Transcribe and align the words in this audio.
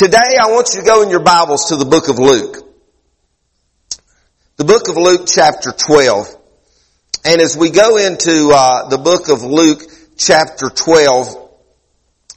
Today 0.00 0.38
I 0.40 0.52
want 0.52 0.70
you 0.72 0.80
to 0.80 0.86
go 0.86 1.02
in 1.02 1.10
your 1.10 1.20
Bibles 1.20 1.66
to 1.68 1.76
the 1.76 1.84
book 1.84 2.08
of 2.08 2.18
Luke. 2.18 2.56
The 4.56 4.64
book 4.64 4.88
of 4.88 4.96
Luke 4.96 5.26
chapter 5.26 5.72
12. 5.72 6.26
And 7.26 7.42
as 7.42 7.54
we 7.54 7.68
go 7.68 7.98
into 7.98 8.50
uh, 8.50 8.88
the 8.88 8.96
book 8.96 9.28
of 9.28 9.42
Luke 9.42 9.82
chapter 10.16 10.70
12, 10.70 11.50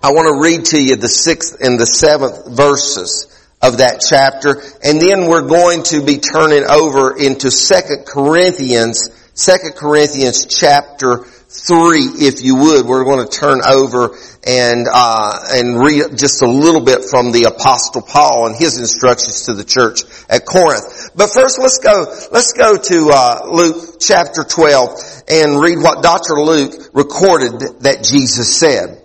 I 0.04 0.12
want 0.12 0.28
to 0.28 0.44
read 0.44 0.65
to 0.71 0.84
you 0.84 0.97
the 0.97 1.07
sixth 1.07 1.62
and 1.62 1.79
the 1.79 1.86
seventh 1.86 2.47
verses 2.54 3.34
of 3.62 3.77
that 3.77 4.04
chapter. 4.05 4.61
And 4.84 5.02
then 5.02 5.27
we're 5.27 5.48
going 5.48 5.84
to 5.84 6.04
be 6.04 6.18
turning 6.18 6.66
over 6.70 7.18
into 7.18 7.50
Second 7.50 8.05
Corinthians, 8.05 9.09
Second 9.36 9.75
Corinthians 9.77 10.48
chapter 10.48 11.23
3, 11.54 12.00
if 12.26 12.42
you 12.42 12.56
would. 12.56 12.86
We're 12.86 13.04
going 13.04 13.28
to 13.28 13.32
turn 13.32 13.62
over 13.66 14.18
and, 14.46 14.88
uh, 14.92 15.40
and 15.52 15.80
read 15.80 16.18
just 16.18 16.42
a 16.42 16.50
little 16.50 16.82
bit 16.82 17.06
from 17.10 17.32
the 17.32 17.44
apostle 17.44 18.02
Paul 18.02 18.48
and 18.48 18.56
his 18.56 18.80
instructions 18.80 19.46
to 19.46 19.54
the 19.54 19.64
church 19.64 20.02
at 20.30 20.46
Corinth. 20.46 21.11
But 21.16 21.30
first 21.30 21.60
let's 21.60 21.80
go, 21.80 22.06
let's 22.32 22.54
go 22.54 22.75
to, 22.75 23.11
uh, 23.14 23.39
Luke 23.52 24.00
chapter 24.00 24.44
12 24.44 25.24
and 25.30 25.60
read 25.60 25.78
what 25.78 26.04
Dr. 26.04 26.42
Luke 26.42 26.89
recorded 26.94 27.82
that 27.82 28.04
Jesus 28.04 28.60
said. 28.60 29.02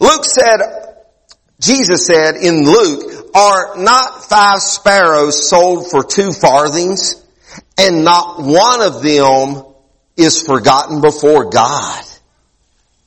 Luke 0.00 0.24
said, 0.24 0.60
Jesus 1.60 2.06
said 2.06 2.36
in 2.36 2.64
Luke, 2.64 3.30
are 3.34 3.78
not 3.78 4.24
five 4.24 4.60
sparrows 4.60 5.48
sold 5.48 5.90
for 5.90 6.02
two 6.02 6.32
farthings 6.32 7.24
and 7.78 8.04
not 8.04 8.42
one 8.42 8.82
of 8.82 9.02
them 9.02 9.71
is 10.22 10.42
forgotten 10.42 11.00
before 11.00 11.50
God? 11.50 12.04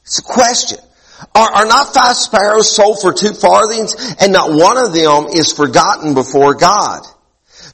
It's 0.03 0.19
a 0.19 0.23
question. 0.23 0.79
Are, 1.33 1.49
are, 1.49 1.65
not 1.65 1.93
five 1.93 2.15
sparrows 2.15 2.75
sold 2.75 2.99
for 3.01 3.13
two 3.13 3.33
farthings 3.33 3.95
and 4.19 4.33
not 4.33 4.51
one 4.51 4.77
of 4.77 4.93
them 4.93 5.27
is 5.33 5.53
forgotten 5.53 6.13
before 6.13 6.55
God? 6.55 7.01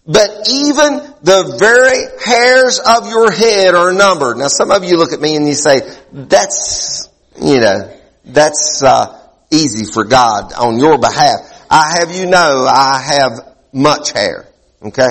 But 0.05 0.48
even 0.49 0.98
the 1.21 1.57
very 1.60 2.24
hairs 2.24 2.79
of 2.79 3.10
your 3.10 3.32
head 3.32 3.76
are 3.76 3.91
numbered. 3.91 4.38
Now 4.38 4.48
some 4.48 4.71
of 4.71 4.84
you 4.84 4.98
look 4.98 5.13
at 5.13 5.20
me 5.20 5.35
and 5.35 5.48
you 5.48 5.54
say, 5.54 5.82
that's, 6.12 7.10
you 7.41 7.60
know, 7.60 7.98
that's, 8.26 8.84
uh, 8.84 9.18
easy 9.51 9.91
for 9.91 10.05
God 10.05 10.54
on 10.54 10.79
your 10.79 10.98
behalf. 10.98 11.66
I 11.70 11.98
have 11.99 12.16
you 12.16 12.26
know 12.26 12.66
I 12.68 12.99
have 12.99 13.55
much 13.73 14.12
hair. 14.12 14.48
Okay? 14.82 15.10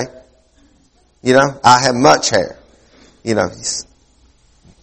You 1.21 1.33
know, 1.33 1.59
I 1.63 1.81
have 1.83 1.95
much 1.95 2.31
hair. 2.31 2.57
You 3.23 3.35
know, 3.35 3.49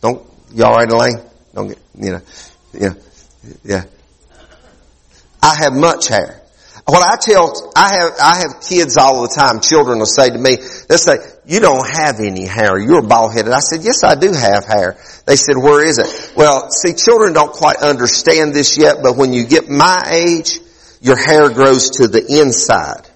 don't, 0.00 0.26
y'all 0.52 0.74
right, 0.74 0.90
Elaine? 0.90 1.20
Don't 1.54 1.68
get, 1.68 1.78
you 1.98 2.10
know, 2.12 2.20
yeah, 2.72 2.94
yeah. 3.64 3.84
I 5.42 5.54
have 5.56 5.72
much 5.74 6.08
hair. 6.08 6.42
What 6.88 7.02
I 7.02 7.16
tell, 7.20 7.52
I 7.76 7.92
have, 7.96 8.12
I 8.18 8.36
have 8.38 8.62
kids 8.66 8.96
all 8.96 9.20
the 9.22 9.28
time. 9.28 9.60
Children 9.60 9.98
will 9.98 10.06
say 10.06 10.30
to 10.30 10.38
me, 10.38 10.56
they'll 10.88 10.96
say, 10.96 11.16
you 11.46 11.60
don't 11.60 11.86
have 11.86 12.18
any 12.18 12.46
hair. 12.46 12.78
You're 12.78 13.02
bald 13.02 13.34
headed. 13.34 13.52
I 13.52 13.60
said, 13.60 13.82
yes, 13.82 14.04
I 14.04 14.14
do 14.14 14.32
have 14.32 14.64
hair. 14.64 14.96
They 15.26 15.36
said, 15.36 15.56
where 15.56 15.84
is 15.84 15.98
it? 15.98 16.32
Well, 16.34 16.70
see, 16.70 16.94
children 16.94 17.34
don't 17.34 17.52
quite 17.52 17.76
understand 17.76 18.54
this 18.54 18.78
yet, 18.78 19.02
but 19.02 19.18
when 19.18 19.34
you 19.34 19.44
get 19.46 19.68
my 19.68 19.98
age, 20.10 20.60
your 21.02 21.16
hair 21.16 21.50
grows 21.50 21.90
to 21.98 22.08
the 22.08 22.24
inside. 22.40 23.06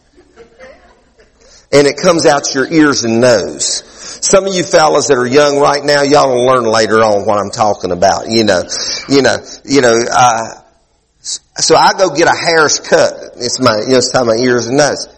And 1.73 1.87
it 1.87 1.97
comes 1.97 2.27
out 2.27 2.55
your 2.55 2.71
ears 2.71 3.05
and 3.05 3.23
nose. 3.23 3.85
Some 4.03 4.47
of 4.47 4.55
you 4.55 4.65
fellas 4.65 5.09
that 5.09 5.17
are 5.17 5.27
young 5.27 5.59
right 5.59 5.83
now, 5.85 6.03
y'all 6.03 6.35
will 6.35 6.47
learn 6.47 6.65
later 6.65 7.01
on 7.01 7.27
what 7.27 7.39
I'm 7.39 7.51
talking 7.51 7.93
about. 7.93 8.29
You 8.29 8.45
know, 8.45 8.63
you 9.09 9.23
know, 9.23 9.37
you 9.65 9.81
know, 9.81 9.95
uh, 9.95 10.63
so 11.23 11.77
I 11.77 11.93
go 11.93 12.11
get 12.11 12.27
a 12.27 12.37
hair's 12.37 12.81
cut. 12.81 13.15
It's 13.37 13.61
my, 13.61 13.79
you 13.83 13.93
know, 13.93 13.99
it's 13.99 14.13
time 14.13 14.27
my 14.27 14.37
ears 14.37 14.67
and 14.67 14.77
nose. 14.77 15.09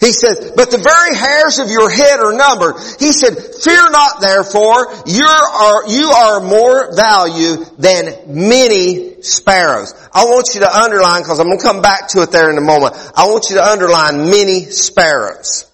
He 0.00 0.12
says, 0.12 0.52
but 0.56 0.70
the 0.70 0.78
very 0.78 1.14
hairs 1.14 1.58
of 1.58 1.70
your 1.70 1.90
head 1.90 2.20
are 2.20 2.32
numbered. 2.32 2.76
He 2.98 3.12
said, 3.12 3.36
fear 3.36 3.90
not 3.90 4.22
therefore, 4.22 4.88
you 5.04 5.26
are, 5.26 5.86
you 5.86 6.08
are 6.08 6.40
more 6.40 6.96
value 6.96 7.66
than 7.76 8.48
many 8.48 9.20
sparrows. 9.20 9.92
I 10.14 10.24
want 10.24 10.54
you 10.54 10.60
to 10.60 10.74
underline, 10.74 11.22
cause 11.22 11.38
I'm 11.38 11.48
going 11.48 11.58
to 11.58 11.64
come 11.64 11.82
back 11.82 12.08
to 12.08 12.22
it 12.22 12.32
there 12.32 12.50
in 12.50 12.56
a 12.56 12.62
moment. 12.62 12.96
I 13.14 13.26
want 13.26 13.50
you 13.50 13.56
to 13.56 13.62
underline 13.62 14.30
many 14.30 14.62
sparrows. 14.70 15.69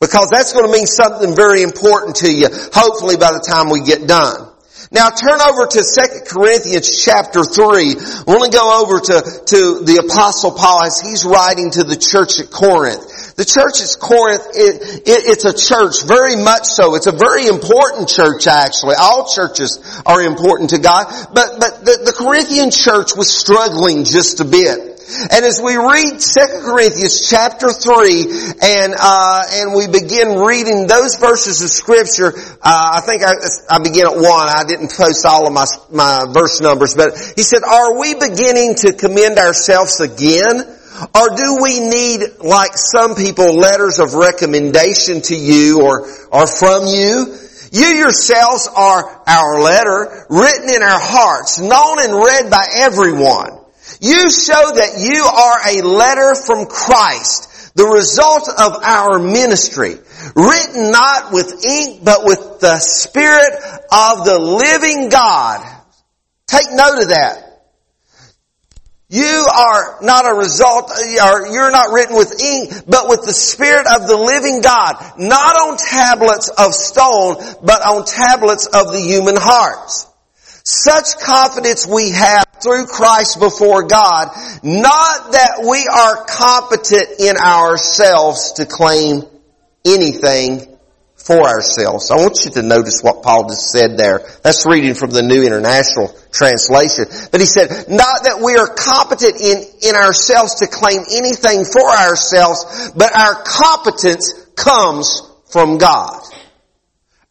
Because 0.00 0.28
that's 0.30 0.52
going 0.52 0.66
to 0.66 0.72
mean 0.72 0.86
something 0.86 1.34
very 1.34 1.62
important 1.62 2.16
to 2.16 2.32
you, 2.32 2.48
hopefully 2.72 3.16
by 3.16 3.32
the 3.32 3.40
time 3.40 3.70
we 3.70 3.82
get 3.82 4.06
done. 4.06 4.52
Now 4.92 5.10
turn 5.10 5.40
over 5.40 5.66
to 5.66 5.80
2 5.82 6.30
Corinthians 6.30 7.04
chapter 7.04 7.42
3. 7.42 7.66
I 7.66 8.24
want 8.26 8.52
to 8.52 8.56
go 8.56 8.82
over 8.82 9.00
to, 9.00 9.16
to 9.46 9.58
the 9.82 10.06
apostle 10.06 10.52
Paul 10.52 10.84
as 10.84 11.00
he's 11.00 11.24
writing 11.24 11.72
to 11.72 11.82
the 11.82 11.96
church 11.96 12.38
at 12.38 12.52
Corinth. 12.52 13.34
The 13.34 13.44
church 13.44 13.82
at 13.82 13.90
Corinth, 13.98 14.46
it, 14.54 15.02
it, 15.08 15.20
it's 15.26 15.44
a 15.44 15.56
church, 15.56 16.06
very 16.06 16.36
much 16.36 16.66
so. 16.66 16.94
It's 16.94 17.08
a 17.08 17.12
very 17.12 17.46
important 17.48 18.08
church 18.08 18.46
actually. 18.46 18.94
All 18.94 19.26
churches 19.26 19.82
are 20.06 20.22
important 20.22 20.70
to 20.70 20.78
God, 20.78 21.10
but, 21.34 21.58
but 21.58 21.84
the, 21.84 22.06
the 22.06 22.14
Corinthian 22.14 22.70
church 22.70 23.16
was 23.16 23.26
struggling 23.26 24.04
just 24.04 24.38
a 24.40 24.44
bit. 24.44 24.95
And 25.08 25.44
as 25.44 25.60
we 25.62 25.76
read 25.76 26.18
2 26.18 26.66
Corinthians 26.66 27.30
chapter 27.30 27.70
3 27.70 28.26
and, 28.60 28.94
uh, 28.98 29.42
and 29.52 29.74
we 29.74 29.86
begin 29.86 30.38
reading 30.38 30.86
those 30.88 31.16
verses 31.16 31.62
of 31.62 31.70
scripture, 31.70 32.32
uh, 32.36 32.90
I 32.98 33.00
think 33.00 33.22
I, 33.22 33.34
I 33.70 33.78
begin 33.78 34.06
at 34.06 34.16
1. 34.16 34.24
I 34.24 34.64
didn't 34.66 34.90
post 34.90 35.24
all 35.24 35.46
of 35.46 35.52
my, 35.52 35.64
my 35.92 36.26
verse 36.32 36.60
numbers, 36.60 36.94
but 36.94 37.14
he 37.36 37.42
said, 37.42 37.62
are 37.62 37.98
we 37.98 38.14
beginning 38.14 38.74
to 38.82 38.92
commend 38.94 39.38
ourselves 39.38 40.00
again? 40.00 40.76
Or 41.14 41.28
do 41.36 41.58
we 41.62 41.78
need, 41.78 42.22
like 42.40 42.72
some 42.74 43.14
people, 43.14 43.54
letters 43.54 44.00
of 44.00 44.14
recommendation 44.14 45.20
to 45.22 45.36
you 45.36 45.82
or, 45.82 46.08
or 46.32 46.46
from 46.46 46.86
you? 46.86 47.36
You 47.70 47.86
yourselves 47.86 48.68
are 48.74 49.22
our 49.26 49.60
letter, 49.60 50.26
written 50.30 50.70
in 50.70 50.82
our 50.82 50.98
hearts, 50.98 51.58
known 51.60 52.00
and 52.00 52.14
read 52.14 52.50
by 52.50 52.66
everyone. 52.74 53.55
You 54.00 54.30
show 54.30 54.72
that 54.74 54.98
you 54.98 55.24
are 55.24 55.68
a 55.68 55.86
letter 55.86 56.34
from 56.34 56.66
Christ, 56.66 57.74
the 57.74 57.86
result 57.86 58.48
of 58.48 58.82
our 58.82 59.18
ministry, 59.18 59.96
written 60.34 60.90
not 60.90 61.32
with 61.32 61.64
ink, 61.64 62.04
but 62.04 62.24
with 62.24 62.60
the 62.60 62.78
Spirit 62.78 63.52
of 63.92 64.24
the 64.24 64.38
living 64.38 65.08
God. 65.08 65.64
Take 66.46 66.66
note 66.70 67.02
of 67.02 67.08
that. 67.08 67.42
You 69.08 69.46
are 69.54 69.98
not 70.02 70.26
a 70.26 70.34
result, 70.34 70.90
or 70.90 71.46
you're 71.46 71.70
not 71.70 71.92
written 71.92 72.16
with 72.16 72.42
ink, 72.42 72.72
but 72.88 73.08
with 73.08 73.22
the 73.24 73.32
Spirit 73.32 73.86
of 73.86 74.08
the 74.08 74.16
living 74.16 74.62
God. 74.62 74.96
Not 75.16 75.54
on 75.54 75.76
tablets 75.76 76.48
of 76.48 76.74
stone, 76.74 77.36
but 77.62 77.82
on 77.82 78.04
tablets 78.04 78.66
of 78.66 78.92
the 78.92 79.00
human 79.00 79.36
hearts. 79.36 80.08
Such 80.64 81.18
confidence 81.20 81.86
we 81.86 82.10
have 82.10 82.45
through 82.62 82.86
Christ 82.86 83.40
before 83.40 83.86
God, 83.86 84.28
not 84.62 85.32
that 85.32 85.66
we 85.68 85.86
are 85.86 86.24
competent 86.24 87.20
in 87.20 87.36
ourselves 87.36 88.52
to 88.54 88.66
claim 88.66 89.22
anything 89.84 90.76
for 91.26 91.42
ourselves. 91.42 92.10
I 92.10 92.16
want 92.16 92.44
you 92.44 92.52
to 92.52 92.62
notice 92.62 93.02
what 93.02 93.22
Paul 93.22 93.48
just 93.48 93.72
said 93.72 93.98
there. 93.98 94.20
That's 94.42 94.64
reading 94.64 94.94
from 94.94 95.10
the 95.10 95.22
New 95.22 95.42
International 95.44 96.14
Translation. 96.30 97.06
But 97.32 97.40
he 97.40 97.46
said, 97.46 97.88
not 97.88 98.22
that 98.22 98.40
we 98.44 98.54
are 98.54 98.68
competent 98.68 99.40
in, 99.40 99.90
in 99.90 99.96
ourselves 99.96 100.56
to 100.56 100.68
claim 100.68 101.02
anything 101.10 101.64
for 101.64 101.90
ourselves, 101.90 102.92
but 102.94 103.16
our 103.16 103.42
competence 103.42 104.46
comes 104.54 105.22
from 105.50 105.78
God. 105.78 106.22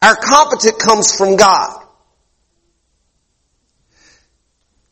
Our 0.02 0.16
competence 0.16 0.76
comes 0.76 1.16
from 1.16 1.36
God. 1.36 1.85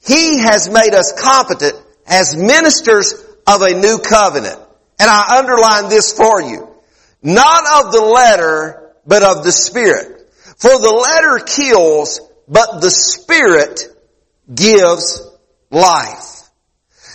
He 0.06 0.38
has 0.38 0.68
made 0.68 0.94
us 0.94 1.12
competent 1.18 1.74
as 2.06 2.36
ministers 2.36 3.14
of 3.46 3.62
a 3.62 3.74
new 3.74 3.98
covenant. 3.98 4.60
And 4.98 5.10
I 5.10 5.38
underline 5.38 5.88
this 5.88 6.16
for 6.16 6.42
you. 6.42 6.68
Not 7.22 7.84
of 7.84 7.92
the 7.92 8.02
letter, 8.02 8.92
but 9.06 9.22
of 9.22 9.44
the 9.44 9.52
Spirit. 9.52 10.30
For 10.56 10.70
the 10.70 10.90
letter 10.90 11.44
kills, 11.44 12.20
but 12.46 12.80
the 12.80 12.90
Spirit 12.90 13.80
gives 14.54 15.22
life. 15.70 16.48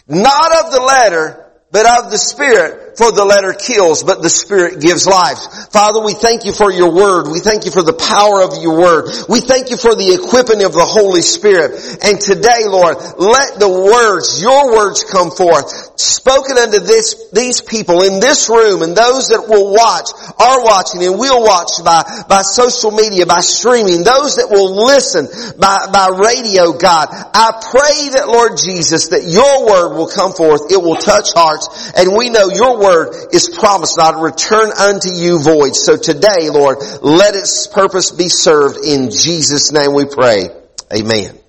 Not 0.08 0.66
of 0.66 0.72
the 0.72 0.82
letter, 0.82 1.52
but 1.72 1.86
of 1.86 2.12
the 2.12 2.18
Spirit. 2.18 2.89
For 3.00 3.16
the 3.16 3.24
letter 3.24 3.56
kills, 3.56 4.04
but 4.04 4.22
the 4.22 4.28
Spirit 4.28 4.84
gives 4.84 5.08
life. 5.08 5.40
Father, 5.72 6.04
we 6.04 6.12
thank 6.12 6.44
you 6.44 6.52
for 6.52 6.68
your 6.68 6.92
word. 6.92 7.32
We 7.32 7.40
thank 7.40 7.64
you 7.64 7.72
for 7.72 7.80
the 7.80 7.96
power 7.96 8.44
of 8.44 8.60
your 8.60 8.76
word. 8.76 9.08
We 9.32 9.40
thank 9.40 9.72
you 9.72 9.80
for 9.80 9.96
the 9.96 10.20
equipping 10.20 10.68
of 10.68 10.76
the 10.76 10.84
Holy 10.84 11.24
Spirit. 11.24 11.80
And 12.04 12.20
today, 12.20 12.68
Lord, 12.68 13.00
let 13.16 13.56
the 13.56 13.72
words, 13.72 14.44
your 14.44 14.76
words 14.76 15.08
come 15.08 15.32
forth, 15.32 15.72
spoken 15.96 16.60
unto 16.60 16.84
this, 16.84 17.32
these 17.32 17.64
people 17.64 18.04
in 18.04 18.20
this 18.20 18.52
room 18.52 18.84
and 18.84 18.92
those 18.92 19.32
that 19.32 19.48
will 19.48 19.72
watch, 19.72 20.12
are 20.36 20.60
watching 20.68 21.00
and 21.00 21.16
will 21.16 21.40
watch 21.40 21.80
by, 21.80 22.04
by 22.28 22.44
social 22.44 22.92
media, 22.92 23.24
by 23.24 23.40
streaming, 23.40 24.04
those 24.04 24.36
that 24.44 24.52
will 24.52 24.76
listen 24.76 25.32
by, 25.56 25.88
by 25.88 26.12
radio, 26.12 26.76
God. 26.76 27.08
I 27.32 27.64
pray 27.64 28.20
that, 28.20 28.28
Lord 28.28 28.60
Jesus, 28.60 29.16
that 29.16 29.24
your 29.24 29.64
word 29.64 29.96
will 29.96 30.12
come 30.12 30.36
forth. 30.36 30.68
It 30.68 30.84
will 30.84 31.00
touch 31.00 31.32
hearts. 31.32 31.96
And 31.96 32.12
we 32.12 32.28
know 32.28 32.52
your 32.52 32.76
word 32.76 32.89
is 33.32 33.50
promised 33.50 33.98
not 33.98 34.12
to 34.12 34.18
return 34.18 34.72
unto 34.72 35.12
you 35.14 35.40
void. 35.42 35.76
So 35.76 35.98
today, 35.98 36.50
Lord, 36.50 36.78
let 37.02 37.36
its 37.36 37.68
purpose 37.68 38.12
be 38.12 38.30
served. 38.30 38.78
In 38.86 39.12
Jesus' 39.12 39.72
name 39.72 39.94
we 39.94 40.06
pray. 40.06 40.50
Amen. 40.94 41.40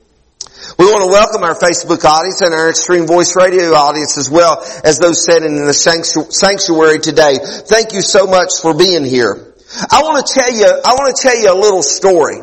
We 0.78 0.86
want 0.86 1.02
to 1.02 1.10
welcome 1.10 1.42
our 1.42 1.54
Facebook 1.54 2.04
audience 2.04 2.40
and 2.42 2.54
our 2.54 2.70
Extreme 2.70 3.06
Voice 3.06 3.34
Radio 3.36 3.72
audience 3.74 4.18
as 4.18 4.30
well 4.30 4.62
as 4.84 4.98
those 4.98 5.24
sitting 5.24 5.56
in 5.56 5.64
the 5.64 5.74
sanctuary 5.74 6.98
today. 6.98 7.38
Thank 7.40 7.92
you 7.92 8.02
so 8.02 8.26
much 8.26 8.60
for 8.62 8.74
being 8.74 9.04
here. 9.04 9.54
I 9.90 10.02
want 10.02 10.26
to 10.26 10.32
tell 10.32 10.52
you, 10.52 10.66
I 10.66 10.94
want 10.94 11.16
to 11.16 11.22
tell 11.22 11.36
you 11.36 11.52
a 11.52 11.58
little 11.58 11.82
story. 11.82 12.40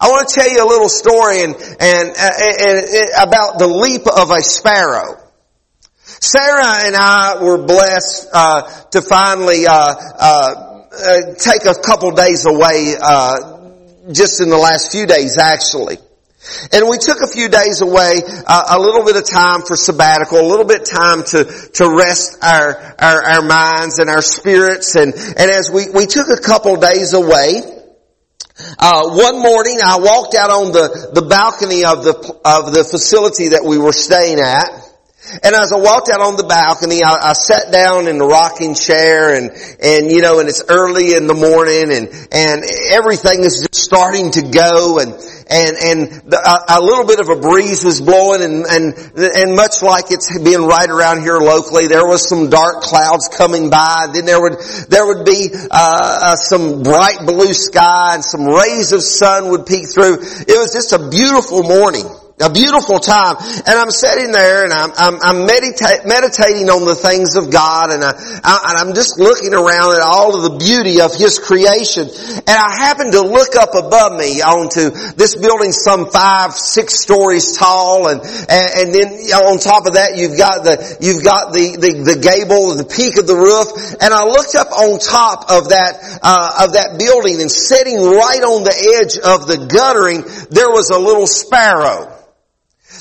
I 0.00 0.08
want 0.08 0.28
to 0.28 0.34
tell 0.34 0.48
you 0.48 0.64
a 0.64 0.68
little 0.68 0.88
story 0.88 1.42
and, 1.42 1.54
and, 1.54 2.08
and, 2.16 2.86
and 2.88 3.08
about 3.20 3.58
the 3.58 3.68
leap 3.68 4.06
of 4.06 4.30
a 4.30 4.40
sparrow. 4.40 5.19
Sarah 6.20 6.86
and 6.86 6.96
I 6.96 7.42
were 7.42 7.58
blessed 7.64 8.28
uh, 8.32 8.62
to 8.90 9.02
finally 9.02 9.66
uh, 9.66 9.72
uh, 9.72 10.86
uh 10.92 11.34
take 11.38 11.64
a 11.66 11.74
couple 11.74 12.10
days 12.12 12.46
away, 12.46 12.94
uh, 13.00 13.70
just 14.12 14.40
in 14.40 14.50
the 14.50 14.58
last 14.58 14.90
few 14.92 15.06
days, 15.06 15.38
actually. 15.38 15.98
And 16.72 16.88
we 16.88 16.96
took 16.98 17.20
a 17.20 17.26
few 17.26 17.48
days 17.48 17.82
away, 17.82 18.14
uh, 18.46 18.64
a 18.70 18.78
little 18.78 19.04
bit 19.04 19.16
of 19.16 19.28
time 19.28 19.62
for 19.62 19.76
sabbatical, 19.76 20.40
a 20.40 20.48
little 20.48 20.64
bit 20.64 20.86
time 20.86 21.22
to, 21.24 21.44
to 21.44 21.90
rest 21.90 22.38
our, 22.42 22.94
our, 22.98 23.22
our 23.22 23.42
minds 23.42 23.98
and 23.98 24.08
our 24.08 24.22
spirits. 24.22 24.94
And, 24.94 25.12
and 25.14 25.50
as 25.50 25.70
we, 25.70 25.90
we 25.90 26.06
took 26.06 26.28
a 26.28 26.40
couple 26.40 26.76
days 26.76 27.12
away, 27.12 27.60
uh, 28.78 29.10
one 29.10 29.40
morning 29.40 29.78
I 29.84 29.98
walked 29.98 30.34
out 30.34 30.50
on 30.50 30.72
the, 30.72 31.10
the 31.12 31.22
balcony 31.22 31.84
of 31.84 32.04
the, 32.04 32.14
of 32.44 32.72
the 32.72 32.84
facility 32.84 33.48
that 33.48 33.64
we 33.64 33.78
were 33.78 33.92
staying 33.92 34.40
at. 34.40 34.89
And 35.42 35.54
as 35.54 35.72
I 35.72 35.78
walked 35.78 36.10
out 36.10 36.20
on 36.20 36.36
the 36.36 36.42
balcony, 36.44 37.02
I, 37.02 37.30
I, 37.30 37.32
sat 37.34 37.70
down 37.72 38.08
in 38.08 38.18
the 38.18 38.26
rocking 38.26 38.74
chair 38.74 39.34
and, 39.34 39.50
and, 39.78 40.10
you 40.10 40.22
know, 40.22 40.40
and 40.40 40.48
it's 40.48 40.62
early 40.68 41.14
in 41.14 41.26
the 41.26 41.34
morning 41.34 41.94
and, 41.94 42.10
and 42.34 42.64
everything 42.90 43.44
is 43.46 43.62
just 43.62 43.78
starting 43.78 44.32
to 44.32 44.42
go 44.50 44.98
and, 44.98 45.14
and, 45.46 45.72
and 45.78 45.98
the, 46.26 46.34
a, 46.34 46.78
a, 46.78 46.80
little 46.82 47.06
bit 47.06 47.20
of 47.20 47.30
a 47.30 47.38
breeze 47.38 47.84
was 47.84 48.00
blowing 48.00 48.42
and, 48.42 48.66
and, 48.66 48.94
and 49.16 49.54
much 49.54 49.82
like 49.82 50.10
it's 50.10 50.34
being 50.42 50.66
right 50.66 50.90
around 50.90 51.22
here 51.22 51.38
locally, 51.38 51.86
there 51.86 52.06
was 52.06 52.28
some 52.28 52.50
dark 52.50 52.82
clouds 52.82 53.30
coming 53.30 53.70
by. 53.70 54.10
Then 54.12 54.26
there 54.26 54.40
would, 54.42 54.58
there 54.90 55.06
would 55.06 55.24
be, 55.24 55.48
uh, 55.70 56.34
uh, 56.34 56.36
some 56.36 56.82
bright 56.82 57.22
blue 57.24 57.54
sky 57.54 58.14
and 58.14 58.24
some 58.24 58.46
rays 58.46 58.90
of 58.90 59.02
sun 59.02 59.50
would 59.50 59.66
peek 59.66 59.86
through. 59.86 60.18
It 60.18 60.58
was 60.58 60.74
just 60.74 60.92
a 60.92 61.08
beautiful 61.08 61.62
morning 61.62 62.10
a 62.40 62.50
beautiful 62.50 62.98
time. 62.98 63.36
And 63.38 63.76
I'm 63.76 63.90
sitting 63.90 64.32
there 64.32 64.64
and 64.64 64.72
I'm, 64.72 64.90
I'm, 64.96 65.14
I'm 65.20 65.38
medita- 65.46 66.06
meditating 66.08 66.70
on 66.72 66.84
the 66.84 66.96
things 66.96 67.36
of 67.36 67.52
God 67.52 67.92
and, 67.92 68.02
I, 68.02 68.12
I, 68.42 68.54
and 68.72 68.76
I'm 68.80 68.94
just 68.94 69.18
looking 69.18 69.52
around 69.52 69.96
at 69.96 70.02
all 70.02 70.32
of 70.34 70.42
the 70.48 70.56
beauty 70.58 71.00
of 71.00 71.14
His 71.14 71.38
creation. 71.38 72.08
And 72.08 72.56
I 72.56 72.72
happen 72.80 73.12
to 73.12 73.22
look 73.22 73.56
up 73.56 73.76
above 73.76 74.16
me 74.16 74.40
onto 74.40 74.90
this 75.14 75.36
building 75.36 75.72
some 75.72 76.08
five, 76.08 76.54
six 76.54 77.00
stories 77.00 77.56
tall 77.56 78.08
and, 78.08 78.20
and, 78.24 78.68
and 78.80 78.88
then 78.94 79.08
on 79.36 79.58
top 79.58 79.86
of 79.86 79.94
that 79.94 80.16
you've 80.16 80.38
got 80.38 80.64
the, 80.64 80.96
you've 81.00 81.22
got 81.22 81.52
the, 81.52 81.76
the, 81.76 82.14
the 82.14 82.18
gable, 82.20 82.74
the 82.74 82.88
peak 82.88 83.18
of 83.18 83.26
the 83.26 83.36
roof. 83.36 83.68
And 84.00 84.14
I 84.14 84.24
looked 84.24 84.54
up 84.56 84.72
on 84.72 84.98
top 84.98 85.50
of 85.50 85.70
that, 85.70 86.20
uh, 86.22 86.64
of 86.64 86.72
that 86.72 86.96
building 86.98 87.40
and 87.40 87.50
sitting 87.50 88.00
right 88.00 88.40
on 88.40 88.64
the 88.64 88.76
edge 89.00 89.18
of 89.20 89.46
the 89.46 89.68
guttering, 89.68 90.24
there 90.50 90.70
was 90.70 90.90
a 90.90 90.98
little 90.98 91.26
sparrow. 91.26 92.16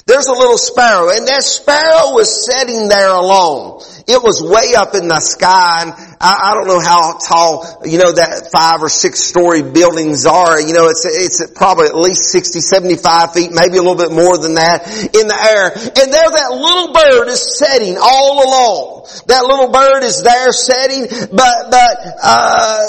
There's 0.06 0.28
a 0.28 0.34
little 0.34 0.58
sparrow 0.58 1.10
and 1.10 1.28
that 1.28 1.44
sparrow 1.44 2.14
was 2.16 2.46
sitting 2.46 2.88
there 2.88 3.10
alone. 3.10 3.82
It 4.08 4.24
was 4.24 4.42
way 4.42 4.74
up 4.76 4.96
in 4.96 5.08
the 5.08 5.20
sky 5.20 5.84
and 5.84 5.94
I, 6.20 6.52
I, 6.52 6.54
don't 6.54 6.68
know 6.68 6.82
how 6.82 7.18
tall, 7.18 7.82
you 7.86 7.98
know, 7.98 8.12
that 8.12 8.50
five 8.52 8.82
or 8.82 8.90
six 8.90 9.22
story 9.22 9.62
buildings 9.62 10.26
are. 10.26 10.60
You 10.60 10.74
know, 10.74 10.90
it's, 10.90 11.06
it's 11.06 11.52
probably 11.54 11.88
at 11.88 11.96
least 11.96 12.32
60, 12.32 12.60
75 12.60 13.34
feet, 13.34 13.52
maybe 13.54 13.78
a 13.78 13.84
little 13.84 13.96
bit 13.96 14.12
more 14.12 14.38
than 14.38 14.56
that 14.56 14.88
in 14.88 15.28
the 15.28 15.38
air. 15.38 15.72
And 15.72 16.08
there 16.12 16.30
that 16.30 16.52
little 16.52 16.92
bird 16.92 17.28
is 17.30 17.58
setting 17.58 17.98
all 18.02 18.44
alone. 18.44 19.08
That 19.28 19.46
little 19.46 19.72
bird 19.72 20.04
is 20.04 20.24
there 20.24 20.52
setting, 20.52 21.08
but, 21.32 21.72
but, 21.72 21.96
uh, 22.22 22.82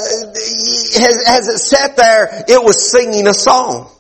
has, 0.99 1.17
has 1.27 1.49
it 1.49 1.59
sat 1.59 1.97
there, 1.97 2.45
it 2.49 2.65
was 2.65 2.91
singing 2.91 3.27
a 3.27 3.35
song. 3.35 3.91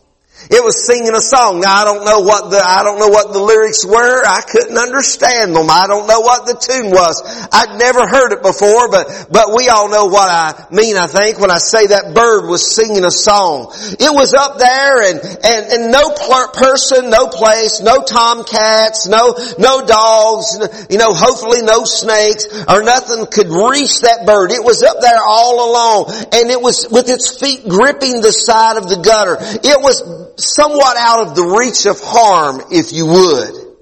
It 0.48 0.64
was 0.64 0.87
singing 0.87 1.14
a 1.14 1.20
song. 1.20 1.60
Now 1.60 1.82
I 1.82 1.84
don't 1.84 2.04
know 2.04 2.20
what 2.20 2.50
the, 2.50 2.62
I 2.62 2.82
don't 2.82 2.98
know 2.98 3.08
what 3.08 3.32
the 3.32 3.38
lyrics 3.38 3.84
were. 3.84 4.25
I 4.25 4.40
couldn't 4.40 4.78
understand 4.78 5.54
them. 5.54 5.69
I 5.69 5.87
don't 5.87 6.06
know 6.06 6.20
what 6.20 6.46
the 6.46 6.56
tune 6.56 6.90
was. 6.90 7.20
I'd 7.52 7.78
never 7.78 8.08
heard 8.08 8.32
it 8.32 8.42
before, 8.42 8.90
but, 8.90 9.28
but 9.31 9.52
we 9.54 9.69
all 9.69 9.90
know 9.90 10.06
what 10.06 10.28
I 10.31 10.66
mean, 10.70 10.96
I 10.96 11.06
think, 11.06 11.38
when 11.38 11.50
I 11.50 11.58
say 11.58 11.88
that 11.88 12.14
bird 12.14 12.48
was 12.48 12.64
singing 12.64 13.04
a 13.04 13.10
song. 13.10 13.72
It 13.98 14.12
was 14.12 14.34
up 14.34 14.58
there 14.58 15.02
and, 15.12 15.19
and, 15.20 15.62
and 15.72 15.82
no 15.92 16.14
person, 16.52 17.10
no 17.10 17.28
place, 17.28 17.81
no 17.81 18.02
tomcats, 18.02 19.06
no, 19.06 19.34
no 19.58 19.84
dogs, 19.87 20.56
you 20.88 20.98
know, 20.98 21.12
hopefully 21.12 21.62
no 21.62 21.84
snakes 21.84 22.46
or 22.69 22.82
nothing 22.82 23.26
could 23.26 23.48
reach 23.48 24.02
that 24.02 24.25
bird. 24.26 24.52
It 24.52 24.64
was 24.64 24.82
up 24.82 25.00
there 25.00 25.20
all 25.20 25.69
alone 25.69 26.28
and 26.32 26.50
it 26.50 26.60
was 26.60 26.87
with 26.90 27.08
its 27.08 27.38
feet 27.38 27.69
gripping 27.69 28.20
the 28.20 28.32
side 28.32 28.76
of 28.76 28.88
the 28.88 28.96
gutter. 28.96 29.37
It 29.40 29.81
was 29.81 30.02
somewhat 30.40 30.96
out 30.96 31.28
of 31.28 31.34
the 31.34 31.44
reach 31.44 31.87
of 31.87 32.00
harm, 32.00 32.62
if 32.70 32.92
you 32.92 33.06
would. 33.06 33.76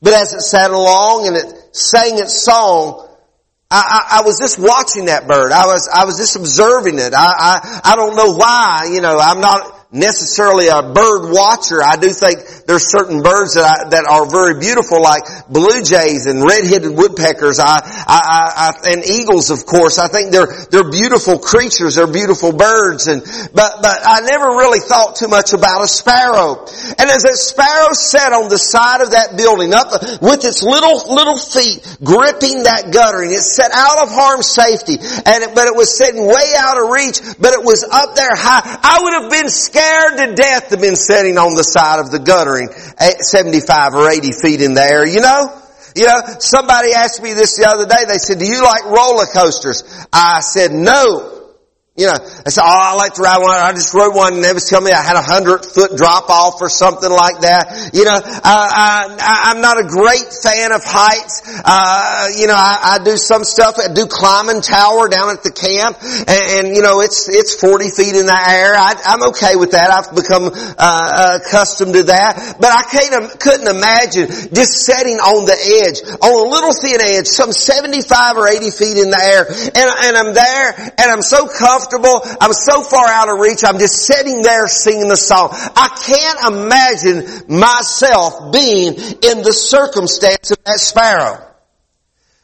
But 0.00 0.14
as 0.14 0.32
it 0.32 0.40
sat 0.40 0.70
along 0.70 1.26
and 1.26 1.36
it 1.36 1.76
sang 1.76 2.18
its 2.18 2.44
song, 2.44 3.08
I, 3.70 3.76
I, 4.10 4.18
I, 4.20 4.22
was 4.22 4.38
just 4.38 4.58
watching 4.58 5.06
that 5.06 5.28
bird. 5.28 5.52
I 5.52 5.66
was, 5.66 5.88
I 5.92 6.04
was 6.04 6.16
just 6.16 6.36
observing 6.36 6.98
it. 6.98 7.12
I, 7.12 7.26
I, 7.26 7.80
I 7.92 7.96
don't 7.96 8.16
know 8.16 8.32
why, 8.32 8.88
you 8.90 9.02
know, 9.02 9.18
I'm 9.18 9.40
not, 9.40 9.77
necessarily 9.90 10.68
a 10.68 10.92
bird 10.92 11.32
watcher. 11.32 11.80
I 11.82 11.96
do 11.96 12.12
think 12.12 12.44
there's 12.68 12.84
certain 12.84 13.22
birds 13.22 13.56
that 13.56 13.64
I, 13.64 13.88
that 13.88 14.04
are 14.04 14.28
very 14.28 14.60
beautiful, 14.60 15.00
like 15.00 15.24
blue 15.48 15.80
jays 15.80 16.28
and 16.28 16.44
red-headed 16.44 16.92
woodpeckers. 16.92 17.56
I, 17.56 17.80
I, 18.04 18.20
I, 18.84 18.92
and 18.92 19.00
eagles, 19.00 19.48
of 19.48 19.64
course. 19.64 19.98
I 19.98 20.08
think 20.08 20.30
they're 20.30 20.52
they're 20.68 20.90
beautiful 20.92 21.40
creatures. 21.40 21.96
They're 21.96 22.12
beautiful 22.12 22.52
birds. 22.52 23.08
And 23.08 23.24
but 23.56 23.80
but 23.80 23.96
I 24.04 24.20
never 24.28 24.60
really 24.60 24.80
thought 24.80 25.16
too 25.16 25.28
much 25.28 25.56
about 25.56 25.80
a 25.80 25.88
sparrow. 25.88 26.68
And 27.00 27.08
as 27.08 27.24
that 27.24 27.40
sparrow 27.40 27.96
sat 27.96 28.36
on 28.36 28.52
the 28.52 28.60
side 28.60 29.00
of 29.00 29.16
that 29.16 29.40
building, 29.40 29.72
up 29.72 29.88
with 30.20 30.44
its 30.44 30.60
little 30.60 31.00
little 31.08 31.40
feet 31.40 31.80
gripping 32.04 32.68
that 32.68 32.92
guttering, 32.92 33.32
it 33.32 33.40
sat 33.40 33.72
out 33.72 34.04
of 34.04 34.12
harm's 34.12 34.52
safety. 34.52 35.00
And 35.00 35.48
it, 35.48 35.56
but 35.56 35.64
it 35.64 35.72
was 35.74 35.96
sitting 35.96 36.28
way 36.28 36.52
out 36.60 36.76
of 36.76 36.92
reach. 36.92 37.24
But 37.40 37.56
it 37.56 37.64
was 37.64 37.88
up 37.88 38.12
there 38.20 38.36
high. 38.36 38.60
I 38.60 39.00
would 39.00 39.22
have 39.24 39.32
been 39.32 39.48
scared 39.48 39.77
scared 39.78 40.18
to 40.18 40.34
death 40.34 40.68
to 40.70 40.76
been 40.76 40.96
sitting 40.96 41.38
on 41.38 41.54
the 41.54 41.62
side 41.62 42.00
of 42.00 42.10
the 42.10 42.18
guttering 42.18 42.68
75 42.70 43.94
or 43.94 44.10
80 44.10 44.28
feet 44.42 44.60
in 44.60 44.74
the 44.74 44.82
air, 44.82 45.06
you 45.06 45.20
know? 45.20 45.54
You 45.94 46.06
know, 46.06 46.20
somebody 46.38 46.92
asked 46.92 47.22
me 47.22 47.32
this 47.32 47.56
the 47.56 47.66
other 47.66 47.86
day, 47.86 48.04
they 48.06 48.18
said, 48.18 48.38
do 48.38 48.46
you 48.46 48.62
like 48.62 48.84
roller 48.84 49.26
coasters? 49.26 49.82
I 50.12 50.40
said, 50.40 50.72
no. 50.72 51.37
You 51.98 52.06
know, 52.06 52.14
I 52.14 52.50
said, 52.54 52.62
oh, 52.62 52.70
I 52.70 52.94
like 52.94 53.18
to 53.18 53.22
ride 53.26 53.42
one. 53.42 53.50
I 53.58 53.74
just 53.74 53.90
rode 53.90 54.14
one 54.14 54.38
and 54.38 54.44
they 54.44 54.52
was 54.54 54.70
telling 54.70 54.86
me 54.86 54.94
I 54.94 55.02
had 55.02 55.18
a 55.18 55.26
hundred 55.26 55.66
foot 55.66 55.98
drop 55.98 56.30
off 56.30 56.62
or 56.62 56.70
something 56.70 57.10
like 57.10 57.42
that. 57.42 57.90
You 57.90 58.06
know, 58.06 58.14
I, 58.14 59.50
am 59.50 59.58
not 59.58 59.82
a 59.82 59.86
great 59.90 60.30
fan 60.30 60.70
of 60.70 60.86
heights. 60.86 61.42
Uh, 61.42 62.30
you 62.38 62.46
know, 62.46 62.54
I, 62.54 63.02
I, 63.02 63.04
do 63.04 63.18
some 63.18 63.42
stuff. 63.42 63.82
I 63.82 63.90
do 63.90 64.06
climbing 64.06 64.62
tower 64.62 65.10
down 65.10 65.34
at 65.34 65.42
the 65.42 65.50
camp 65.50 65.98
and, 66.30 66.70
and 66.70 66.76
you 66.76 66.86
know, 66.86 67.02
it's, 67.02 67.26
it's 67.26 67.58
40 67.58 67.90
feet 67.90 68.14
in 68.14 68.30
the 68.30 68.38
air. 68.46 68.78
I, 68.78 69.18
am 69.18 69.34
okay 69.34 69.58
with 69.58 69.74
that. 69.74 69.90
I've 69.90 70.14
become, 70.14 70.54
uh, 70.54 71.42
accustomed 71.42 71.98
to 71.98 72.14
that. 72.14 72.62
But 72.62 72.70
I 72.70 72.86
can't, 72.94 73.26
couldn't 73.42 73.66
imagine 73.66 74.54
just 74.54 74.86
sitting 74.86 75.18
on 75.18 75.50
the 75.50 75.58
edge, 75.82 75.98
on 76.22 76.30
a 76.30 76.46
little 76.46 76.70
thin 76.78 77.02
edge, 77.02 77.26
some 77.26 77.50
75 77.50 78.38
or 78.38 78.46
80 78.46 78.70
feet 78.70 79.02
in 79.02 79.10
the 79.10 79.18
air. 79.18 79.50
And, 79.50 79.88
and 80.06 80.14
I'm 80.14 80.30
there 80.30 80.94
and 80.94 81.10
I'm 81.10 81.26
so 81.26 81.50
comfortable 81.50 81.87
comfortable. 81.88 82.20
I'm 82.40 82.52
so 82.52 82.82
far 82.82 83.06
out 83.06 83.28
of 83.28 83.40
reach. 83.40 83.64
I'm 83.64 83.78
just 83.78 84.06
sitting 84.06 84.42
there 84.42 84.66
singing 84.66 85.08
the 85.08 85.16
song. 85.16 85.50
I 85.52 85.88
can't 86.06 86.54
imagine 86.54 87.58
myself 87.58 88.52
being 88.52 88.94
in 88.94 89.42
the 89.42 89.52
circumstance 89.52 90.50
of 90.50 90.62
that 90.64 90.78
sparrow. 90.78 91.44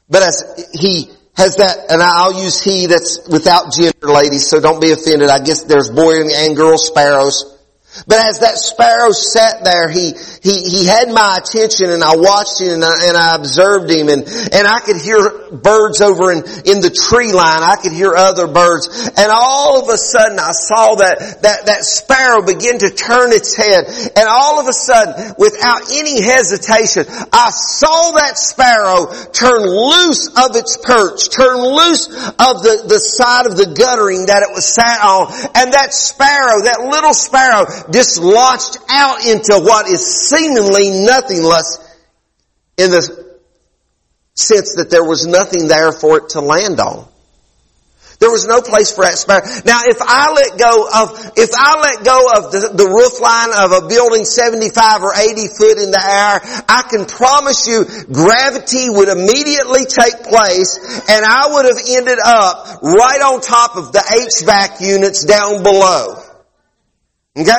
But 0.09 0.23
as 0.23 0.71
he 0.73 1.11
has 1.37 1.57
that, 1.57 1.91
and 1.91 2.03
I'll 2.03 2.43
use 2.43 2.63
he 2.63 2.87
that's 2.87 3.27
without 3.29 3.73
gender, 3.73 4.13
ladies, 4.13 4.49
so 4.49 4.61
don't 4.61 4.81
be 4.81 4.93
offended. 4.93 5.31
I 5.31 5.43
guess 5.43 5.65
there's 5.65 5.91
boy 5.91 6.23
and 6.23 6.57
girl 6.57 6.79
sparrows. 6.79 7.54
But 8.07 8.19
as 8.19 8.41
that 8.41 8.59
sparrow 8.59 9.11
sat 9.11 9.63
there, 9.63 9.89
he, 9.89 10.15
he, 10.43 10.83
he 10.83 10.87
had 10.87 11.09
my 11.15 11.39
attention 11.39 11.91
and 11.91 12.03
I 12.03 12.17
watched 12.17 12.61
him 12.61 12.75
and 12.75 12.85
I, 12.85 13.07
and 13.07 13.17
I 13.17 13.37
observed 13.37 13.89
him 13.89 14.09
and, 14.09 14.27
and 14.27 14.67
I 14.67 14.81
could 14.81 14.99
hear 14.99 15.55
birds 15.55 16.01
over 16.01 16.33
in, 16.33 16.43
in 16.67 16.83
the 16.83 16.91
tree 16.91 17.31
line. 17.31 17.63
I 17.63 17.77
could 17.79 17.93
hear 17.93 18.15
other 18.15 18.47
birds. 18.47 18.91
And 19.17 19.31
all 19.31 19.81
of 19.81 19.89
a 19.89 19.97
sudden 19.97 20.39
I 20.43 20.51
saw 20.51 20.97
that, 20.97 21.43
that, 21.43 21.67
that 21.67 21.85
sparrow 21.85 22.43
begin 22.43 22.83
to 22.83 22.91
turn 22.91 23.31
its 23.31 23.55
head. 23.55 23.87
And 24.19 24.27
all 24.27 24.59
of 24.59 24.67
a 24.67 24.75
sudden, 24.75 25.39
without 25.39 25.87
any 25.95 26.21
hesitation, 26.21 27.07
I 27.31 27.51
saw 27.55 28.19
that 28.19 28.39
sparrow 28.39 29.07
turn 29.31 29.63
loose 29.63 30.35
of 30.35 30.57
its 30.59 30.77
perch, 30.83 31.31
turn 31.31 31.63
loose 31.63 32.11
of 32.11 32.67
the, 32.67 32.91
the 32.91 32.99
side 32.99 33.47
of 33.47 33.57
the 33.57 33.71
guttering 33.71 34.27
that 34.27 34.43
it 34.43 34.51
was 34.51 34.67
sat 34.67 34.99
on. 34.99 35.31
And 35.55 35.73
that 35.73 35.95
sparrow, 35.95 36.67
that 36.67 36.83
little 36.91 37.15
sparrow, 37.15 37.67
just 37.93 38.21
launched 38.21 38.79
out 38.89 39.25
into 39.25 39.59
what 39.59 39.89
is 39.89 40.29
seemingly 40.29 40.91
nothing 41.05 41.43
less 41.43 41.79
in 42.77 42.91
the 42.91 43.35
sense 44.35 44.75
that 44.77 44.91
there 44.91 45.05
was 45.05 45.27
nothing 45.27 45.69
there 45.69 45.93
for 45.93 46.19
it 46.19 46.31
to 46.31 46.41
land 46.41 46.81
on. 46.81 47.07
There 48.25 48.31
was 48.31 48.47
no 48.47 48.63
place 48.63 48.89
for 48.89 49.05
that 49.05 49.19
sparrow. 49.21 49.45
Now, 49.69 49.85
if 49.85 50.01
I 50.01 50.33
let 50.33 50.57
go 50.57 50.89
of, 50.89 51.37
if 51.37 51.51
I 51.53 51.77
let 51.77 52.09
go 52.09 52.19
of 52.33 52.43
the, 52.57 52.61
the 52.73 52.89
roof 52.89 53.21
line 53.21 53.53
of 53.53 53.85
a 53.85 53.85
building 53.85 54.25
75 54.25 55.05
or 55.05 55.13
80 55.13 55.53
foot 55.53 55.77
in 55.77 55.93
the 55.93 56.01
air, 56.01 56.41
I 56.65 56.89
can 56.89 57.05
promise 57.05 57.69
you 57.69 57.85
gravity 57.85 58.89
would 58.89 59.13
immediately 59.13 59.85
take 59.85 60.25
place 60.25 60.81
and 61.05 61.21
I 61.21 61.53
would 61.53 61.69
have 61.69 61.81
ended 61.85 62.17
up 62.25 62.81
right 62.81 63.21
on 63.21 63.45
top 63.45 63.77
of 63.77 63.93
the 63.93 64.01
HVAC 64.01 64.81
units 64.81 65.29
down 65.29 65.63
below. 65.63 66.24
Okay? 67.37 67.53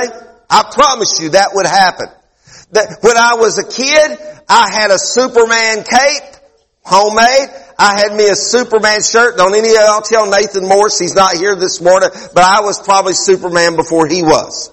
I 0.50 0.63
promise 0.72 1.20
you 1.20 1.29
that 1.29 1.51
would 1.53 1.67
happen. 1.67 2.08
That 2.72 3.00
when 3.01 3.17
I 3.17 3.36
was 3.36 3.58
a 3.58 3.63
kid, 3.63 4.17
I 4.48 4.70
had 4.70 4.91
a 4.91 5.00
Superman 5.00 5.84
cape, 5.84 6.36
homemade. 6.84 7.50
I 7.77 8.00
had 8.00 8.15
me 8.15 8.27
a 8.27 8.36
Superman 8.36 9.01
shirt. 9.01 9.38
Don't 9.38 9.55
any 9.55 9.70
of 9.70 9.75
y'all 9.75 10.01
tell 10.01 10.29
Nathan 10.29 10.67
Morse 10.67 11.00
he's 11.00 11.15
not 11.15 11.36
here 11.36 11.55
this 11.55 11.82
morning, 11.82 12.10
but 12.34 12.44
I 12.44 12.62
was 12.62 12.82
probably 12.82 13.13
Superman 13.13 13.75
before 13.75 14.08
he 14.08 14.24
was. 14.24 14.72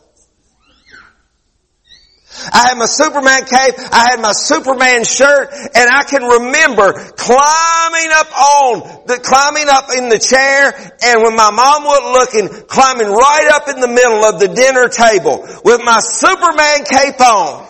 I 2.52 2.68
had 2.68 2.78
my 2.78 2.86
Superman 2.86 3.44
cape, 3.44 3.74
I 3.92 4.08
had 4.10 4.20
my 4.20 4.32
Superman 4.32 5.04
shirt, 5.04 5.52
and 5.52 5.90
I 5.90 6.04
can 6.04 6.22
remember 6.22 6.92
climbing 7.16 8.10
up 8.12 8.32
on, 8.32 9.06
the, 9.06 9.18
climbing 9.22 9.68
up 9.68 9.88
in 9.96 10.08
the 10.08 10.18
chair, 10.18 10.72
and 11.02 11.22
when 11.22 11.36
my 11.36 11.50
mom 11.50 11.84
wasn't 11.84 12.12
looking, 12.12 12.66
climbing 12.66 13.08
right 13.08 13.48
up 13.52 13.68
in 13.68 13.80
the 13.80 13.88
middle 13.88 14.24
of 14.24 14.40
the 14.40 14.48
dinner 14.48 14.88
table 14.88 15.46
with 15.64 15.80
my 15.84 15.98
Superman 16.00 16.84
cape 16.84 17.20
on, 17.20 17.68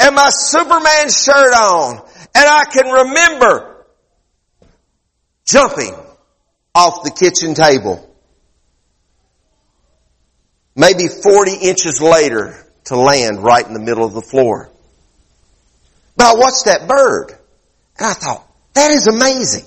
and 0.00 0.14
my 0.14 0.30
Superman 0.30 1.08
shirt 1.08 1.54
on, 1.54 2.02
and 2.34 2.48
I 2.48 2.64
can 2.64 2.90
remember 2.90 3.86
jumping 5.46 5.94
off 6.74 7.04
the 7.04 7.10
kitchen 7.10 7.54
table. 7.54 8.10
Maybe 10.74 11.06
40 11.06 11.52
inches 11.54 12.00
later, 12.02 12.63
to 12.84 12.96
land 12.96 13.42
right 13.42 13.66
in 13.66 13.72
the 13.72 13.80
middle 13.80 14.04
of 14.04 14.12
the 14.12 14.22
floor. 14.22 14.70
But 16.16 16.26
I 16.26 16.34
watched 16.34 16.66
that 16.66 16.86
bird 16.86 17.32
and 17.98 18.06
I 18.06 18.12
thought, 18.12 18.46
that 18.74 18.90
is 18.90 19.06
amazing. 19.06 19.64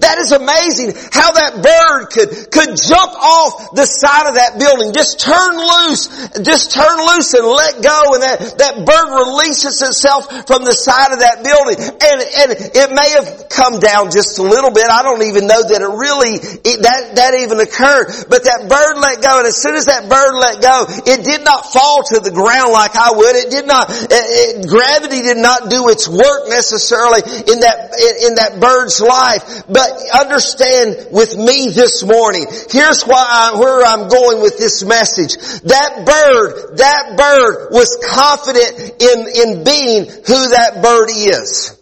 That 0.00 0.18
is 0.18 0.32
amazing 0.32 0.96
how 1.12 1.36
that 1.36 1.60
bird 1.60 2.10
could, 2.10 2.30
could 2.50 2.72
jump 2.80 3.12
off 3.12 3.76
the 3.76 3.84
side 3.84 4.26
of 4.26 4.34
that 4.34 4.58
building, 4.58 4.96
just 4.96 5.20
turn 5.20 5.52
loose, 5.52 6.08
just 6.42 6.72
turn 6.72 6.96
loose 6.96 7.36
and 7.36 7.44
let 7.44 7.84
go 7.84 8.16
and 8.16 8.22
that, 8.24 8.38
that 8.56 8.74
bird 8.82 9.08
releases 9.14 9.78
itself 9.84 10.26
from 10.48 10.64
the 10.64 10.74
side 10.74 11.12
of 11.12 11.20
that 11.20 11.44
building. 11.44 11.76
And, 11.76 12.18
and 12.18 12.48
it 12.72 12.90
may 12.96 13.08
have 13.20 13.52
come 13.52 13.78
down 13.78 14.10
just 14.10 14.40
a 14.40 14.46
little 14.46 14.72
bit. 14.72 14.88
I 14.88 15.04
don't 15.04 15.22
even 15.22 15.46
know 15.46 15.60
that 15.60 15.78
it 15.78 15.92
really, 15.92 16.40
it, 16.40 16.78
that, 16.82 17.20
that 17.20 17.36
even 17.36 17.60
occurred. 17.60 18.10
But 18.32 18.48
that 18.48 18.66
bird 18.66 18.96
let 18.96 19.22
go 19.22 19.44
and 19.44 19.46
as 19.46 19.60
soon 19.60 19.76
as 19.76 19.86
that 19.86 20.08
bird 20.08 20.34
let 20.34 20.58
go, 20.64 20.88
it 21.04 21.20
did 21.22 21.44
not 21.44 21.68
fall 21.68 22.02
to 22.10 22.18
the 22.18 22.32
ground 22.32 22.72
like 22.72 22.96
I 22.96 23.12
would. 23.12 23.36
It 23.36 23.52
did 23.52 23.68
not, 23.68 23.92
it, 23.92 24.10
it, 24.10 24.66
gravity 24.66 25.22
did 25.22 25.38
not 25.38 25.70
do 25.70 25.92
its 25.92 26.08
work 26.08 26.48
necessarily 26.48 27.22
in 27.22 27.60
that, 27.60 27.94
in, 27.94 28.32
in 28.32 28.32
that 28.40 28.58
bird's 28.58 29.04
life. 29.04 29.65
But 29.68 29.90
understand 30.14 31.08
with 31.10 31.36
me 31.36 31.70
this 31.70 32.04
morning, 32.04 32.46
here's 32.70 33.02
why 33.02 33.24
I, 33.28 33.58
where 33.58 33.84
I'm 33.84 34.08
going 34.08 34.40
with 34.40 34.58
this 34.58 34.84
message. 34.84 35.34
That 35.62 36.06
bird, 36.06 36.76
that 36.78 37.16
bird 37.16 37.68
was 37.72 37.98
confident 38.04 39.02
in, 39.02 39.58
in 39.58 39.64
being 39.64 40.04
who 40.06 40.48
that 40.50 40.80
bird 40.82 41.08
is. 41.10 41.76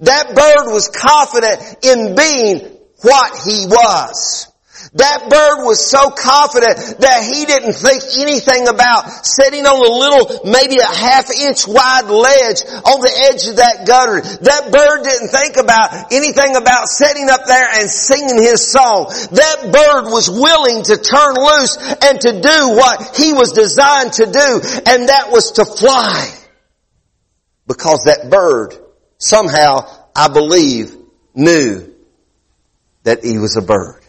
That 0.00 0.34
bird 0.34 0.72
was 0.72 0.88
confident 0.88 1.84
in 1.84 2.14
being 2.14 2.78
what 3.02 3.40
he 3.44 3.66
was. 3.66 4.51
That 4.94 5.24
bird 5.24 5.64
was 5.64 5.80
so 5.80 6.10
confident 6.10 7.00
that 7.00 7.24
he 7.24 7.46
didn't 7.48 7.72
think 7.72 8.04
anything 8.20 8.68
about 8.68 9.24
sitting 9.24 9.64
on 9.64 9.80
a 9.80 9.88
little, 9.88 10.44
maybe 10.44 10.76
a 10.76 10.84
half 10.84 11.32
inch 11.32 11.64
wide 11.66 12.12
ledge 12.12 12.60
on 12.84 13.00
the 13.00 13.08
edge 13.32 13.48
of 13.48 13.56
that 13.56 13.88
gutter. 13.88 14.20
That 14.20 14.68
bird 14.68 15.00
didn't 15.00 15.32
think 15.32 15.56
about 15.56 16.12
anything 16.12 16.56
about 16.60 16.92
sitting 16.92 17.30
up 17.30 17.40
there 17.48 17.64
and 17.80 17.88
singing 17.88 18.36
his 18.36 18.68
song. 18.68 19.08
That 19.32 19.72
bird 19.72 20.12
was 20.12 20.28
willing 20.28 20.84
to 20.84 21.00
turn 21.00 21.34
loose 21.40 21.80
and 22.04 22.20
to 22.28 22.32
do 22.44 22.76
what 22.76 23.16
he 23.16 23.32
was 23.32 23.52
designed 23.52 24.12
to 24.20 24.26
do, 24.28 24.50
and 24.92 25.08
that 25.08 25.32
was 25.32 25.52
to 25.52 25.64
fly. 25.64 26.28
Because 27.66 28.04
that 28.04 28.28
bird 28.28 28.76
somehow, 29.16 29.88
I 30.14 30.28
believe, 30.28 30.94
knew 31.32 31.94
that 33.04 33.24
he 33.24 33.38
was 33.38 33.56
a 33.56 33.62
bird. 33.62 34.01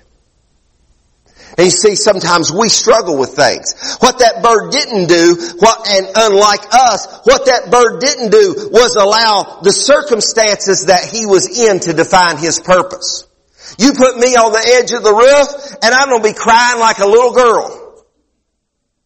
And 1.58 1.66
you 1.66 1.72
see, 1.72 1.96
sometimes 1.96 2.52
we 2.52 2.68
struggle 2.68 3.18
with 3.18 3.36
things. 3.36 3.98
What 4.00 4.20
that 4.20 4.42
bird 4.42 4.72
didn't 4.72 5.08
do, 5.08 5.56
what, 5.60 5.88
and 5.88 6.08
unlike 6.16 6.66
us, 6.74 7.22
what 7.26 7.46
that 7.46 7.70
bird 7.70 8.00
didn't 8.02 8.32
do 8.32 8.70
was 8.72 8.96
allow 8.96 9.62
the 9.62 9.72
circumstances 9.72 10.88
that 10.88 11.06
he 11.06 11.26
was 11.26 11.46
in 11.70 11.80
to 11.82 11.94
define 11.94 12.38
his 12.38 12.60
purpose. 12.60 13.28
You 13.78 13.94
put 13.94 14.18
me 14.18 14.36
on 14.36 14.52
the 14.52 14.66
edge 14.82 14.92
of 14.94 15.04
the 15.04 15.14
roof, 15.14 15.78
and 15.84 15.94
I'm 15.94 16.10
gonna 16.10 16.24
be 16.24 16.34
crying 16.34 16.80
like 16.80 17.00
a 17.00 17.06
little 17.06 17.34
girl. 17.34 18.04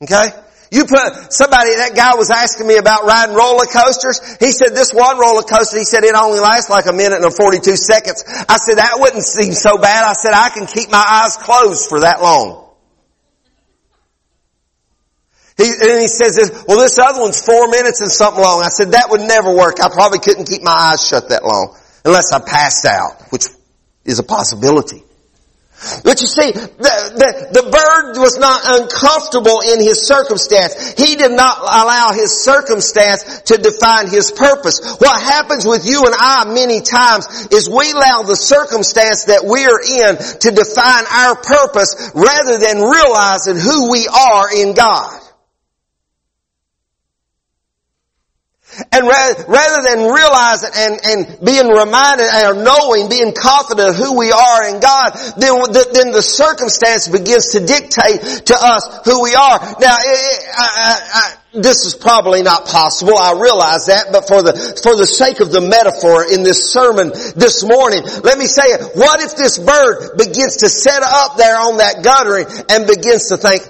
Okay? 0.04 0.30
You 0.70 0.84
put 0.84 1.32
somebody, 1.32 1.76
that 1.76 1.96
guy 1.96 2.16
was 2.16 2.30
asking 2.30 2.68
me 2.68 2.76
about 2.76 3.06
riding 3.06 3.36
roller 3.36 3.66
coasters. 3.66 4.20
He 4.40 4.52
said 4.52 4.76
this 4.76 4.92
one 4.92 5.18
roller 5.18 5.44
coaster, 5.44 5.78
he 5.78 5.86
said 5.86 6.04
it 6.04 6.14
only 6.14 6.40
lasts 6.40 6.70
like 6.70 6.88
a 6.88 6.94
minute 6.94 7.24
and 7.24 7.34
42 7.34 7.76
seconds. 7.78 8.24
I 8.28 8.58
said 8.58 8.76
that 8.76 9.00
wouldn't 9.00 9.24
seem 9.24 9.54
so 9.54 9.78
bad. 9.78 10.04
I 10.04 10.14
said 10.14 10.34
I 10.34 10.50
can 10.50 10.68
keep 10.68 10.92
my 10.92 11.04
eyes 11.04 11.38
closed 11.38 11.88
for 11.88 12.02
that 12.02 12.22
long. 12.22 12.66
He, 15.56 15.72
and 15.72 16.02
he 16.02 16.08
says 16.08 16.36
this, 16.36 16.64
well 16.68 16.80
this 16.80 17.00
other 17.00 17.22
one's 17.22 17.42
four 17.42 17.70
minutes 17.70 18.02
and 18.02 18.12
something 18.12 18.44
long. 18.44 18.62
I 18.62 18.70
said 18.70 18.92
that 18.92 19.08
would 19.10 19.22
never 19.22 19.56
work. 19.56 19.80
I 19.82 19.88
probably 19.90 20.20
couldn't 20.20 20.46
keep 20.46 20.64
my 20.64 20.92
eyes 20.92 21.06
shut 21.08 21.30
that 21.30 21.46
long 21.46 21.78
unless 22.04 22.34
I 22.34 22.40
passed 22.40 22.86
out, 22.86 23.32
which 23.32 23.46
is 24.04 24.20
a 24.20 24.24
possibility. 24.24 25.02
But 25.78 26.22
you 26.22 26.28
see, 26.28 26.52
the, 26.52 26.96
the, 27.14 27.62
the 27.62 27.66
bird 27.70 28.18
was 28.18 28.38
not 28.42 28.66
uncomfortable 28.66 29.62
in 29.62 29.78
his 29.78 30.08
circumstance. 30.08 30.98
He 30.98 31.16
did 31.16 31.32
not 31.32 31.62
allow 31.62 32.14
his 32.14 32.34
circumstance 32.34 33.42
to 33.54 33.62
define 33.62 34.10
his 34.10 34.32
purpose. 34.32 34.82
What 34.98 35.22
happens 35.22 35.66
with 35.66 35.86
you 35.86 36.06
and 36.06 36.16
I 36.18 36.50
many 36.50 36.82
times 36.82 37.30
is 37.54 37.70
we 37.70 37.92
allow 37.92 38.24
the 38.24 38.36
circumstance 38.36 39.26
that 39.26 39.46
we 39.46 39.70
are 39.70 39.78
in 39.78 40.18
to 40.18 40.50
define 40.50 41.06
our 41.14 41.36
purpose 41.38 42.10
rather 42.16 42.58
than 42.58 42.82
realizing 42.82 43.62
who 43.62 43.92
we 43.92 44.10
are 44.10 44.50
in 44.50 44.74
God. 44.74 45.27
And 48.92 49.08
rather 49.08 49.82
than 49.82 50.06
realizing 50.06 50.70
and, 50.76 51.00
and 51.06 51.46
being 51.46 51.68
reminded 51.68 52.28
or 52.30 52.54
knowing, 52.62 53.10
being 53.10 53.34
confident 53.34 53.90
of 53.90 53.96
who 53.96 54.18
we 54.18 54.32
are 54.32 54.70
in 54.70 54.80
God, 54.80 55.18
then, 55.38 55.58
then 55.94 56.12
the 56.12 56.22
circumstance 56.22 57.08
begins 57.08 57.54
to 57.54 57.66
dictate 57.66 58.46
to 58.48 58.56
us 58.56 59.02
who 59.06 59.24
we 59.24 59.34
are. 59.34 59.58
Now, 59.82 59.98
it, 59.98 60.44
I, 60.54 61.00
I, 61.14 61.38
this 61.54 61.86
is 61.86 61.96
probably 61.96 62.44
not 62.44 62.66
possible. 62.66 63.18
I 63.18 63.34
realize 63.34 63.88
that, 63.88 64.12
but 64.12 64.28
for 64.28 64.44
the, 64.44 64.54
for 64.84 64.96
the 64.96 65.08
sake 65.08 65.40
of 65.40 65.52
the 65.52 65.62
metaphor 65.62 66.26
in 66.32 66.44
this 66.44 66.72
sermon 66.72 67.10
this 67.36 67.64
morning, 67.64 68.04
let 68.24 68.38
me 68.38 68.46
say 68.46 68.64
it. 68.64 68.96
What 68.96 69.22
if 69.22 69.36
this 69.36 69.58
bird 69.58 70.18
begins 70.18 70.58
to 70.58 70.70
set 70.70 71.02
up 71.04 71.38
there 71.38 71.58
on 71.58 71.78
that 71.78 72.04
guttering 72.04 72.46
and 72.70 72.86
begins 72.86 73.30
to 73.30 73.38
think, 73.38 73.68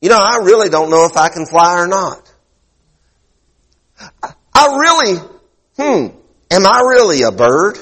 you 0.00 0.08
know, 0.08 0.18
I 0.18 0.38
really 0.42 0.68
don't 0.68 0.90
know 0.90 1.06
if 1.06 1.16
I 1.16 1.28
can 1.28 1.46
fly 1.46 1.78
or 1.78 1.86
not. 1.86 2.21
I 4.54 4.76
really, 4.76 5.18
hmm, 5.76 6.16
am 6.50 6.66
I 6.66 6.80
really 6.80 7.22
a 7.22 7.32
bird? 7.32 7.78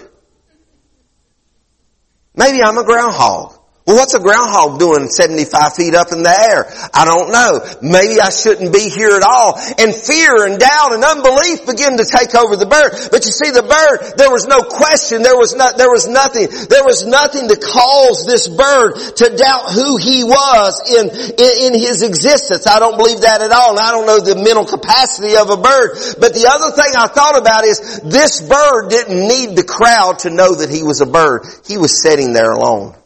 Maybe 2.35 2.63
I'm 2.63 2.79
a 2.79 2.85
groundhog. 2.85 3.60
Well, 3.91 4.07
what's 4.07 4.15
a 4.15 4.23
groundhog 4.23 4.79
doing 4.79 5.11
75 5.11 5.75
feet 5.75 5.99
up 5.99 6.15
in 6.15 6.23
the 6.23 6.31
air? 6.31 6.71
I 6.95 7.03
don't 7.03 7.35
know. 7.35 7.59
Maybe 7.83 8.23
I 8.23 8.31
shouldn't 8.31 8.71
be 8.71 8.87
here 8.87 9.19
at 9.19 9.27
all. 9.27 9.59
And 9.59 9.91
fear 9.91 10.47
and 10.47 10.63
doubt 10.63 10.95
and 10.95 11.03
unbelief 11.03 11.67
begin 11.67 11.99
to 11.99 12.07
take 12.07 12.31
over 12.39 12.55
the 12.55 12.71
bird. 12.71 13.11
But 13.11 13.27
you 13.27 13.35
see, 13.35 13.51
the 13.51 13.67
bird, 13.67 14.15
there 14.15 14.31
was 14.31 14.47
no 14.47 14.63
question. 14.63 15.27
There 15.27 15.35
was 15.35 15.59
not, 15.59 15.75
there 15.75 15.91
was 15.91 16.07
nothing, 16.07 16.47
there 16.71 16.87
was 16.87 17.03
nothing 17.03 17.51
to 17.51 17.59
cause 17.59 18.23
this 18.31 18.47
bird 18.47 18.95
to 19.27 19.35
doubt 19.35 19.75
who 19.75 19.99
he 19.99 20.23
was 20.23 20.79
in, 20.87 21.11
in, 21.11 21.53
in 21.67 21.73
his 21.75 22.07
existence. 22.07 22.71
I 22.71 22.79
don't 22.79 22.95
believe 22.95 23.27
that 23.27 23.43
at 23.43 23.51
all. 23.51 23.75
And 23.75 23.83
I 23.83 23.91
don't 23.91 24.07
know 24.07 24.23
the 24.23 24.39
mental 24.39 24.71
capacity 24.71 25.35
of 25.35 25.51
a 25.51 25.59
bird. 25.59 25.99
But 26.15 26.39
the 26.39 26.47
other 26.47 26.71
thing 26.79 26.95
I 26.95 27.11
thought 27.11 27.35
about 27.35 27.67
is 27.67 28.07
this 28.07 28.39
bird 28.39 28.87
didn't 28.87 29.19
need 29.19 29.59
the 29.59 29.67
crowd 29.67 30.23
to 30.23 30.31
know 30.31 30.55
that 30.55 30.71
he 30.71 30.87
was 30.87 31.03
a 31.03 31.11
bird. 31.11 31.43
He 31.67 31.75
was 31.75 31.99
sitting 31.99 32.39
there 32.39 32.55
alone. 32.55 33.00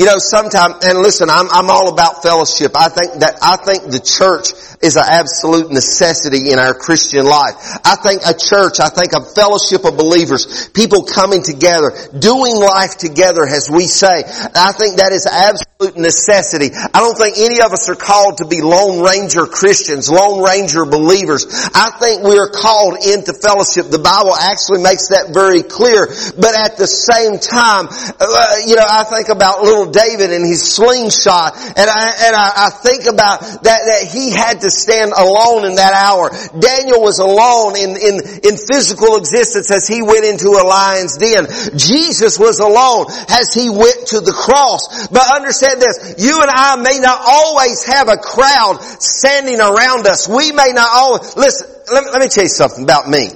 You 0.00 0.06
know, 0.06 0.16
sometimes, 0.16 0.82
and 0.82 1.00
listen, 1.00 1.28
I'm, 1.28 1.50
I'm 1.50 1.68
all 1.68 1.92
about 1.92 2.22
fellowship. 2.22 2.72
I 2.74 2.88
think 2.88 3.20
that, 3.20 3.36
I 3.42 3.56
think 3.56 3.92
the 3.92 4.00
church 4.00 4.48
is 4.80 4.96
an 4.96 5.04
absolute 5.04 5.70
necessity 5.70 6.52
in 6.52 6.58
our 6.58 6.72
Christian 6.72 7.26
life. 7.26 7.52
I 7.84 7.96
think 8.00 8.24
a 8.24 8.32
church, 8.32 8.80
I 8.80 8.88
think 8.88 9.12
a 9.12 9.20
fellowship 9.20 9.84
of 9.84 10.00
believers, 10.00 10.72
people 10.72 11.04
coming 11.04 11.42
together, 11.42 11.92
doing 12.16 12.56
life 12.56 12.96
together 12.96 13.44
as 13.44 13.68
we 13.68 13.84
say. 13.84 14.24
I 14.24 14.72
think 14.72 14.96
that 15.04 15.12
is 15.12 15.28
absolute 15.28 16.00
necessity. 16.00 16.72
I 16.72 17.04
don't 17.04 17.16
think 17.16 17.36
any 17.36 17.60
of 17.60 17.72
us 17.72 17.88
are 17.92 17.96
called 17.96 18.38
to 18.38 18.48
be 18.48 18.64
Lone 18.64 19.04
Ranger 19.04 19.44
Christians, 19.44 20.08
Lone 20.08 20.40
Ranger 20.40 20.88
believers. 20.88 21.44
I 21.76 21.92
think 22.00 22.24
we 22.24 22.40
are 22.40 22.48
called 22.48 23.04
into 23.04 23.36
fellowship. 23.36 23.92
The 23.92 24.00
Bible 24.00 24.32
actually 24.32 24.80
makes 24.80 25.12
that 25.12 25.36
very 25.36 25.60
clear. 25.60 26.08
But 26.40 26.56
at 26.56 26.80
the 26.80 26.88
same 26.88 27.36
time, 27.36 27.88
uh, 28.16 28.64
you 28.64 28.76
know, 28.80 28.88
I 28.88 29.04
think 29.04 29.28
about 29.28 29.60
little 29.60 29.89
David 29.92 30.32
and 30.32 30.46
his 30.46 30.62
slingshot, 30.62 31.56
and 31.56 31.88
I 31.90 32.04
and 32.26 32.36
I, 32.36 32.48
I 32.66 32.70
think 32.70 33.06
about 33.06 33.40
that 33.40 33.80
that 33.86 34.08
he 34.10 34.30
had 34.30 34.60
to 34.62 34.70
stand 34.70 35.12
alone 35.12 35.64
in 35.66 35.74
that 35.76 35.92
hour. 35.92 36.30
Daniel 36.58 37.02
was 37.02 37.18
alone 37.18 37.76
in 37.76 37.96
in 37.96 38.14
in 38.44 38.54
physical 38.56 39.16
existence 39.16 39.70
as 39.70 39.86
he 39.86 40.02
went 40.02 40.24
into 40.24 40.48
a 40.48 40.64
lion's 40.64 41.16
den. 41.16 41.46
Jesus 41.76 42.38
was 42.38 42.60
alone 42.60 43.06
as 43.28 43.52
he 43.52 43.68
went 43.68 44.08
to 44.08 44.20
the 44.20 44.32
cross. 44.32 45.08
But 45.08 45.26
understand 45.34 45.80
this: 45.80 46.14
you 46.18 46.40
and 46.40 46.50
I 46.50 46.76
may 46.76 46.98
not 46.98 47.20
always 47.26 47.84
have 47.84 48.08
a 48.08 48.16
crowd 48.16 48.80
standing 49.00 49.60
around 49.60 50.06
us. 50.06 50.28
We 50.28 50.52
may 50.52 50.72
not 50.72 50.88
always 50.92 51.36
listen. 51.36 51.68
Let 51.92 52.04
me, 52.04 52.10
let 52.10 52.20
me 52.20 52.28
tell 52.28 52.44
you 52.44 52.50
something 52.50 52.84
about 52.84 53.08
me. 53.08 53.30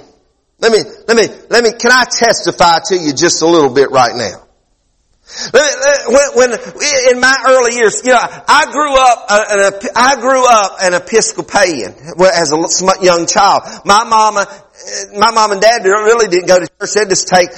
Let 0.61 0.73
me, 0.73 0.79
let 1.09 1.17
me, 1.17 1.37
let 1.51 1.65
me, 1.65 1.73
can 1.79 1.91
I 1.93 2.05
testify 2.05 2.79
to 2.87 2.97
you 2.97 3.13
just 3.13 3.43
a 3.43 3.47
little 3.47 3.75
bit 3.75 3.91
right 3.91 4.15
now? 4.15 4.44
When, 5.53 6.29
when, 6.35 6.53
in 7.11 7.21
my 7.21 7.37
early 7.49 7.77
years, 7.77 8.03
you 8.05 8.13
know, 8.13 8.21
I 8.21 8.71
grew 8.71 8.95
up, 8.95 9.25
uh, 9.29 9.89
I 9.97 10.21
grew 10.21 10.47
up 10.47 10.77
an 10.83 10.95
Episcopalian 10.95 11.95
as 12.21 12.53
a 12.53 13.03
young 13.03 13.27
child. 13.27 13.63
My 13.85 14.05
mama 14.05 14.47
my 15.15 15.31
mom 15.31 15.53
and 15.53 15.61
dad 15.61 15.85
really 15.85 16.29
didn't 16.29 16.49
go 16.49 16.61
to 16.61 16.67
church. 16.67 16.93
They'd 16.95 17.09
just 17.09 17.29
take 17.29 17.49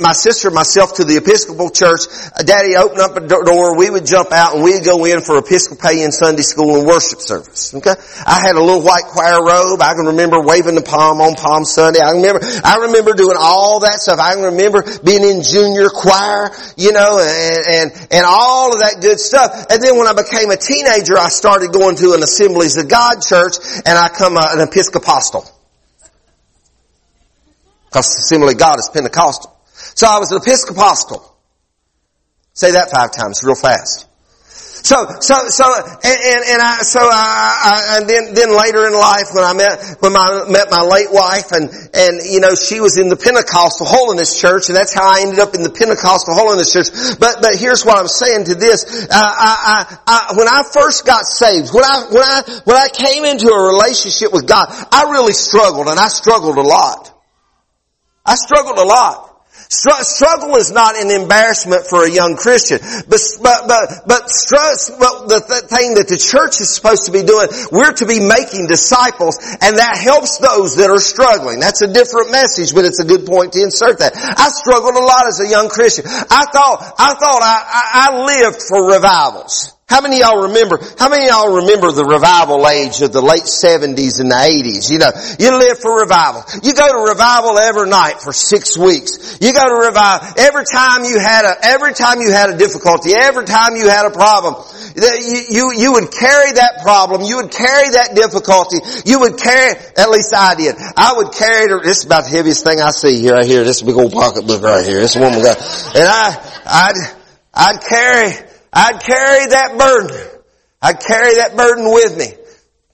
my 0.00 0.12
sister 0.12 0.48
and 0.48 0.54
myself 0.54 0.96
to 0.96 1.04
the 1.04 1.16
Episcopal 1.16 1.70
church. 1.70 2.10
Daddy 2.44 2.76
opened 2.76 3.00
up 3.00 3.16
a 3.16 3.22
door. 3.22 3.78
We 3.78 3.88
would 3.88 4.04
jump 4.04 4.32
out 4.32 4.54
and 4.54 4.64
we'd 4.64 4.84
go 4.84 5.04
in 5.04 5.20
for 5.22 5.38
Episcopalian 5.38 6.12
Sunday 6.12 6.42
school 6.42 6.76
and 6.76 6.86
worship 6.86 7.20
service. 7.20 7.74
Okay. 7.74 7.94
I 8.26 8.42
had 8.44 8.56
a 8.56 8.60
little 8.60 8.82
white 8.82 9.06
choir 9.06 9.38
robe. 9.40 9.80
I 9.80 9.94
can 9.94 10.06
remember 10.12 10.42
waving 10.42 10.74
the 10.74 10.82
palm 10.82 11.20
on 11.20 11.34
Palm 11.34 11.64
Sunday. 11.64 12.00
I 12.00 12.12
remember, 12.18 12.40
I 12.42 12.90
remember 12.90 13.14
doing 13.14 13.36
all 13.38 13.80
that 13.80 14.02
stuff. 14.02 14.18
I 14.18 14.34
can 14.34 14.44
remember 14.56 14.82
being 15.04 15.22
in 15.22 15.42
junior 15.42 15.88
choir, 15.88 16.50
you 16.76 16.92
know, 16.92 17.22
and, 17.22 17.92
and, 17.92 18.08
and 18.10 18.24
all 18.26 18.74
of 18.74 18.80
that 18.82 18.98
good 19.00 19.20
stuff. 19.20 19.70
And 19.70 19.82
then 19.82 19.96
when 19.96 20.08
I 20.08 20.12
became 20.12 20.50
a 20.50 20.56
teenager, 20.56 21.16
I 21.16 21.28
started 21.28 21.72
going 21.72 21.96
to 21.96 22.12
an 22.12 22.22
Assemblies 22.22 22.76
of 22.76 22.88
God 22.88 23.22
church 23.22 23.56
and 23.86 23.96
I 23.96 24.08
come 24.08 24.36
uh, 24.36 24.52
an 24.52 24.60
Episcopal. 24.60 25.04
Because 27.94 28.26
Assembly 28.26 28.54
of 28.54 28.58
God 28.58 28.74
is 28.82 28.90
Pentecostal. 28.92 29.54
So 29.94 30.08
I 30.10 30.18
was 30.18 30.32
an 30.32 30.42
Episcopal. 30.42 31.22
Say 32.52 32.72
that 32.72 32.90
five 32.90 33.14
times 33.14 33.38
real 33.46 33.54
fast. 33.54 34.10
So, 34.82 34.98
so, 35.20 35.46
so, 35.46 35.64
and, 36.02 36.18
and, 36.26 36.42
and 36.42 36.60
I, 36.60 36.82
so 36.82 36.98
I, 37.00 37.06
I, 37.06 37.96
and 37.96 38.10
then, 38.10 38.34
then 38.34 38.50
later 38.50 38.84
in 38.90 38.98
life 38.98 39.30
when 39.30 39.44
I 39.46 39.54
met, 39.54 39.78
when 40.02 40.10
I 40.16 40.50
met 40.50 40.74
my 40.74 40.82
late 40.82 41.06
wife 41.14 41.52
and, 41.52 41.70
and, 41.94 42.20
you 42.26 42.40
know, 42.40 42.58
she 42.58 42.80
was 42.80 42.98
in 42.98 43.06
the 43.06 43.16
Pentecostal 43.16 43.86
Holiness 43.86 44.40
Church 44.42 44.68
and 44.68 44.76
that's 44.76 44.92
how 44.92 45.06
I 45.06 45.22
ended 45.22 45.38
up 45.38 45.54
in 45.54 45.62
the 45.62 45.70
Pentecostal 45.70 46.34
Holiness 46.34 46.74
Church. 46.74 46.90
But, 47.20 47.46
but 47.46 47.54
here's 47.54 47.86
what 47.86 47.96
I'm 47.96 48.10
saying 48.10 48.50
to 48.50 48.56
this. 48.56 49.06
Uh, 49.06 49.14
I, 49.14 49.86
I, 49.86 49.98
I, 50.04 50.34
when 50.34 50.48
I 50.48 50.66
first 50.66 51.06
got 51.06 51.26
saved, 51.30 51.72
when 51.72 51.84
I, 51.84 52.10
when 52.10 52.26
I, 52.26 52.42
when 52.64 52.76
I 52.76 52.88
came 52.90 53.24
into 53.24 53.54
a 53.54 53.70
relationship 53.70 54.34
with 54.34 54.48
God, 54.48 54.66
I 54.90 55.14
really 55.14 55.32
struggled 55.32 55.86
and 55.86 55.98
I 55.98 56.08
struggled 56.08 56.58
a 56.58 56.66
lot. 56.66 57.13
I 58.24 58.36
struggled 58.36 58.78
a 58.78 58.84
lot. 58.84 59.34
Struggle 59.68 60.56
is 60.56 60.70
not 60.72 60.96
an 60.96 61.10
embarrassment 61.10 61.86
for 61.86 62.04
a 62.04 62.10
young 62.10 62.36
Christian, 62.36 62.78
but 63.08 63.20
but 63.42 63.66
but 63.66 64.06
but 64.06 64.30
stress. 64.30 64.90
Well, 64.98 65.26
the 65.26 65.40
th- 65.40 65.66
thing 65.66 65.94
that 65.94 66.06
the 66.06 66.16
church 66.16 66.60
is 66.60 66.70
supposed 66.70 67.06
to 67.06 67.12
be 67.12 67.22
doing, 67.22 67.48
we're 67.72 67.92
to 67.92 68.06
be 68.06 68.20
making 68.20 68.66
disciples, 68.66 69.38
and 69.60 69.76
that 69.78 69.98
helps 69.98 70.38
those 70.38 70.76
that 70.76 70.90
are 70.90 71.00
struggling. 71.00 71.60
That's 71.60 71.82
a 71.82 71.90
different 71.90 72.30
message, 72.30 72.74
but 72.74 72.84
it's 72.84 73.00
a 73.00 73.04
good 73.04 73.26
point 73.26 73.54
to 73.54 73.62
insert 73.62 73.98
that. 73.98 74.14
I 74.14 74.48
struggled 74.48 74.94
a 74.94 75.04
lot 75.04 75.26
as 75.26 75.40
a 75.40 75.48
young 75.48 75.68
Christian. 75.68 76.04
I 76.06 76.44
thought 76.52 76.94
I 76.98 77.14
thought 77.14 77.42
I, 77.42 77.56
I, 77.66 77.82
I 77.94 78.08
lived 78.24 78.62
for 78.62 78.92
revivals. 78.94 79.74
How 79.94 80.00
many 80.00 80.18
y'all 80.18 80.50
remember, 80.50 80.82
how 80.98 81.08
many 81.08 81.30
y'all 81.30 81.62
remember 81.62 81.92
the 81.94 82.02
revival 82.02 82.66
age 82.66 82.98
of 82.98 83.14
the 83.14 83.22
late 83.22 83.46
70s 83.46 84.18
and 84.18 84.26
the 84.26 84.34
80s? 84.34 84.90
You 84.90 84.98
know, 84.98 85.14
you 85.38 85.54
live 85.54 85.78
for 85.78 86.02
revival. 86.02 86.42
You 86.66 86.74
go 86.74 86.82
to 86.82 87.06
revival 87.06 87.62
every 87.62 87.86
night 87.86 88.18
for 88.18 88.32
six 88.34 88.74
weeks. 88.74 89.38
You 89.38 89.54
go 89.54 89.62
to 89.62 89.86
revival 89.86 90.34
every 90.34 90.66
time 90.66 91.06
you 91.06 91.22
had 91.22 91.46
a, 91.46 91.54
every 91.62 91.94
time 91.94 92.18
you 92.18 92.34
had 92.34 92.50
a 92.50 92.58
difficulty, 92.58 93.14
every 93.14 93.46
time 93.46 93.78
you 93.78 93.86
had 93.86 94.02
a 94.06 94.10
problem, 94.10 94.58
you, 94.98 95.38
you, 95.54 95.64
you 95.78 95.92
would 95.94 96.10
carry 96.10 96.50
that 96.58 96.82
problem, 96.82 97.22
you 97.22 97.38
would 97.38 97.54
carry 97.54 97.94
that 97.94 98.18
difficulty, 98.18 98.82
you 99.06 99.22
would 99.22 99.38
carry, 99.38 99.78
at 99.94 100.10
least 100.10 100.34
I 100.34 100.58
did. 100.58 100.74
I 100.98 101.22
would 101.22 101.30
carry 101.30 101.70
this 101.86 102.02
is 102.02 102.04
about 102.10 102.26
the 102.26 102.34
heaviest 102.34 102.66
thing 102.66 102.82
I 102.82 102.90
see 102.90 103.22
here, 103.22 103.38
right 103.38 103.46
here, 103.46 103.62
this 103.62 103.78
big 103.78 103.94
old 103.94 104.10
pocketbook 104.10 104.58
right 104.58 104.82
here, 104.82 104.98
this 104.98 105.14
woman 105.14 105.38
got, 105.38 105.54
and 105.94 106.02
I, 106.02 106.34
I'd, 106.66 106.98
I'd 107.54 107.78
carry, 107.86 108.53
I'd 108.74 109.00
carry 109.00 109.46
that 109.46 109.78
burden. 109.78 110.40
I'd 110.82 111.00
carry 111.00 111.36
that 111.36 111.56
burden 111.56 111.84
with 111.86 112.18
me. 112.18 112.34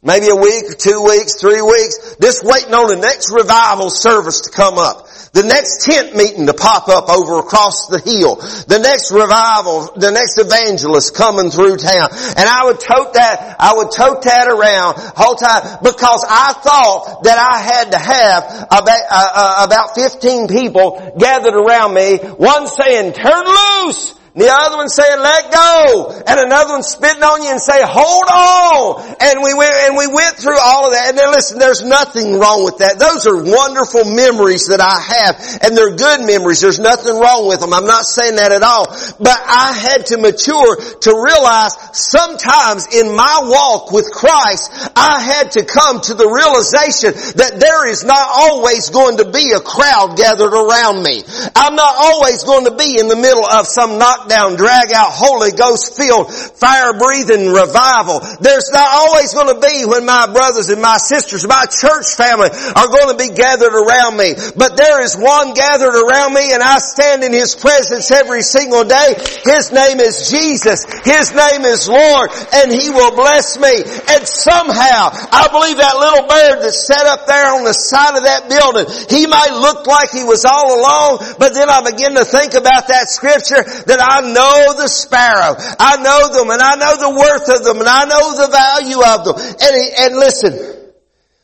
Maybe 0.03 0.29
a 0.29 0.37
week, 0.37 0.79
two 0.79 1.05
weeks, 1.05 1.41
three 1.41 1.61
weeks, 1.61 2.17
just 2.23 2.45
waiting 2.45 2.73
on 2.73 2.89
the 2.89 2.97
next 2.97 3.33
revival 3.33 3.91
service 3.91 4.43
to 4.43 4.51
come 4.51 4.79
up. 4.79 5.09
The 5.33 5.45
next 5.45 5.85
tent 5.85 6.17
meeting 6.17 6.47
to 6.47 6.55
pop 6.55 6.89
up 6.89 7.09
over 7.09 7.39
across 7.39 7.87
the 7.89 8.01
hill. 8.01 8.37
The 8.37 8.81
next 8.81 9.13
revival, 9.13 9.93
the 9.97 10.11
next 10.11 10.41
evangelist 10.41 11.15
coming 11.15 11.51
through 11.51 11.77
town. 11.77 12.09
And 12.37 12.49
I 12.49 12.65
would 12.65 12.81
tote 12.81 13.13
that, 13.15 13.57
I 13.61 13.77
would 13.77 13.93
tote 13.93 14.23
that 14.25 14.49
around 14.49 14.97
whole 15.17 15.37
time 15.37 15.85
because 15.85 16.25
I 16.29 16.53
thought 16.65 17.25
that 17.25 17.37
I 17.37 17.59
had 17.61 17.93
to 17.93 17.99
have 18.01 18.43
about, 18.73 19.05
uh, 19.11 19.33
uh, 19.37 19.67
about 19.69 19.95
15 19.95 20.49
people 20.49 21.15
gathered 21.19 21.55
around 21.55 21.93
me, 21.93 22.17
one 22.41 22.67
saying, 22.67 23.13
turn 23.13 23.45
loose! 23.45 24.17
The 24.31 24.47
other 24.47 24.77
one 24.77 24.89
saying, 24.89 25.19
let 25.19 25.51
go. 25.51 26.23
And 26.27 26.39
another 26.39 26.79
one 26.79 26.83
spitting 26.87 27.23
on 27.23 27.43
you 27.43 27.51
and 27.51 27.61
say, 27.61 27.83
hold 27.83 28.31
on. 28.31 29.03
And 29.19 29.43
we 29.43 29.55
went, 29.59 29.75
and 29.91 29.99
we 29.99 30.07
went 30.07 30.39
through 30.39 30.59
all 30.63 30.87
of 30.87 30.95
that. 30.95 31.11
And 31.11 31.19
then 31.19 31.35
listen, 31.35 31.59
there's 31.59 31.83
nothing 31.83 32.39
wrong 32.39 32.63
with 32.63 32.79
that. 32.79 33.03
Those 33.03 33.27
are 33.27 33.35
wonderful 33.35 34.07
memories 34.07 34.71
that 34.71 34.79
I 34.79 35.03
have. 35.03 35.35
And 35.67 35.75
they're 35.75 35.99
good 35.99 36.23
memories. 36.23 36.63
There's 36.63 36.79
nothing 36.79 37.19
wrong 37.19 37.51
with 37.51 37.59
them. 37.59 37.75
I'm 37.75 37.91
not 37.91 38.07
saying 38.07 38.37
that 38.37 38.55
at 38.55 38.63
all. 38.63 38.87
But 39.19 39.35
I 39.35 39.75
had 39.75 40.07
to 40.15 40.23
mature 40.23 40.79
to 40.79 41.11
realize 41.11 41.75
sometimes 41.91 42.87
in 42.95 43.11
my 43.11 43.43
walk 43.51 43.91
with 43.91 44.15
Christ, 44.15 44.71
I 44.95 45.19
had 45.19 45.59
to 45.59 45.67
come 45.67 46.01
to 46.07 46.15
the 46.15 46.31
realization 46.31 47.19
that 47.35 47.59
there 47.59 47.91
is 47.91 48.07
not 48.07 48.31
always 48.31 48.91
going 48.91 49.19
to 49.19 49.27
be 49.27 49.51
a 49.51 49.61
crowd 49.61 50.15
gathered 50.15 50.55
around 50.55 51.03
me. 51.03 51.27
I'm 51.59 51.75
not 51.75 51.95
always 51.99 52.45
going 52.45 52.71
to 52.71 52.79
be 52.79 52.95
in 52.95 53.09
the 53.09 53.19
middle 53.19 53.45
of 53.45 53.67
some 53.67 53.99
not 53.99 54.20
lockdown, 54.21 54.57
drag 54.57 54.93
out, 54.93 55.13
Holy 55.13 55.53
Ghost 55.53 55.97
filled, 55.97 56.33
fire 56.33 56.93
breathing 56.99 57.53
revival. 57.53 58.21
There's 58.41 58.71
not 58.73 58.89
always 58.89 59.33
going 59.35 59.55
to 59.55 59.61
be 59.61 59.85
when 59.87 60.05
my 60.05 60.27
brothers 60.33 60.69
and 60.69 60.83
my 60.83 60.97
sisters, 60.99 61.47
my 61.47 61.65
church 61.71 62.15
family 62.15 62.51
are 62.51 62.89
going 62.89 63.17
to 63.17 63.19
be 63.19 63.35
gathered 63.35 63.73
around 63.73 64.17
me. 64.17 64.35
But 64.57 64.77
there 64.77 65.03
is 65.03 65.17
one 65.17 65.55
gathered 65.55 65.95
around 65.95 66.35
me 66.35 66.53
and 66.53 66.63
I 66.63 66.79
stand 66.79 67.25
in 67.25 67.33
His 67.33 67.55
presence 67.55 68.11
every 68.11 68.43
single 68.43 68.85
day. 68.85 69.15
His 69.45 69.73
name 69.73 70.01
is 70.01 70.31
Jesus. 70.31 70.85
His 71.05 71.35
name 71.35 71.65
is 71.65 71.89
Lord 71.89 72.31
and 72.55 72.73
He 72.73 72.91
will 72.91 73.15
bless 73.15 73.59
me. 73.59 73.83
And 74.11 74.27
somehow, 74.27 75.11
I 75.13 75.49
believe 75.51 75.79
that 75.79 75.97
little 75.97 76.27
bird 76.29 76.57
that 76.65 76.75
sat 76.75 77.07
up 77.07 77.27
there 77.27 77.55
on 77.55 77.65
the 77.65 77.73
side 77.73 78.17
of 78.17 78.25
that 78.25 78.49
building, 78.49 78.87
he 79.09 79.27
might 79.27 79.53
look 79.55 79.87
like 79.87 80.11
he 80.11 80.25
was 80.25 80.45
all 80.45 80.81
alone, 80.81 81.37
but 81.39 81.55
then 81.55 81.69
I 81.69 81.83
begin 81.83 82.15
to 82.15 82.25
think 82.25 82.55
about 82.55 82.89
that 82.89 83.09
scripture 83.09 83.63
that 83.87 84.01
I 84.01 84.10
know 84.21 84.75
the 84.77 84.89
sparrow. 84.89 85.55
I 85.79 85.97
know 86.03 86.29
them 86.33 86.51
and 86.51 86.61
I 86.61 86.75
know 86.75 86.97
the 86.97 87.19
worth 87.19 87.59
of 87.59 87.65
them 87.65 87.79
and 87.79 87.89
I 87.89 88.05
know 88.05 88.35
the 88.35 88.51
value 88.51 89.01
of 89.03 89.25
them. 89.25 89.37
And, 89.63 89.75
and 89.99 90.17
listen, 90.17 90.93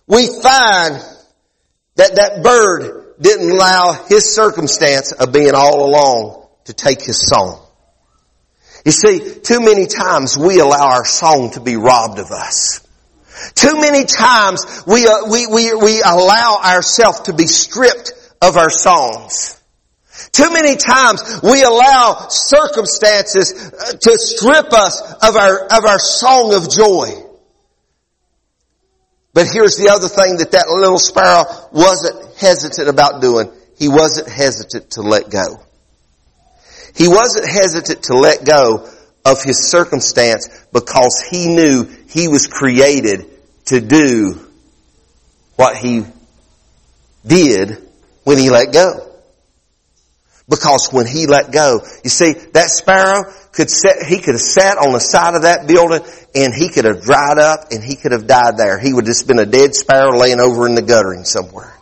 we 0.07 0.27
find 0.27 1.01
that 1.97 2.17
that 2.17 2.43
bird 2.43 3.15
didn't 3.21 3.51
allow 3.51 3.93
his 4.09 4.35
circumstance 4.35 5.13
of 5.13 5.33
being 5.33 5.55
all 5.55 5.87
alone 5.87 6.47
to 6.65 6.73
take 6.75 7.03
his 7.03 7.27
song. 7.27 7.63
You 8.85 8.93
see, 8.93 9.41
too 9.41 9.61
many 9.61 9.87
times 9.87 10.37
we 10.37 10.61
allow 10.61 10.91
our 10.91 11.05
song 11.05 11.51
to 11.53 11.61
be 11.61 11.77
robbed 11.77 12.19
of 12.19 12.31
us. 12.31 12.87
Too 13.55 13.81
many 13.81 14.05
times 14.05 14.65
we, 14.87 15.07
uh, 15.07 15.29
we, 15.31 15.47
we, 15.47 15.75
we 15.75 16.03
allow 16.03 16.61
ourselves 16.65 17.21
to 17.23 17.33
be 17.33 17.47
stripped 17.47 18.13
of 18.41 18.57
our 18.57 18.71
songs. 18.71 19.56
Too 20.33 20.51
many 20.51 20.77
times 20.77 21.41
we 21.43 21.63
allow 21.63 22.29
circumstances 22.29 23.73
uh, 23.73 23.93
to 23.93 24.19
strip 24.19 24.73
us 24.73 25.01
of 25.23 25.37
our, 25.37 25.65
of 25.65 25.85
our 25.85 25.99
song 25.99 26.55
of 26.55 26.71
joy. 26.71 27.23
But 29.33 29.47
here's 29.53 29.77
the 29.77 29.91
other 29.91 30.09
thing 30.09 30.39
that 30.39 30.53
that 30.53 30.69
little 30.69 30.99
sparrow 30.99 31.45
wasn't 31.71 32.37
hesitant 32.39 32.89
about 32.89 33.21
doing. 33.21 33.53
He 33.79 33.89
wasn't 33.89 34.29
hesitant 34.29 34.93
to 34.93 35.03
let 35.03 35.31
go. 35.31 35.61
He 36.95 37.09
wasn't 37.09 37.47
hesitant 37.47 38.05
to 38.05 38.15
let 38.15 38.47
go 38.47 38.89
of 39.27 39.43
his 39.43 39.69
circumstance 39.69 40.49
because 40.73 41.23
he 41.31 41.49
knew 41.49 41.85
he 42.09 42.29
was 42.29 42.47
created 42.47 43.27
to 43.67 43.81
do 43.81 44.41
what 45.57 45.77
he 45.77 46.05
did 47.27 47.87
when 48.25 48.39
he 48.39 48.49
let 48.49 48.73
go. 48.73 49.16
Because 50.49 50.91
when 50.93 51.07
he 51.07 51.27
let 51.27 51.51
go, 51.51 51.81
you 52.05 52.11
see, 52.11 52.33
that 52.53 52.71
sparrow 52.71 53.33
could 53.53 53.69
set, 53.69 54.07
he 54.07 54.19
could 54.19 54.35
have 54.35 54.41
sat 54.41 54.79
on 54.79 54.93
the 54.93 55.01
side 55.01 55.35
of 55.35 55.43
that 55.43 55.67
building 55.67 56.07
and 56.37 56.55
he 56.55 56.69
could 56.69 56.85
have 56.85 57.03
dried 57.03 57.39
up 57.39 57.73
and 57.73 57.83
he 57.83 57.97
could 57.97 58.13
have 58.13 58.29
died 58.29 58.57
there. 58.57 58.79
He 58.79 58.93
would 58.93 59.07
have 59.07 59.15
just 59.15 59.27
been 59.27 59.41
a 59.41 59.47
dead 59.47 59.75
sparrow 59.75 60.17
laying 60.17 60.39
over 60.39 60.69
in 60.69 60.77
the 60.77 60.83
guttering 60.83 61.25
somewhere. 61.25 61.77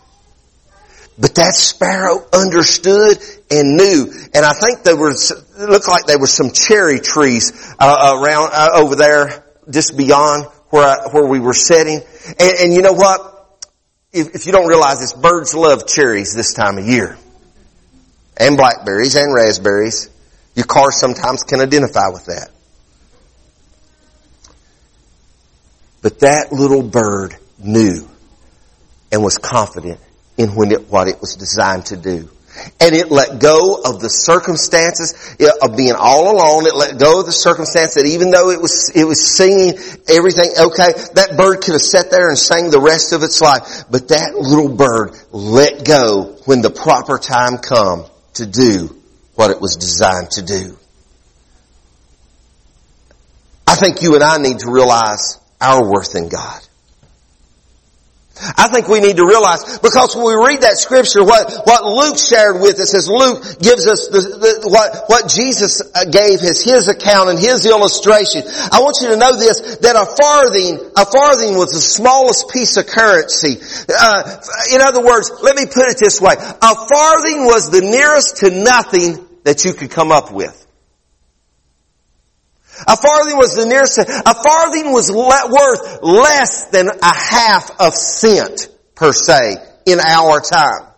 But 1.18 1.34
that 1.36 1.54
sparrow 1.54 2.26
understood 2.32 3.18
and 3.50 3.76
knew. 3.76 4.12
And 4.32 4.44
I 4.44 4.52
think 4.52 4.82
there 4.82 4.96
was, 4.96 5.30
it 5.30 5.68
looked 5.68 5.88
like 5.88 6.06
there 6.06 6.18
were 6.18 6.26
some 6.26 6.50
cherry 6.50 7.00
trees 7.00 7.74
uh, 7.78 8.18
around, 8.18 8.50
uh, 8.52 8.70
over 8.74 8.96
there, 8.96 9.44
just 9.70 9.96
beyond 9.96 10.46
where, 10.70 10.84
I, 10.84 11.08
where 11.12 11.26
we 11.26 11.38
were 11.38 11.54
sitting. 11.54 12.00
And, 12.40 12.52
and 12.60 12.72
you 12.72 12.82
know 12.82 12.94
what? 12.94 13.30
If, 14.12 14.34
if 14.34 14.46
you 14.46 14.52
don't 14.52 14.66
realize 14.66 15.00
this, 15.00 15.12
birds 15.12 15.54
love 15.54 15.86
cherries 15.86 16.34
this 16.34 16.54
time 16.54 16.78
of 16.78 16.86
year. 16.86 17.18
And 18.36 18.56
blackberries 18.56 19.14
and 19.14 19.32
raspberries. 19.32 20.10
Your 20.54 20.66
car 20.66 20.90
sometimes 20.92 21.42
can 21.42 21.60
identify 21.60 22.08
with 22.08 22.26
that. 22.26 22.50
But 26.02 26.20
that 26.20 26.52
little 26.52 26.82
bird 26.82 27.34
knew 27.58 28.08
and 29.10 29.22
was 29.22 29.38
confident 29.38 30.00
in 30.36 30.50
it, 30.70 30.88
what 30.90 31.08
it 31.08 31.20
was 31.20 31.36
designed 31.36 31.86
to 31.86 31.96
do. 31.96 32.28
And 32.80 32.94
it 32.94 33.10
let 33.10 33.40
go 33.40 33.80
of 33.84 34.00
the 34.00 34.08
circumstances 34.08 35.14
of 35.60 35.76
being 35.76 35.94
all 35.98 36.30
alone. 36.30 36.66
It 36.66 36.74
let 36.74 36.98
go 36.98 37.20
of 37.20 37.26
the 37.26 37.32
circumstance 37.32 37.94
that 37.94 38.06
even 38.06 38.30
though 38.30 38.50
it 38.50 38.60
was, 38.60 38.92
it 38.94 39.04
was 39.04 39.26
singing 39.26 39.74
everything, 40.08 40.50
okay, 40.60 40.92
that 41.14 41.34
bird 41.36 41.62
could 41.62 41.72
have 41.72 41.82
sat 41.82 42.10
there 42.10 42.28
and 42.28 42.38
sang 42.38 42.70
the 42.70 42.80
rest 42.80 43.12
of 43.12 43.22
its 43.22 43.40
life. 43.40 43.84
But 43.90 44.08
that 44.08 44.34
little 44.38 44.68
bird 44.68 45.16
let 45.32 45.84
go 45.84 46.36
when 46.44 46.62
the 46.62 46.70
proper 46.70 47.18
time 47.18 47.58
come 47.58 48.06
to 48.34 48.46
do 48.46 48.94
what 49.34 49.50
it 49.50 49.60
was 49.60 49.76
designed 49.76 50.30
to 50.32 50.42
do. 50.42 50.76
I 53.66 53.76
think 53.76 54.02
you 54.02 54.14
and 54.14 54.22
I 54.22 54.38
need 54.38 54.60
to 54.60 54.70
realize 54.70 55.40
our 55.60 55.90
worth 55.90 56.14
in 56.14 56.28
God. 56.28 56.60
I 58.36 58.66
think 58.66 58.88
we 58.88 58.98
need 58.98 59.16
to 59.18 59.26
realize, 59.26 59.78
because 59.78 60.16
when 60.16 60.26
we 60.26 60.34
read 60.34 60.62
that 60.62 60.74
scripture, 60.76 61.22
what, 61.22 61.66
what 61.66 61.86
Luke 61.86 62.18
shared 62.18 62.60
with 62.60 62.80
us 62.80 62.92
as 62.94 63.08
Luke 63.08 63.42
gives 63.62 63.86
us 63.86 64.08
the, 64.10 64.20
the, 64.20 64.68
what, 64.68 65.06
what 65.06 65.30
Jesus 65.30 65.80
uh, 65.80 66.04
gave 66.10 66.42
as 66.42 66.60
his 66.60 66.88
account 66.88 67.30
and 67.30 67.38
his 67.38 67.64
illustration. 67.64 68.42
I 68.72 68.82
want 68.82 68.98
you 69.00 69.14
to 69.14 69.16
know 69.16 69.38
this, 69.38 69.78
that 69.86 69.94
a 69.94 70.06
farthing, 70.18 70.82
a 70.98 71.06
farthing 71.06 71.54
was 71.56 71.72
the 71.72 71.80
smallest 71.80 72.50
piece 72.50 72.76
of 72.76 72.86
currency. 72.86 73.62
Uh, 73.86 74.42
in 74.74 74.82
other 74.82 75.04
words, 75.04 75.30
let 75.42 75.54
me 75.54 75.66
put 75.66 75.86
it 75.86 75.98
this 75.98 76.20
way. 76.20 76.34
A 76.34 76.74
farthing 76.74 77.46
was 77.46 77.70
the 77.70 77.82
nearest 77.82 78.38
to 78.38 78.50
nothing 78.50 79.22
that 79.44 79.64
you 79.64 79.74
could 79.74 79.92
come 79.92 80.10
up 80.10 80.32
with. 80.32 80.63
A 82.86 82.96
farthing 82.96 83.36
was 83.36 83.54
the 83.54 83.66
nearest, 83.66 83.98
a 83.98 84.34
farthing 84.34 84.92
was 84.92 85.10
le- 85.10 85.50
worth 85.50 86.02
less 86.02 86.70
than 86.70 86.88
a 86.88 87.14
half 87.14 87.70
of 87.80 87.94
cent 87.94 88.68
per 88.94 89.12
se 89.12 89.56
in 89.86 90.00
our 90.00 90.40
time. 90.40 90.88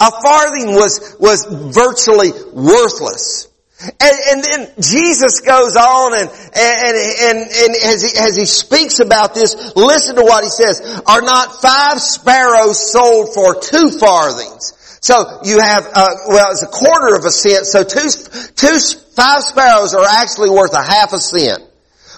A 0.00 0.10
farthing 0.10 0.74
was, 0.74 1.16
was 1.18 1.46
virtually 1.46 2.32
worthless. 2.52 3.48
And, 3.80 4.16
and 4.30 4.42
then 4.42 4.72
Jesus 4.80 5.40
goes 5.40 5.76
on 5.76 6.18
and, 6.18 6.28
and, 6.28 6.96
and, 7.22 7.38
and 7.38 7.76
as, 7.86 8.02
he, 8.02 8.18
as 8.18 8.36
he 8.36 8.44
speaks 8.44 8.98
about 8.98 9.34
this, 9.34 9.76
listen 9.76 10.16
to 10.16 10.22
what 10.22 10.42
he 10.42 10.50
says. 10.50 11.00
Are 11.06 11.22
not 11.22 11.62
five 11.62 12.00
sparrows 12.02 12.92
sold 12.92 13.34
for 13.34 13.60
two 13.60 13.90
farthings? 13.90 14.74
So 15.00 15.42
you 15.44 15.60
have, 15.60 15.86
uh, 15.94 16.08
well, 16.26 16.50
it's 16.50 16.64
a 16.64 16.66
quarter 16.66 17.14
of 17.14 17.24
a 17.24 17.30
cent. 17.30 17.66
So 17.66 17.84
two, 17.84 18.08
two, 18.56 18.78
five 19.18 19.42
sparrows 19.42 19.94
are 19.94 20.06
actually 20.06 20.50
worth 20.50 20.72
a 20.74 20.82
half 20.82 21.12
a 21.12 21.18
cent. 21.18 21.64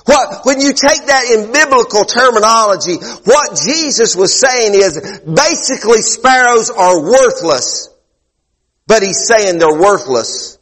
What, 0.04 0.44
when 0.44 0.60
you 0.60 0.72
take 0.72 1.06
that 1.06 1.24
in 1.32 1.52
biblical 1.52 2.04
terminology, 2.04 2.96
what 3.24 3.58
Jesus 3.64 4.16
was 4.16 4.38
saying 4.38 4.74
is 4.74 5.20
basically 5.24 6.02
sparrows 6.02 6.68
are 6.70 7.00
worthless, 7.00 7.88
but 8.86 9.02
he's 9.02 9.26
saying 9.26 9.58
they're 9.58 9.80
worthless 9.80 10.58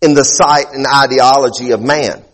in 0.00 0.14
the 0.14 0.24
sight 0.24 0.66
and 0.72 0.86
ideology 0.86 1.72
of 1.72 1.82
man. 1.82 2.24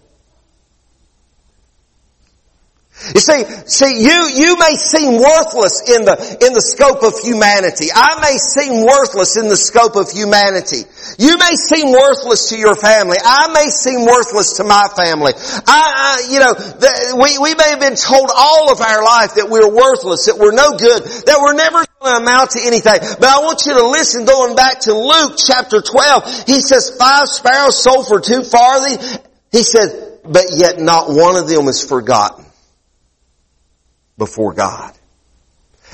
You 2.97 3.21
see, 3.21 3.45
see, 3.69 3.93
you, 4.09 4.19
you 4.33 4.57
may 4.57 4.75
seem 4.81 5.21
worthless 5.21 5.85
in 5.85 6.09
the, 6.09 6.17
in 6.41 6.57
the 6.57 6.65
scope 6.65 7.05
of 7.05 7.21
humanity. 7.21 7.93
I 7.93 8.17
may 8.25 8.41
seem 8.41 8.89
worthless 8.89 9.37
in 9.37 9.53
the 9.53 9.57
scope 9.57 10.01
of 10.01 10.09
humanity. 10.09 10.89
You 11.21 11.37
may 11.37 11.61
seem 11.61 11.93
worthless 11.93 12.49
to 12.51 12.57
your 12.57 12.73
family. 12.73 13.21
I 13.21 13.53
may 13.53 13.69
seem 13.69 14.09
worthless 14.09 14.57
to 14.59 14.65
my 14.65 14.89
family. 14.97 15.37
I, 15.37 15.77
I 15.77 16.13
you 16.33 16.41
know, 16.41 16.57
the, 16.57 16.91
we, 17.21 17.37
we 17.37 17.53
may 17.53 17.77
have 17.77 17.85
been 17.85 18.01
told 18.01 18.33
all 18.33 18.73
of 18.73 18.81
our 18.81 19.05
life 19.05 19.37
that 19.37 19.53
we're 19.53 19.69
worthless, 19.69 20.25
that 20.33 20.41
we're 20.41 20.57
no 20.57 20.81
good, 20.81 21.05
that 21.29 21.37
we're 21.37 21.55
never 21.55 21.85
going 21.85 22.17
to 22.17 22.21
amount 22.25 22.57
to 22.57 22.65
anything. 22.65 22.97
But 23.21 23.29
I 23.29 23.45
want 23.45 23.69
you 23.69 23.77
to 23.77 23.93
listen 23.93 24.25
going 24.25 24.57
back 24.57 24.89
to 24.89 24.97
Luke 24.97 25.37
chapter 25.37 25.85
12. 25.85 26.49
He 26.49 26.65
says, 26.65 26.97
five 26.97 27.29
sparrows 27.29 27.77
sold 27.77 28.09
for 28.09 28.25
two 28.25 28.41
farthing. 28.41 28.97
He 29.53 29.63
said, 29.63 30.25
but 30.25 30.49
yet 30.57 30.81
not 30.81 31.13
one 31.13 31.37
of 31.37 31.45
them 31.45 31.69
is 31.69 31.85
forgotten 31.85 32.46
before 34.19 34.55
God. 34.55 34.93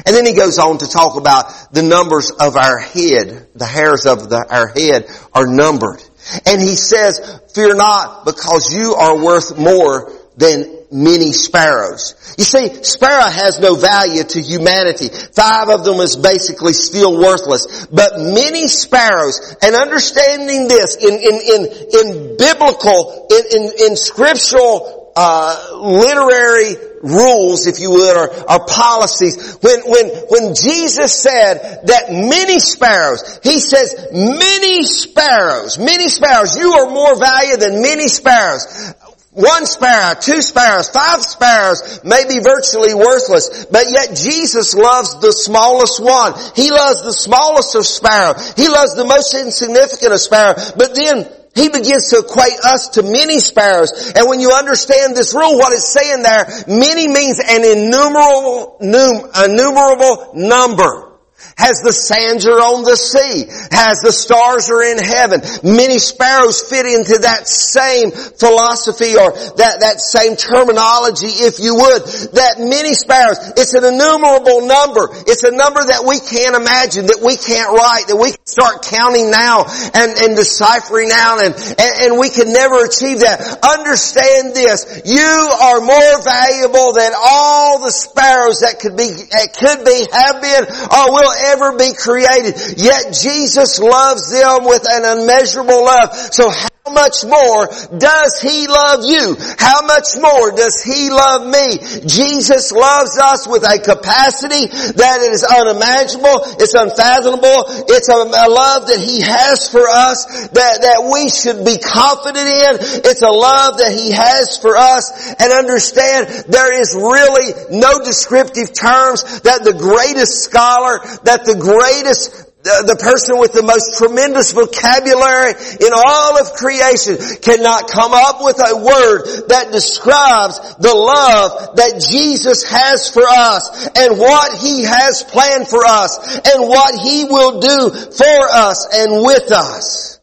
And 0.06 0.16
then 0.16 0.24
he 0.24 0.34
goes 0.34 0.58
on 0.58 0.78
to 0.78 0.88
talk 0.88 1.16
about 1.16 1.72
the 1.72 1.82
numbers 1.82 2.30
of 2.30 2.56
our 2.56 2.78
head. 2.78 3.48
The 3.54 3.66
hairs 3.66 4.06
of 4.06 4.30
the, 4.30 4.46
our 4.50 4.68
head 4.68 5.06
are 5.34 5.46
numbered. 5.46 6.02
And 6.46 6.60
he 6.60 6.76
says, 6.76 7.40
fear 7.54 7.74
not 7.74 8.24
because 8.24 8.74
you 8.74 8.94
are 8.94 9.22
worth 9.22 9.58
more 9.58 10.10
than 10.36 10.78
many 10.90 11.32
sparrows. 11.32 12.14
You 12.38 12.44
see, 12.44 12.82
sparrow 12.84 13.28
has 13.28 13.60
no 13.60 13.74
value 13.74 14.24
to 14.24 14.40
humanity. 14.40 15.08
Five 15.08 15.68
of 15.68 15.84
them 15.84 16.00
is 16.00 16.16
basically 16.16 16.72
still 16.72 17.18
worthless. 17.18 17.86
But 17.86 18.18
many 18.18 18.68
sparrows, 18.68 19.56
and 19.62 19.74
understanding 19.74 20.68
this 20.68 20.96
in, 20.96 21.14
in, 21.14 21.34
in, 21.34 21.66
in 22.00 22.36
biblical, 22.38 23.26
in, 23.30 23.62
in, 23.62 23.90
in 23.90 23.96
scriptural, 23.96 25.12
uh, 25.14 25.76
literary 25.82 26.76
rules, 27.02 27.66
if 27.66 27.80
you 27.80 27.90
would, 27.90 28.16
or, 28.16 28.28
or 28.28 28.66
policies. 28.66 29.56
When, 29.56 29.80
when, 29.80 30.08
when 30.28 30.54
Jesus 30.54 31.20
said 31.20 31.86
that 31.86 32.10
many 32.10 32.58
sparrows, 32.58 33.40
He 33.42 33.58
says 33.58 34.08
many 34.12 34.84
sparrows, 34.84 35.78
many 35.78 36.08
sparrows, 36.08 36.56
you 36.56 36.72
are 36.72 36.90
more 36.90 37.18
valuable 37.18 37.60
than 37.60 37.82
many 37.82 38.08
sparrows. 38.08 38.94
One 39.32 39.64
sparrow, 39.64 40.14
two 40.20 40.42
sparrows, 40.42 40.90
five 40.90 41.22
sparrows 41.22 42.00
may 42.04 42.28
be 42.28 42.40
virtually 42.40 42.92
worthless, 42.92 43.64
but 43.64 43.86
yet 43.88 44.14
Jesus 44.14 44.74
loves 44.74 45.20
the 45.20 45.32
smallest 45.32 46.04
one. 46.04 46.34
He 46.54 46.70
loves 46.70 47.02
the 47.02 47.14
smallest 47.14 47.74
of 47.74 47.86
sparrow. 47.86 48.34
He 48.56 48.68
loves 48.68 48.94
the 48.94 49.06
most 49.06 49.32
insignificant 49.34 50.12
of 50.12 50.20
sparrow. 50.20 50.54
But 50.76 50.94
then 50.94 51.26
he 51.54 51.68
begins 51.68 52.08
to 52.10 52.20
equate 52.20 52.58
us 52.64 52.90
to 52.90 53.02
many 53.02 53.38
sparrows. 53.38 54.12
And 54.16 54.28
when 54.28 54.40
you 54.40 54.52
understand 54.52 55.14
this 55.14 55.34
rule, 55.34 55.58
what 55.58 55.72
it's 55.72 55.88
saying 55.88 56.22
there, 56.22 56.46
many 56.66 57.08
means 57.08 57.38
an 57.38 57.64
innumerable, 57.64 58.78
num, 58.80 59.30
innumerable 59.44 60.32
number 60.34 61.11
as 61.58 61.80
the 61.82 61.92
sands 61.92 62.46
are 62.46 62.60
on 62.60 62.82
the 62.82 62.96
sea, 62.96 63.46
as 63.70 64.00
the 64.00 64.12
stars 64.12 64.70
are 64.70 64.82
in 64.82 64.98
heaven. 64.98 65.40
Many 65.62 65.98
sparrows 65.98 66.62
fit 66.62 66.86
into 66.86 67.22
that 67.22 67.46
same 67.48 68.10
philosophy 68.10 69.14
or 69.16 69.32
that, 69.32 69.80
that 69.80 70.00
same 70.00 70.36
terminology, 70.36 71.30
if 71.44 71.60
you 71.60 71.74
would. 71.74 72.02
That 72.34 72.58
many 72.58 72.94
sparrows, 72.94 73.38
it's 73.56 73.74
an 73.74 73.84
innumerable 73.84 74.66
number. 74.66 75.10
It's 75.26 75.44
a 75.44 75.54
number 75.54 75.82
that 75.82 76.04
we 76.06 76.18
can't 76.20 76.56
imagine, 76.56 77.06
that 77.06 77.22
we 77.22 77.36
can't 77.36 77.70
write, 77.70 78.08
that 78.08 78.18
we 78.18 78.32
can 78.32 78.46
start 78.46 78.82
counting 78.82 79.30
now 79.30 79.66
and, 79.94 80.10
and 80.18 80.36
deciphering 80.36 81.08
now 81.08 81.38
and, 81.40 81.54
and, 81.54 81.92
and 82.06 82.12
we 82.18 82.30
can 82.30 82.52
never 82.52 82.84
achieve 82.84 83.20
that. 83.22 83.40
Understand 83.62 84.54
this. 84.54 85.02
You 85.04 85.32
are 85.62 85.80
more 85.80 86.14
valuable 86.22 86.92
than 86.94 87.12
all 87.16 87.80
the 87.80 87.92
sparrows 87.92 88.60
that 88.60 88.80
could 88.80 88.96
be, 88.96 89.08
that 89.08 89.54
could 89.54 89.84
be, 89.84 89.98
have 90.10 90.42
been, 90.42 90.64
or 90.68 91.04
will 91.12 91.31
ever 91.36 91.76
be 91.76 91.92
created. 91.94 92.54
Yet 92.76 93.12
Jesus 93.12 93.78
loves 93.78 94.30
them 94.30 94.64
with 94.64 94.84
an 94.90 95.02
unmeasurable 95.04 95.84
love. 95.84 96.14
So 96.14 96.50
how 96.84 96.94
much 96.94 97.22
more 97.24 97.66
does 97.96 98.40
He 98.42 98.66
love 98.66 99.04
you? 99.06 99.36
How 99.56 99.86
much 99.86 100.18
more 100.18 100.50
does 100.50 100.82
He 100.82 101.10
love 101.10 101.46
me? 101.46 101.78
Jesus 102.08 102.72
loves 102.72 103.18
us 103.22 103.46
with 103.46 103.62
a 103.62 103.78
capacity 103.78 104.66
that 104.98 105.22
is 105.22 105.46
unimaginable, 105.46 106.42
it's 106.58 106.74
unfathomable, 106.74 107.86
it's 107.86 108.08
a, 108.08 108.18
a 108.18 108.48
love 108.50 108.90
that 108.90 108.98
He 108.98 109.22
has 109.22 109.70
for 109.70 109.86
us 109.86 110.26
that, 110.50 110.82
that 110.82 111.06
we 111.06 111.30
should 111.30 111.64
be 111.64 111.78
confident 111.78 112.50
in. 112.50 112.74
It's 113.06 113.22
a 113.22 113.30
love 113.30 113.78
that 113.78 113.94
He 113.94 114.10
has 114.10 114.58
for 114.58 114.74
us 114.74 115.38
and 115.38 115.52
understand 115.54 116.50
there 116.50 116.74
is 116.74 116.98
really 116.98 117.78
no 117.78 118.02
descriptive 118.02 118.74
terms 118.74 119.22
that 119.46 119.62
the 119.62 119.78
greatest 119.78 120.42
scholar, 120.42 120.98
that 121.22 121.46
the 121.46 121.54
greatest 121.54 122.41
the, 122.62 122.94
the 122.94 122.98
person 123.02 123.38
with 123.38 123.52
the 123.52 123.62
most 123.62 123.98
tremendous 123.98 124.52
vocabulary 124.54 125.50
in 125.82 125.90
all 125.90 126.38
of 126.38 126.54
creation 126.54 127.18
cannot 127.42 127.90
come 127.90 128.14
up 128.14 128.38
with 128.38 128.58
a 128.62 128.78
word 128.78 129.50
that 129.50 129.72
describes 129.72 130.62
the 130.78 130.94
love 130.94 131.74
that 131.74 131.98
Jesus 131.98 132.62
has 132.62 133.10
for 133.10 133.26
us 133.26 133.66
and 133.98 134.14
what 134.16 134.58
He 134.62 134.84
has 134.86 135.24
planned 135.26 135.66
for 135.66 135.82
us 135.84 136.22
and 136.38 136.62
what 136.62 136.94
He 137.02 137.24
will 137.26 137.58
do 137.58 137.90
for 138.14 138.38
us 138.54 138.86
and 138.94 139.26
with 139.26 139.50
us. 139.50 140.20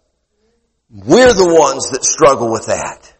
We're 0.90 1.34
the 1.34 1.54
ones 1.54 1.92
that 1.92 2.06
struggle 2.06 2.52
with 2.52 2.68
that. 2.68 3.14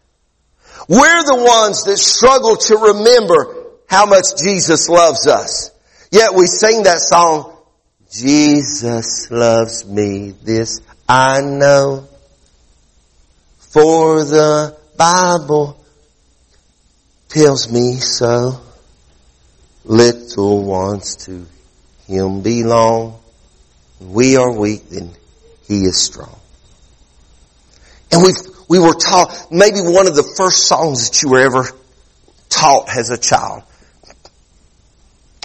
We're 0.88 1.22
the 1.22 1.44
ones 1.44 1.84
that 1.84 1.98
struggle 1.98 2.56
to 2.56 2.76
remember 2.96 3.68
how 3.86 4.06
much 4.06 4.40
Jesus 4.42 4.88
loves 4.88 5.26
us. 5.26 5.70
Yet 6.10 6.34
we 6.34 6.46
sing 6.46 6.84
that 6.84 6.98
song, 6.98 7.54
Jesus 8.10 9.30
loves 9.30 9.86
me, 9.86 10.32
this 10.42 10.80
I 11.08 11.40
know. 11.42 12.08
For 13.58 14.24
the 14.24 14.76
Bible 14.96 15.82
tells 17.28 17.70
me 17.70 17.96
so. 17.96 18.60
Little 19.84 20.64
ones 20.64 21.16
to 21.26 21.46
Him 22.06 22.42
belong. 22.42 23.20
We 24.00 24.36
are 24.36 24.52
weak, 24.52 24.88
then 24.90 25.10
He 25.68 25.84
is 25.84 26.00
strong. 26.00 26.36
And 28.12 28.22
we 28.22 28.32
we 28.70 28.78
were 28.78 28.94
taught, 28.94 29.48
maybe 29.50 29.80
one 29.80 30.06
of 30.06 30.14
the 30.14 30.22
first 30.22 30.68
songs 30.68 31.10
that 31.10 31.22
you 31.22 31.30
were 31.30 31.40
ever 31.40 31.64
taught 32.48 32.88
as 32.88 33.10
a 33.10 33.18
child. 33.18 33.64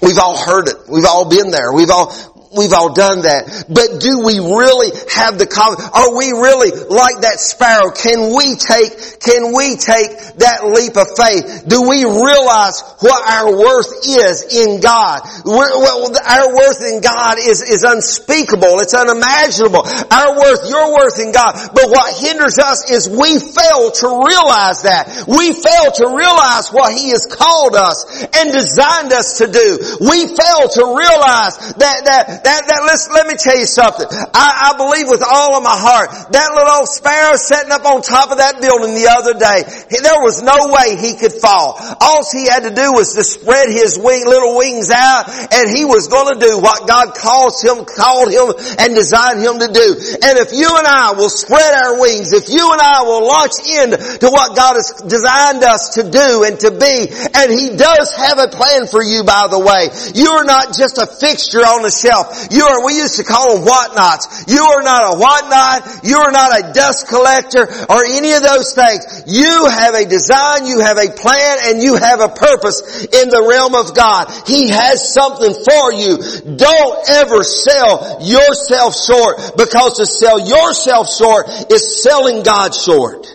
We've 0.03 0.19
all 0.19 0.37
heard 0.37 0.67
it. 0.67 0.75
We've 0.87 1.05
all 1.05 1.27
been 1.27 1.49
there. 1.49 1.73
We've 1.73 1.89
all, 1.89 2.13
We've 2.55 2.71
all 2.71 2.93
done 2.93 3.27
that. 3.27 3.67
But 3.67 3.99
do 3.99 4.23
we 4.23 4.39
really 4.39 4.95
have 5.11 5.35
the 5.35 5.43
confidence? 5.43 5.91
Are 5.91 6.15
we 6.15 6.31
really 6.31 6.71
like 6.87 7.27
that 7.27 7.43
sparrow? 7.43 7.91
Can 7.91 8.31
we 8.31 8.55
take, 8.55 9.19
can 9.19 9.51
we 9.51 9.75
take 9.75 10.39
that 10.39 10.63
leap 10.63 10.95
of 10.95 11.11
faith? 11.19 11.67
Do 11.67 11.83
we 11.83 12.07
realize 12.07 12.79
what 13.03 13.19
our 13.27 13.51
worth 13.51 14.07
is 14.07 14.47
in 14.55 14.79
God? 14.79 15.19
Our 15.43 16.47
worth 16.55 16.81
in 16.87 17.03
God 17.03 17.43
is, 17.43 17.59
is 17.59 17.83
unspeakable. 17.83 18.79
It's 18.79 18.95
unimaginable. 18.95 19.83
Our 19.83 20.31
worth, 20.39 20.63
your 20.71 20.95
worth 20.95 21.19
in 21.19 21.35
God. 21.35 21.59
But 21.75 21.91
what 21.91 22.07
hinders 22.23 22.55
us 22.55 22.87
is 22.87 23.11
we 23.11 23.35
fail 23.35 23.91
to 23.91 24.07
realize 24.23 24.87
that. 24.87 25.27
We 25.27 25.51
fail 25.51 25.91
to 25.91 26.05
realize 26.15 26.71
what 26.71 26.95
He 26.95 27.11
has 27.11 27.27
called 27.27 27.75
us 27.75 28.23
and 28.31 28.47
designed 28.51 29.11
us 29.11 29.43
to 29.43 29.51
do. 29.51 29.67
We 30.07 30.23
fail 30.31 30.71
to 30.71 30.83
realize 30.95 31.75
that, 31.83 32.07
that, 32.07 32.44
that, 32.45 32.69
that, 32.69 32.81
let's, 32.85 33.09
let 33.09 33.25
me 33.25 33.35
tell 33.35 33.57
you 33.57 33.65
something. 33.65 34.05
I, 34.09 34.71
I 34.71 34.77
believe 34.77 35.09
with 35.09 35.25
all 35.25 35.57
of 35.57 35.63
my 35.65 35.73
heart, 35.73 36.31
that 36.31 36.49
little 36.53 36.85
old 36.85 36.89
sparrow 36.89 37.35
sitting 37.35 37.73
up 37.73 37.85
on 37.85 38.05
top 38.05 38.29
of 38.29 38.37
that 38.37 38.61
building 38.61 38.93
the 38.93 39.09
other 39.09 39.33
day, 39.33 39.65
there 39.89 40.21
was 40.21 40.45
no 40.45 40.69
way 40.69 40.93
he 40.97 41.17
could 41.17 41.33
fall. 41.33 41.77
All 41.99 42.21
he 42.29 42.45
had 42.45 42.69
to 42.69 42.73
do 42.73 42.93
was 42.93 43.17
to 43.17 43.23
spread 43.25 43.73
his 43.73 43.97
wing, 43.97 44.25
little 44.25 44.57
wings 44.57 44.93
out, 44.93 45.25
and 45.51 45.73
he 45.73 45.85
was 45.85 46.07
going 46.07 46.37
to 46.37 46.39
do 46.39 46.61
what 46.61 46.87
God 46.87 47.17
calls 47.17 47.61
him, 47.65 47.85
called 47.85 48.29
him, 48.29 48.53
and 48.77 48.93
designed 48.93 49.41
him 49.41 49.57
to 49.59 49.69
do. 49.69 49.87
And 50.21 50.37
if 50.37 50.53
you 50.53 50.69
and 50.69 50.87
I 50.87 51.17
will 51.17 51.33
spread 51.33 51.73
our 51.73 51.99
wings, 51.99 52.33
if 52.33 52.49
you 52.49 52.61
and 52.61 52.81
I 52.81 53.01
will 53.03 53.25
launch 53.25 53.57
into 53.65 54.29
what 54.29 54.55
God 54.55 54.77
has 54.77 54.93
designed 55.01 55.63
us 55.63 55.95
to 55.95 56.03
do 56.05 56.43
and 56.43 56.59
to 56.61 56.71
be, 56.71 57.09
and 57.33 57.47
He 57.51 57.75
does 57.75 58.13
have 58.15 58.37
a 58.39 58.47
plan 58.49 58.87
for 58.87 59.01
you, 59.01 59.23
by 59.23 59.47
the 59.49 59.59
way. 59.59 59.89
You 60.13 60.29
are 60.37 60.45
not 60.45 60.75
just 60.75 60.97
a 60.97 61.07
fixture 61.07 61.65
on 61.65 61.81
the 61.81 61.91
shelf. 61.91 62.34
You 62.51 62.65
are, 62.65 62.85
we 62.85 62.97
used 62.97 63.17
to 63.17 63.23
call 63.23 63.55
them 63.55 63.65
whatnots. 63.65 64.45
You 64.47 64.63
are 64.63 64.83
not 64.83 65.13
a 65.13 65.17
whatnot. 65.17 66.03
You 66.03 66.17
are 66.17 66.31
not 66.31 66.51
a 66.51 66.73
dust 66.73 67.07
collector 67.07 67.67
or 67.89 68.05
any 68.05 68.33
of 68.33 68.43
those 68.43 68.73
things. 68.73 69.23
You 69.27 69.67
have 69.67 69.95
a 69.95 70.05
design, 70.05 70.65
you 70.65 70.79
have 70.79 70.97
a 70.97 71.09
plan, 71.09 71.57
and 71.65 71.81
you 71.81 71.95
have 71.95 72.21
a 72.21 72.29
purpose 72.29 73.05
in 73.05 73.29
the 73.29 73.45
realm 73.47 73.75
of 73.75 73.95
God. 73.95 74.31
He 74.47 74.69
has 74.69 75.13
something 75.13 75.53
for 75.53 75.93
you. 75.93 76.55
Don't 76.55 77.09
ever 77.09 77.43
sell 77.43 78.21
yourself 78.21 78.95
short 78.95 79.57
because 79.57 79.97
to 79.97 80.05
sell 80.05 80.39
yourself 80.39 81.09
short 81.09 81.47
is 81.71 82.03
selling 82.03 82.43
God 82.43 82.73
short. 82.73 83.27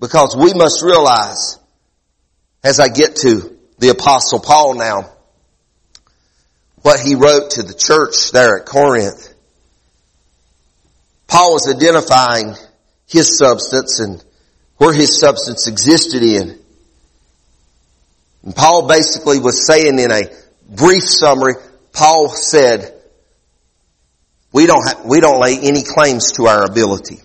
Because 0.00 0.36
we 0.36 0.52
must 0.52 0.82
realize, 0.82 1.60
as 2.64 2.80
I 2.80 2.88
get 2.88 3.16
to 3.16 3.56
the 3.78 3.90
apostle 3.90 4.40
Paul 4.40 4.74
now, 4.74 5.11
what 6.82 7.00
he 7.00 7.14
wrote 7.14 7.52
to 7.52 7.62
the 7.62 7.74
church 7.74 8.32
there 8.32 8.58
at 8.58 8.66
Corinth. 8.66 9.32
Paul 11.28 11.54
was 11.54 11.72
identifying 11.74 12.54
his 13.08 13.38
substance 13.38 14.00
and 14.00 14.22
where 14.76 14.92
his 14.92 15.18
substance 15.18 15.68
existed 15.68 16.22
in. 16.22 16.58
And 18.42 18.54
Paul 18.54 18.88
basically 18.88 19.38
was 19.38 19.66
saying 19.66 19.98
in 19.98 20.10
a 20.10 20.22
brief 20.68 21.04
summary, 21.04 21.54
Paul 21.92 22.28
said, 22.28 22.92
we 24.52 24.66
don't, 24.66 24.84
we 25.06 25.20
don't 25.20 25.40
lay 25.40 25.58
any 25.58 25.82
claims 25.82 26.32
to 26.32 26.46
our 26.46 26.64
ability. 26.64 27.20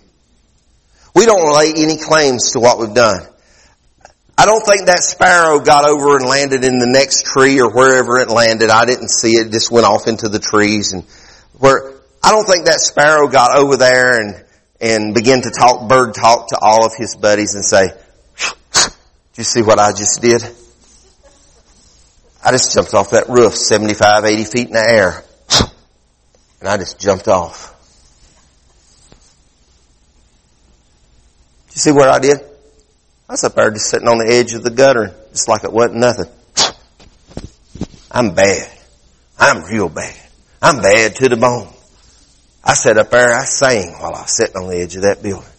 We 1.15 1.25
don't 1.25 1.51
lay 1.51 1.73
any 1.75 1.97
claims 1.97 2.51
to 2.51 2.59
what 2.59 2.79
we've 2.79 2.93
done. 2.93 3.27
I 4.37 4.45
don't 4.45 4.63
think 4.63 4.85
that 4.85 4.99
sparrow 4.99 5.59
got 5.59 5.85
over 5.85 6.15
and 6.17 6.27
landed 6.27 6.63
in 6.63 6.77
the 6.77 6.85
next 6.85 7.25
tree 7.25 7.59
or 7.59 7.73
wherever 7.73 8.19
it 8.19 8.29
landed. 8.29 8.69
I 8.69 8.85
didn't 8.85 9.09
see 9.09 9.31
it. 9.31 9.47
it 9.47 9.51
just 9.51 9.71
went 9.71 9.87
off 9.87 10.07
into 10.07 10.29
the 10.29 10.37
trees 10.37 10.93
and 10.93 11.03
where, 11.57 11.93
I 12.23 12.31
don't 12.31 12.45
think 12.45 12.65
that 12.65 12.79
sparrow 12.79 13.29
got 13.29 13.57
over 13.57 13.77
there 13.77 14.21
and, 14.21 14.45
and 14.79 15.15
began 15.15 15.41
to 15.41 15.49
talk 15.49 15.89
bird 15.89 16.13
talk 16.13 16.49
to 16.49 16.59
all 16.61 16.85
of 16.85 16.91
his 16.95 17.15
buddies 17.15 17.55
and 17.55 17.65
say, 17.65 17.87
"Do 18.73 18.91
you 19.37 19.43
see 19.43 19.63
what 19.63 19.79
I 19.79 19.91
just 19.91 20.21
did? 20.21 20.43
I 22.43 22.51
just 22.51 22.73
jumped 22.73 22.93
off 22.93 23.09
that 23.11 23.29
roof 23.29 23.55
75, 23.55 24.23
80 24.23 24.43
feet 24.43 24.67
in 24.67 24.73
the 24.73 24.87
air. 24.87 25.23
And 26.59 26.67
I 26.67 26.77
just 26.77 26.99
jumped 26.99 27.27
off. 27.27 27.73
Do 31.67 31.73
you 31.73 31.79
see 31.79 31.91
what 31.91 32.09
I 32.09 32.19
did? 32.19 32.39
I 33.29 33.33
was 33.33 33.43
up 33.43 33.55
there 33.55 33.71
just 33.71 33.89
sitting 33.89 34.07
on 34.07 34.19
the 34.19 34.33
edge 34.33 34.53
of 34.53 34.63
the 34.63 34.69
gutter, 34.69 35.13
just 35.31 35.49
like 35.49 35.65
it 35.65 35.73
wasn't 35.73 35.95
nothing. 35.95 36.31
I'm 38.09 38.33
bad. 38.33 38.71
I'm 39.37 39.63
real 39.65 39.89
bad. 39.89 40.15
I'm 40.61 40.81
bad 40.81 41.15
to 41.17 41.27
the 41.27 41.35
bone. 41.35 41.67
I 42.63 42.73
sat 42.73 42.97
up 42.97 43.09
there, 43.09 43.33
I 43.33 43.43
sang 43.43 43.93
while 43.99 44.15
I 44.15 44.21
was 44.21 44.35
sitting 44.35 44.55
on 44.55 44.69
the 44.69 44.77
edge 44.77 44.95
of 44.95 45.01
that 45.01 45.21
building. 45.21 45.49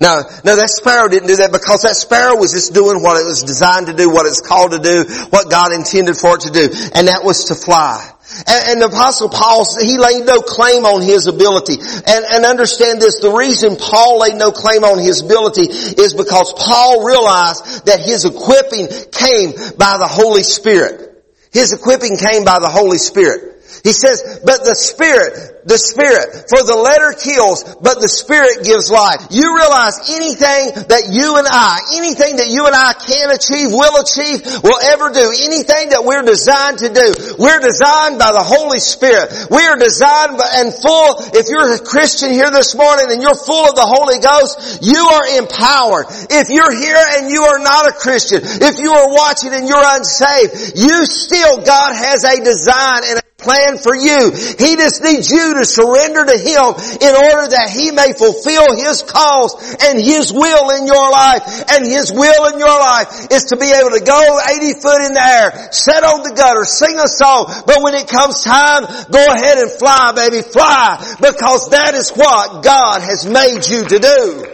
Now, 0.00 0.22
no, 0.42 0.56
that 0.56 0.70
sparrow 0.70 1.08
didn't 1.08 1.28
do 1.28 1.36
that 1.36 1.52
because 1.52 1.82
that 1.82 1.96
sparrow 1.96 2.36
was 2.36 2.52
just 2.52 2.72
doing 2.72 3.02
what 3.02 3.20
it 3.20 3.26
was 3.26 3.42
designed 3.42 3.88
to 3.88 3.92
do, 3.92 4.08
what 4.08 4.24
it's 4.24 4.40
called 4.40 4.72
to 4.72 4.78
do, 4.78 5.04
what 5.28 5.50
God 5.50 5.72
intended 5.72 6.16
for 6.16 6.36
it 6.36 6.48
to 6.48 6.50
do, 6.50 6.64
and 6.94 7.08
that 7.08 7.20
was 7.22 7.44
to 7.52 7.54
fly. 7.54 8.10
And, 8.46 8.62
and 8.68 8.82
the 8.82 8.86
apostle 8.86 9.28
Paul, 9.28 9.66
he 9.80 9.98
laid 9.98 10.24
no 10.24 10.40
claim 10.40 10.84
on 10.84 11.02
his 11.02 11.26
ability. 11.26 11.74
And, 11.74 12.24
and 12.24 12.44
understand 12.44 13.00
this, 13.00 13.20
the 13.20 13.32
reason 13.32 13.76
Paul 13.76 14.20
laid 14.20 14.36
no 14.36 14.50
claim 14.52 14.84
on 14.84 14.98
his 14.98 15.22
ability 15.22 15.66
is 15.70 16.14
because 16.14 16.52
Paul 16.54 17.04
realized 17.04 17.86
that 17.86 18.00
his 18.00 18.24
equipping 18.24 18.88
came 19.10 19.52
by 19.76 19.98
the 19.98 20.08
Holy 20.08 20.42
Spirit. 20.42 21.10
His 21.52 21.72
equipping 21.72 22.16
came 22.16 22.44
by 22.44 22.60
the 22.60 22.68
Holy 22.68 22.98
Spirit. 22.98 23.50
He 23.82 23.92
says, 23.92 24.40
but 24.44 24.64
the 24.64 24.74
Spirit, 24.74 25.59
the 25.64 25.78
Spirit, 25.78 26.48
for 26.48 26.62
the 26.64 26.76
letter 26.76 27.12
kills, 27.16 27.64
but 27.80 28.00
the 28.00 28.08
Spirit 28.08 28.64
gives 28.64 28.90
life. 28.90 29.28
You 29.30 29.56
realize 29.56 30.00
anything 30.10 30.88
that 30.88 31.12
you 31.12 31.36
and 31.36 31.46
I, 31.48 31.80
anything 31.96 32.36
that 32.40 32.48
you 32.48 32.66
and 32.66 32.74
I 32.74 32.96
can 32.96 33.30
achieve, 33.30 33.70
will 33.72 34.00
achieve, 34.00 34.40
will 34.64 34.80
ever 34.80 35.12
do, 35.12 35.26
anything 35.44 35.92
that 35.92 36.02
we're 36.04 36.24
designed 36.24 36.80
to 36.84 36.90
do, 36.90 37.08
we're 37.38 37.60
designed 37.60 38.18
by 38.18 38.32
the 38.32 38.44
Holy 38.44 38.80
Spirit. 38.80 39.30
We 39.50 39.62
are 39.66 39.76
designed 39.76 40.40
and 40.40 40.72
full, 40.72 41.20
if 41.36 41.48
you're 41.48 41.74
a 41.74 41.78
Christian 41.80 42.30
here 42.30 42.50
this 42.50 42.74
morning 42.74 43.10
and 43.10 43.22
you're 43.22 43.36
full 43.36 43.68
of 43.68 43.74
the 43.76 43.86
Holy 43.86 44.18
Ghost, 44.18 44.82
you 44.82 45.00
are 45.00 45.26
empowered. 45.38 46.06
If 46.30 46.50
you're 46.50 46.72
here 46.72 47.04
and 47.18 47.30
you 47.30 47.42
are 47.44 47.60
not 47.60 47.88
a 47.88 47.92
Christian, 47.92 48.40
if 48.42 48.78
you 48.78 48.92
are 48.92 49.08
watching 49.08 49.52
and 49.52 49.68
you're 49.68 49.82
unsaved, 49.82 50.78
you 50.78 51.06
still, 51.06 51.62
God 51.62 51.94
has 51.94 52.24
a 52.24 52.36
design 52.42 53.02
and 53.06 53.18
a 53.18 53.24
plan 53.40 53.78
for 53.78 53.96
you. 53.96 54.30
He 54.30 54.76
just 54.76 55.02
needs 55.02 55.30
you 55.30 55.49
to 55.54 55.64
surrender 55.64 56.24
to 56.24 56.38
Him 56.38 56.66
in 57.00 57.12
order 57.14 57.46
that 57.54 57.70
He 57.72 57.90
may 57.90 58.12
fulfill 58.12 58.76
His 58.76 59.02
cause 59.02 59.54
and 59.82 59.98
His 59.98 60.32
will 60.32 60.70
in 60.76 60.86
your 60.86 61.10
life. 61.10 61.42
And 61.70 61.84
His 61.86 62.12
will 62.12 62.52
in 62.52 62.58
your 62.58 62.78
life 62.78 63.30
is 63.30 63.50
to 63.50 63.56
be 63.56 63.70
able 63.70 63.90
to 63.96 64.04
go 64.04 64.20
80 64.20 64.80
foot 64.80 65.00
in 65.06 65.12
the 65.14 65.24
air, 65.24 65.72
sit 65.72 66.02
on 66.02 66.22
the 66.22 66.34
gutter, 66.36 66.64
sing 66.64 66.98
a 66.98 67.08
song, 67.08 67.50
but 67.66 67.82
when 67.82 67.94
it 67.94 68.08
comes 68.08 68.44
time, 68.44 68.84
go 69.10 69.24
ahead 69.24 69.58
and 69.58 69.70
fly, 69.70 70.12
baby, 70.14 70.42
fly, 70.42 70.98
because 71.20 71.70
that 71.70 71.94
is 71.94 72.10
what 72.10 72.62
God 72.62 73.02
has 73.02 73.26
made 73.26 73.66
you 73.66 73.84
to 73.84 73.98
do. 73.98 74.46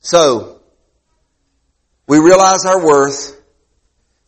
So, 0.00 0.60
we 2.06 2.18
realize 2.18 2.66
our 2.66 2.84
worth 2.84 3.34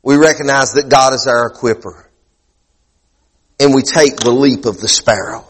we 0.06 0.16
recognize 0.16 0.74
that 0.74 0.88
God 0.88 1.14
is 1.14 1.26
our 1.26 1.50
equiper. 1.50 2.05
And 3.58 3.74
we 3.74 3.82
take 3.82 4.16
the 4.16 4.30
leap 4.30 4.66
of 4.66 4.80
the 4.80 4.88
sparrow. 4.88 5.46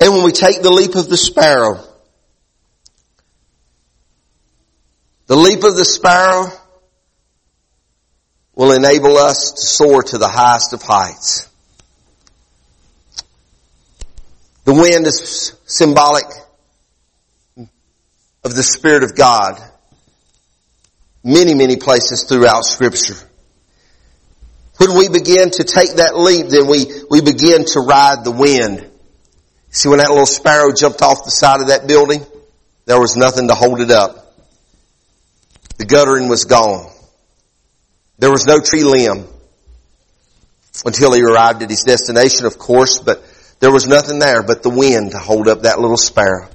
And 0.00 0.12
when 0.12 0.24
we 0.24 0.32
take 0.32 0.62
the 0.62 0.70
leap 0.70 0.94
of 0.94 1.08
the 1.08 1.16
sparrow, 1.16 1.80
the 5.26 5.36
leap 5.36 5.64
of 5.64 5.76
the 5.76 5.84
sparrow 5.84 6.46
will 8.54 8.72
enable 8.72 9.16
us 9.16 9.52
to 9.52 9.66
soar 9.66 10.02
to 10.02 10.18
the 10.18 10.28
highest 10.28 10.72
of 10.72 10.82
heights. 10.82 11.48
The 14.64 14.74
wind 14.74 15.06
is 15.06 15.54
symbolic 15.66 16.24
of 18.44 18.54
the 18.54 18.62
Spirit 18.62 19.02
of 19.02 19.16
God 19.16 19.60
many, 21.22 21.54
many 21.54 21.76
places 21.76 22.24
throughout 22.24 22.64
scripture. 22.64 23.16
When 24.76 24.96
we 24.96 25.08
begin 25.08 25.50
to 25.50 25.64
take 25.64 25.94
that 25.96 26.16
leap, 26.16 26.48
then 26.48 26.66
we, 26.66 26.86
we 27.08 27.20
begin 27.20 27.64
to 27.64 27.80
ride 27.80 28.24
the 28.24 28.32
wind. 28.32 28.90
See 29.70 29.88
when 29.88 29.98
that 29.98 30.10
little 30.10 30.26
sparrow 30.26 30.72
jumped 30.72 31.00
off 31.00 31.24
the 31.24 31.30
side 31.30 31.60
of 31.60 31.68
that 31.68 31.86
building, 31.86 32.24
there 32.86 32.98
was 32.98 33.16
nothing 33.16 33.48
to 33.48 33.54
hold 33.54 33.80
it 33.80 33.90
up. 33.90 34.34
The 35.78 35.84
guttering 35.84 36.28
was 36.28 36.44
gone. 36.44 36.90
There 38.18 38.30
was 38.30 38.46
no 38.46 38.60
tree 38.60 38.84
limb 38.84 39.26
until 40.84 41.12
he 41.12 41.22
arrived 41.22 41.62
at 41.62 41.70
his 41.70 41.82
destination, 41.82 42.46
of 42.46 42.58
course, 42.58 43.00
but 43.00 43.22
there 43.60 43.72
was 43.72 43.86
nothing 43.86 44.18
there 44.18 44.42
but 44.42 44.62
the 44.62 44.70
wind 44.70 45.12
to 45.12 45.18
hold 45.18 45.48
up 45.48 45.62
that 45.62 45.80
little 45.80 45.96
sparrow. 45.96 46.48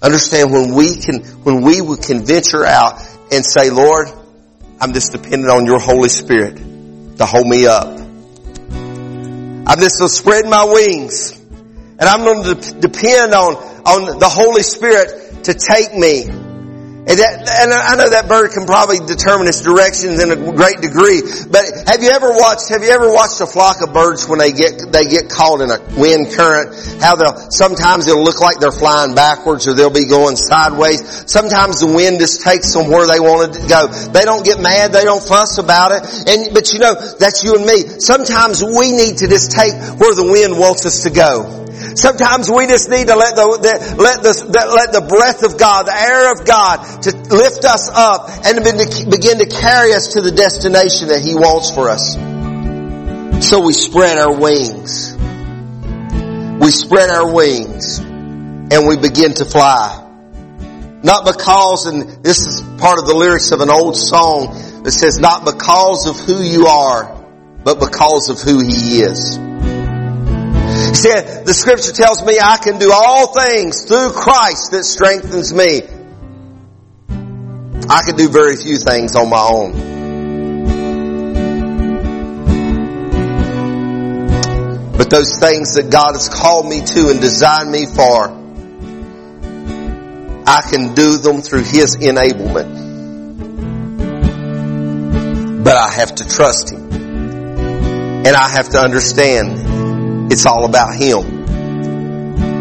Understand 0.00 0.52
when 0.52 0.74
we 0.74 0.96
can, 0.96 1.22
when 1.42 1.62
we 1.62 1.80
can 1.98 2.24
venture 2.24 2.64
out 2.64 3.00
and 3.30 3.44
say, 3.44 3.70
Lord, 3.70 4.08
I'm 4.80 4.92
just 4.92 5.12
dependent 5.12 5.50
on 5.50 5.66
your 5.66 5.78
Holy 5.78 6.08
Spirit 6.08 6.67
to 7.18 7.26
hold 7.26 7.46
me 7.46 7.66
up. 7.66 7.86
I'm 9.66 9.78
just 9.80 9.98
going 9.98 10.08
to 10.08 10.14
spread 10.14 10.46
my 10.46 10.64
wings 10.64 11.38
and 11.98 12.02
I'm 12.02 12.20
going 12.20 12.44
to 12.44 12.72
depend 12.80 13.34
on, 13.34 13.56
on 13.56 14.18
the 14.18 14.28
Holy 14.28 14.62
Spirit 14.62 15.44
to 15.44 15.54
take 15.54 15.94
me 15.94 16.26
and, 17.08 17.16
that, 17.16 17.40
and 17.40 17.72
I 17.72 17.96
know 17.96 18.10
that 18.12 18.28
bird 18.28 18.52
can 18.52 18.68
probably 18.68 19.00
determine 19.00 19.48
its 19.48 19.64
directions 19.64 20.20
in 20.20 20.28
a 20.28 20.36
great 20.36 20.84
degree, 20.84 21.24
but 21.48 21.64
have 21.88 22.04
you 22.04 22.12
ever 22.12 22.28
watched, 22.36 22.68
have 22.68 22.84
you 22.84 22.92
ever 22.92 23.08
watched 23.08 23.40
a 23.40 23.48
flock 23.48 23.80
of 23.80 23.96
birds 23.96 24.28
when 24.28 24.38
they 24.38 24.52
get, 24.52 24.76
they 24.92 25.08
get 25.08 25.32
caught 25.32 25.64
in 25.64 25.72
a 25.72 25.80
wind 25.96 26.28
current? 26.36 26.76
How 27.00 27.16
they'll, 27.16 27.48
sometimes 27.48 28.08
it'll 28.08 28.22
look 28.22 28.44
like 28.44 28.60
they're 28.60 28.76
flying 28.76 29.14
backwards 29.16 29.66
or 29.66 29.72
they'll 29.72 29.88
be 29.88 30.04
going 30.04 30.36
sideways. 30.36 31.00
Sometimes 31.24 31.80
the 31.80 31.88
wind 31.88 32.20
just 32.20 32.44
takes 32.44 32.76
them 32.76 32.92
where 32.92 33.08
they 33.08 33.20
wanted 33.20 33.56
to 33.56 33.64
go. 33.64 33.88
They 33.88 34.28
don't 34.28 34.44
get 34.44 34.60
mad, 34.60 34.92
they 34.92 35.08
don't 35.08 35.24
fuss 35.24 35.56
about 35.56 35.96
it. 35.96 36.04
And, 36.28 36.52
but 36.52 36.72
you 36.76 36.78
know, 36.78 36.92
that's 36.92 37.42
you 37.42 37.56
and 37.56 37.64
me. 37.64 37.88
Sometimes 38.04 38.60
we 38.60 38.92
need 38.92 39.24
to 39.24 39.28
just 39.32 39.56
take 39.56 39.72
where 39.96 40.12
the 40.12 40.28
wind 40.28 40.60
wants 40.60 40.84
us 40.84 41.04
to 41.04 41.10
go. 41.10 41.67
Sometimes 41.98 42.48
we 42.48 42.68
just 42.68 42.88
need 42.88 43.08
to 43.08 43.16
let 43.16 43.34
the, 43.34 43.42
the 43.42 43.96
let 43.98 44.22
the, 44.22 44.30
the, 44.30 44.62
let 44.70 44.92
the 44.92 45.02
breath 45.02 45.42
of 45.42 45.58
God, 45.58 45.88
the 45.88 45.98
air 45.98 46.30
of 46.30 46.46
God, 46.46 47.02
to 47.02 47.10
lift 47.34 47.64
us 47.64 47.90
up 47.90 48.30
and 48.46 48.54
to 48.62 49.10
begin 49.10 49.38
to 49.38 49.46
carry 49.46 49.92
us 49.94 50.14
to 50.14 50.20
the 50.20 50.30
destination 50.30 51.08
that 51.08 51.26
He 51.26 51.34
wants 51.34 51.72
for 51.72 51.90
us. 51.90 52.14
So 53.44 53.66
we 53.66 53.72
spread 53.72 54.16
our 54.16 54.30
wings. 54.30 55.12
We 56.62 56.70
spread 56.70 57.10
our 57.10 57.34
wings 57.34 57.98
and 57.98 58.86
we 58.86 58.96
begin 58.96 59.34
to 59.34 59.44
fly. 59.44 60.04
Not 61.02 61.26
because, 61.26 61.86
and 61.86 62.22
this 62.22 62.46
is 62.46 62.62
part 62.78 63.00
of 63.00 63.06
the 63.06 63.14
lyrics 63.14 63.50
of 63.50 63.60
an 63.60 63.70
old 63.70 63.96
song 63.96 64.82
that 64.84 64.92
says, 64.92 65.18
not 65.18 65.44
because 65.44 66.06
of 66.06 66.14
who 66.20 66.42
you 66.42 66.66
are, 66.66 67.24
but 67.64 67.80
because 67.80 68.30
of 68.30 68.38
who 68.40 68.60
He 68.62 69.02
is. 69.02 69.47
See, 70.78 71.10
the 71.10 71.54
scripture 71.54 71.92
tells 71.92 72.24
me 72.24 72.38
I 72.40 72.56
can 72.56 72.78
do 72.78 72.92
all 72.92 73.32
things 73.34 73.84
through 73.84 74.10
Christ 74.12 74.70
that 74.70 74.84
strengthens 74.84 75.52
me. 75.52 75.82
I 77.90 78.02
can 78.02 78.16
do 78.16 78.28
very 78.28 78.56
few 78.56 78.76
things 78.76 79.16
on 79.16 79.28
my 79.28 79.42
own. 79.42 79.72
But 84.96 85.10
those 85.10 85.38
things 85.40 85.74
that 85.74 85.90
God 85.90 86.12
has 86.12 86.28
called 86.28 86.66
me 86.66 86.84
to 86.84 87.08
and 87.10 87.20
designed 87.20 87.72
me 87.72 87.86
for, 87.86 88.28
I 90.46 90.60
can 90.70 90.94
do 90.94 91.18
them 91.18 91.42
through 91.42 91.64
His 91.64 91.96
enablement. 91.96 92.86
But 95.64 95.76
I 95.76 95.90
have 95.90 96.14
to 96.16 96.28
trust 96.28 96.70
Him. 96.72 96.88
And 96.90 98.28
I 98.28 98.48
have 98.48 98.68
to 98.70 98.80
understand 98.80 99.67
it's 100.30 100.46
all 100.46 100.64
about 100.64 100.94
Him 100.94 101.46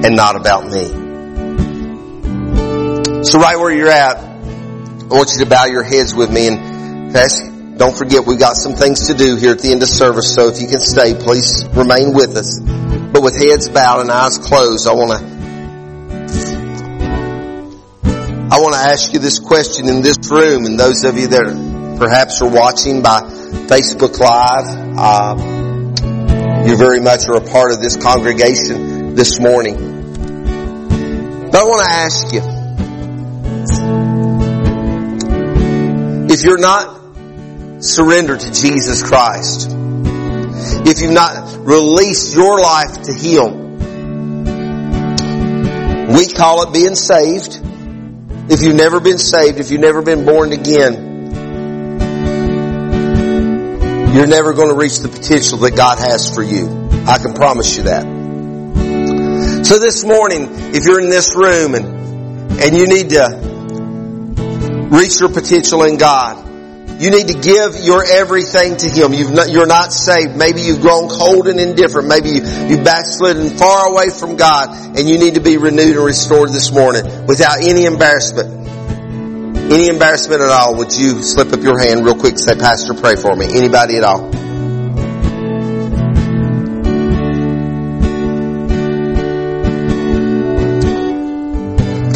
and 0.03 0.15
not 0.15 0.35
about 0.35 0.65
me. 0.65 0.87
So 3.23 3.39
right 3.39 3.57
where 3.57 3.71
you're 3.71 3.89
at, 3.89 4.17
I 4.17 5.09
want 5.09 5.31
you 5.31 5.39
to 5.43 5.49
bow 5.49 5.65
your 5.65 5.83
heads 5.83 6.13
with 6.13 6.31
me 6.31 6.47
and 6.47 7.15
ask, 7.15 7.43
don't 7.77 7.97
forget 7.97 8.25
we've 8.25 8.39
got 8.39 8.55
some 8.55 8.73
things 8.73 9.07
to 9.07 9.13
do 9.13 9.35
here 9.35 9.51
at 9.51 9.59
the 9.59 9.71
end 9.71 9.83
of 9.83 9.89
service, 9.89 10.33
so 10.33 10.47
if 10.47 10.61
you 10.61 10.67
can 10.67 10.79
stay, 10.79 11.13
please 11.13 11.65
remain 11.73 12.13
with 12.13 12.35
us. 12.35 12.59
But 12.59 13.23
with 13.23 13.35
heads 13.37 13.69
bowed 13.69 14.01
and 14.01 14.11
eyes 14.11 14.37
closed, 14.37 14.87
I 14.87 14.93
want 14.93 15.11
to 15.11 15.37
I 18.49 18.59
want 18.59 18.73
to 18.73 18.79
ask 18.79 19.13
you 19.13 19.19
this 19.19 19.39
question 19.39 19.89
in 19.89 20.01
this 20.01 20.17
room, 20.31 20.65
and 20.65 20.79
those 20.79 21.03
of 21.03 21.17
you 21.17 21.27
that 21.27 21.95
perhaps 21.99 22.41
are 22.41 22.49
watching 22.49 23.01
by 23.01 23.21
Facebook 23.67 24.17
Live, 24.19 24.97
uh, 24.97 25.56
you 26.67 26.75
very 26.75 26.99
much 26.99 27.27
are 27.27 27.37
a 27.37 27.41
part 27.41 27.71
of 27.71 27.81
this 27.81 27.95
congregation 27.95 29.15
this 29.15 29.39
morning. 29.39 29.75
But 31.51 31.55
I 31.55 31.63
want 31.63 31.85
to 31.85 31.91
ask 31.91 32.33
you, 32.33 32.41
if 36.33 36.43
you're 36.43 36.59
not 36.59 37.83
surrendered 37.83 38.41
to 38.41 38.51
Jesus 38.51 39.01
Christ, 39.03 39.69
if 39.71 41.01
you've 41.01 41.11
not 41.11 41.57
released 41.65 42.35
your 42.35 42.59
life 42.59 43.01
to 43.03 43.13
Him, 43.13 43.67
We 46.07 46.25
call 46.25 46.63
it 46.63 46.73
being 46.73 46.95
saved. 46.95 47.59
If 48.49 48.61
you've 48.61 48.77
never 48.77 49.01
been 49.01 49.17
saved, 49.17 49.59
if 49.59 49.71
you've 49.71 49.81
never 49.81 50.01
been 50.01 50.23
born 50.23 50.53
again, 50.53 51.06
you're 54.17 54.27
never 54.27 54.53
going 54.53 54.69
to 54.69 54.75
reach 54.75 54.99
the 54.99 55.09
potential 55.09 55.59
that 55.59 55.75
God 55.75 55.99
has 55.99 56.33
for 56.33 56.41
you. 56.41 56.89
I 57.07 57.19
can 57.19 57.33
promise 57.33 57.77
you 57.77 57.83
that. 57.83 58.03
So 59.63 59.77
this 59.79 60.03
morning, 60.03 60.47
if 60.73 60.85
you're 60.85 60.99
in 60.99 61.09
this 61.09 61.35
room 61.35 61.75
and, 61.75 61.85
and 62.59 62.75
you 62.75 62.87
need 62.87 63.11
to 63.11 64.87
reach 64.89 65.19
your 65.19 65.29
potential 65.29 65.83
in 65.83 65.97
God, 65.97 66.47
you 66.99 67.11
need 67.11 67.27
to 67.27 67.37
give 67.37 67.75
your 67.83 68.03
everything 68.03 68.75
to 68.77 68.89
Him. 68.89 69.13
you 69.13 69.61
are 69.61 69.67
not 69.67 69.93
saved. 69.93 70.35
Maybe 70.35 70.61
you've 70.61 70.81
grown 70.81 71.09
cold 71.09 71.47
and 71.47 71.59
indifferent. 71.59 72.07
Maybe 72.07 72.29
you, 72.29 72.41
you 72.41 72.81
backslidden 72.81 73.51
far 73.51 73.91
away 73.91 74.09
from 74.09 74.35
God 74.35 74.97
and 74.97 75.07
you 75.07 75.19
need 75.19 75.35
to 75.35 75.41
be 75.41 75.57
renewed 75.57 75.95
and 75.95 76.05
restored 76.05 76.49
this 76.49 76.71
morning 76.71 77.27
without 77.27 77.61
any 77.61 77.85
embarrassment. 77.85 78.56
Any 79.69 79.89
embarrassment 79.89 80.41
at 80.41 80.49
all, 80.49 80.77
would 80.77 80.95
you 80.95 81.21
slip 81.21 81.51
up 81.51 81.61
your 81.61 81.77
hand 81.77 82.05
real 82.05 82.15
quick 82.15 82.39
say, 82.39 82.55
Pastor, 82.55 82.93
pray 82.93 83.17
for 83.17 83.35
me? 83.35 83.47
Anybody 83.53 83.97
at 83.97 84.03
all? 84.05 84.27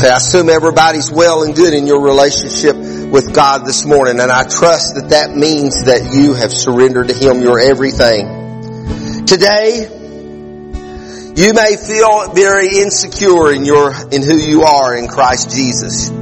Okay, 0.02 0.10
I 0.10 0.16
assume 0.16 0.50
everybody's 0.50 1.12
well 1.12 1.44
and 1.44 1.54
good 1.54 1.74
in 1.74 1.88
your 1.88 2.02
relationship 2.02 2.78
with 2.78 3.36
God 3.36 3.66
this 3.66 3.86
morning, 3.86 4.22
and 4.22 4.32
I 4.32 4.44
trust 4.48 4.96
that 4.96 5.10
that 5.10 5.36
means 5.36 5.84
that 5.84 6.14
you 6.14 6.34
have 6.34 6.54
surrendered 6.54 7.10
to 7.10 7.14
Him 7.14 7.42
your 7.42 7.60
everything. 7.60 9.26
Today, 9.26 9.90
you 11.36 11.54
may 11.54 11.76
feel 11.76 12.32
very 12.34 12.78
insecure 12.78 13.52
in 13.52 13.66
your, 13.66 13.94
in 14.10 14.24
who 14.24 14.38
you 14.38 14.64
are 14.64 14.96
in 14.96 15.10
Christ 15.10 15.52
Jesus. 15.52 16.21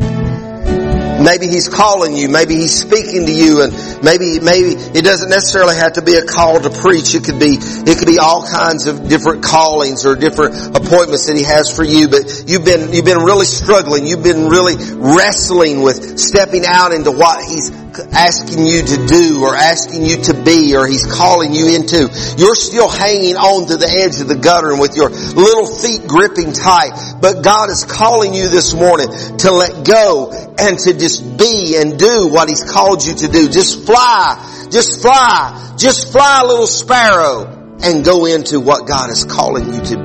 Maybe 1.20 1.47
He's 1.47 1.70
calling 1.70 2.15
you. 2.15 2.30
Maybe 2.30 2.55
He's 2.55 2.74
speaking 2.80 3.26
to 3.26 3.32
you 3.32 3.61
and 3.63 3.74
maybe, 4.03 4.39
maybe 4.39 4.80
it 4.95 5.03
doesn't 5.03 5.30
necessarily 5.30 5.76
have 5.76 5.93
to 5.93 6.01
be 6.01 6.15
a 6.15 6.26
call 6.26 6.59
to 6.59 6.70
preach. 6.70 7.15
It 7.15 7.24
could 7.24 7.39
be, 7.39 7.57
it 7.59 7.97
could 7.97 8.07
be 8.07 8.20
all 8.20 8.47
kinds 8.47 8.88
of 8.88 9.07
different 9.07 9.43
callings 9.43 10.05
or 10.05 10.15
different 10.15 10.55
appointments 10.76 11.28
that 11.28 11.36
He 11.36 11.43
has 11.43 11.74
for 11.74 11.84
you. 11.84 12.07
But 12.07 12.45
you've 12.47 12.65
been, 12.65 12.93
you've 12.93 13.05
been 13.05 13.24
really 13.24 13.45
struggling. 13.45 14.07
You've 14.07 14.24
been 14.24 14.47
really 14.47 14.76
wrestling 14.95 15.82
with 15.82 16.20
stepping 16.20 16.65
out 16.65 16.91
into 16.91 17.11
what 17.11 17.43
He's 17.43 17.70
asking 18.13 18.65
you 18.65 18.82
to 18.84 19.07
do 19.07 19.43
or 19.43 19.55
asking 19.55 20.05
you 20.05 20.17
to 20.24 20.34
be 20.43 20.76
or 20.76 20.88
He's 20.88 21.05
calling 21.05 21.53
you 21.53 21.76
into. 21.76 22.07
You're 22.38 22.55
still 22.55 22.89
hanging 22.89 23.36
on 23.36 23.67
to 23.67 23.78
the 23.78 23.88
edge 23.88 24.22
of 24.22 24.28
the 24.28 24.36
gutter 24.36 24.72
and 24.72 24.80
with 24.80 24.95
your 24.95 25.09
little 25.09 25.67
feet 25.67 26.07
gripping 26.07 26.53
tight. 26.53 27.20
But 27.22 27.43
God 27.43 27.70
is 27.70 27.86
calling 27.86 28.34
you 28.34 28.49
this 28.49 28.74
morning 28.74 29.07
to 29.39 29.51
let 29.51 29.86
go 29.86 30.48
and 30.60 30.78
to 30.80 30.93
just 30.93 31.38
be 31.38 31.78
and 31.78 31.97
do 31.97 32.28
what 32.28 32.49
He's 32.49 32.64
called 32.64 33.05
you 33.05 33.16
to 33.16 33.28
do. 33.28 33.47
Just 33.49 33.86
fly. 33.86 34.68
Just 34.70 35.01
fly. 35.01 35.76
Just 35.78 36.12
fly, 36.12 36.43
little 36.43 36.68
sparrow 36.68 37.78
and 37.82 38.03
go 38.03 38.26
into 38.26 38.60
what 38.60 38.88
God 38.88 39.10
is 39.10 39.24
calling 39.24 39.74
you 39.74 39.82
to 39.82 39.97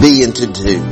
be 0.00 0.22
and 0.24 0.34
to 0.36 0.46
do. 0.46 0.82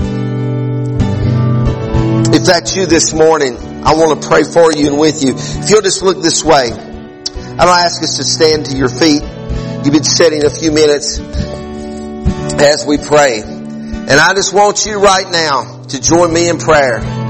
If 2.33 2.45
that's 2.45 2.77
you 2.77 2.87
this 2.87 3.13
morning, 3.13 3.57
I 3.85 3.95
want 3.95 4.23
to 4.23 4.29
pray 4.29 4.45
for 4.45 4.73
you 4.73 4.89
and 4.89 4.99
with 4.99 5.25
you. 5.25 5.35
If 5.37 5.71
you'll 5.71 5.83
just 5.83 6.03
look 6.03 6.23
this 6.23 6.45
way, 6.45 6.71
I 6.73 7.65
don't 7.65 7.69
ask 7.69 8.03
us 8.03 8.17
to 8.17 8.25
stand 8.25 8.67
to 8.67 8.77
your 8.77 8.89
feet. 8.89 9.23
You've 9.23 9.93
been 9.93 10.05
sitting 10.05 10.45
a 10.45 10.51
few 10.51 10.73
minutes 10.73 11.19
as 11.19 12.85
we 12.87 12.99
pray. 12.99 13.43
And 13.43 14.11
I 14.11 14.35
just 14.35 14.55
want 14.55 14.87
you 14.87 15.01
right 15.01 15.31
now 15.31 15.83
to 15.89 16.01
join 16.01 16.33
me 16.33 16.49
in 16.49 16.59
prayer. 16.59 17.24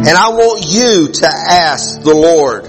And 0.00 0.16
I 0.16 0.30
want 0.30 0.64
you 0.66 1.08
to 1.12 1.26
ask 1.26 2.00
the 2.00 2.14
Lord, 2.14 2.64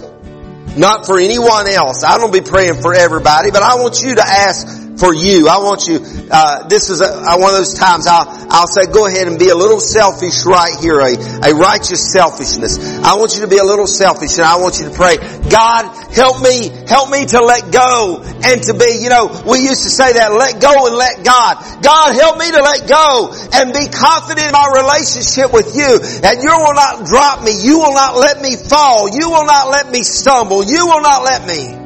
not 0.78 1.06
for 1.06 1.18
anyone 1.18 1.70
else. 1.70 2.04
I 2.04 2.18
don't 2.18 2.34
be 2.34 2.42
praying 2.42 2.82
for 2.82 2.94
everybody, 2.94 3.52
but 3.52 3.64
I 3.64 3.76
want 3.76 4.04
you 4.04 4.16
to 4.16 4.22
ask 4.22 4.81
for 4.98 5.14
you. 5.14 5.48
I 5.48 5.58
want 5.64 5.88
you, 5.88 6.00
uh, 6.32 6.68
this 6.68 6.90
is 6.90 7.02
a, 7.02 7.38
one 7.38 7.52
of 7.52 7.58
those 7.58 7.78
times 7.78 8.08
I'll, 8.08 8.28
I'll 8.50 8.68
say 8.68 8.86
go 8.86 9.08
ahead 9.08 9.28
and 9.28 9.40
be 9.40 9.50
a 9.50 9.56
little 9.56 9.80
selfish 9.80 10.46
right 10.46 10.78
here, 10.80 11.00
a, 11.00 11.14
a 11.48 11.56
righteous 11.56 12.12
selfishness. 12.12 12.78
I 13.04 13.16
want 13.16 13.36
you 13.36 13.42
to 13.42 13.48
be 13.48 13.58
a 13.58 13.64
little 13.64 13.88
selfish 13.88 14.38
and 14.38 14.46
I 14.46 14.58
want 14.58 14.80
you 14.80 14.90
to 14.90 14.96
pray, 14.96 15.18
God, 15.50 15.90
help 16.14 16.42
me, 16.42 16.70
help 16.88 17.10
me 17.10 17.26
to 17.26 17.40
let 17.42 17.72
go 17.72 18.22
and 18.24 18.64
to 18.64 18.74
be, 18.74 19.00
you 19.02 19.10
know, 19.10 19.30
we 19.46 19.64
used 19.64 19.84
to 19.84 19.92
say 19.92 20.14
that, 20.14 20.32
let 20.34 20.62
go 20.62 20.88
and 20.88 20.96
let 20.96 21.24
God. 21.24 21.58
God, 21.82 22.16
help 22.16 22.38
me 22.38 22.52
to 22.52 22.62
let 22.62 22.88
go 22.88 23.34
and 23.54 23.74
be 23.74 23.88
confident 23.90 24.48
in 24.48 24.54
my 24.54 24.70
relationship 24.76 25.54
with 25.54 25.76
you 25.76 26.00
and 26.24 26.36
you 26.44 26.52
will 26.52 26.76
not 26.76 27.06
drop 27.06 27.44
me. 27.44 27.54
You 27.58 27.80
will 27.80 27.94
not 27.94 28.18
let 28.18 28.42
me 28.42 28.56
fall. 28.56 29.10
You 29.10 29.30
will 29.30 29.46
not 29.46 29.70
let 29.70 29.90
me 29.90 30.04
stumble. 30.04 30.64
You 30.64 30.86
will 30.86 31.02
not 31.02 31.24
let 31.24 31.48
me 31.48 31.82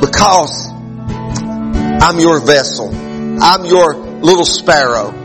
because 0.00 0.65
I'm 2.00 2.18
your 2.18 2.40
vessel. 2.40 2.90
I'm 2.94 3.64
your 3.64 3.94
little 3.94 4.44
sparrow. 4.44 5.24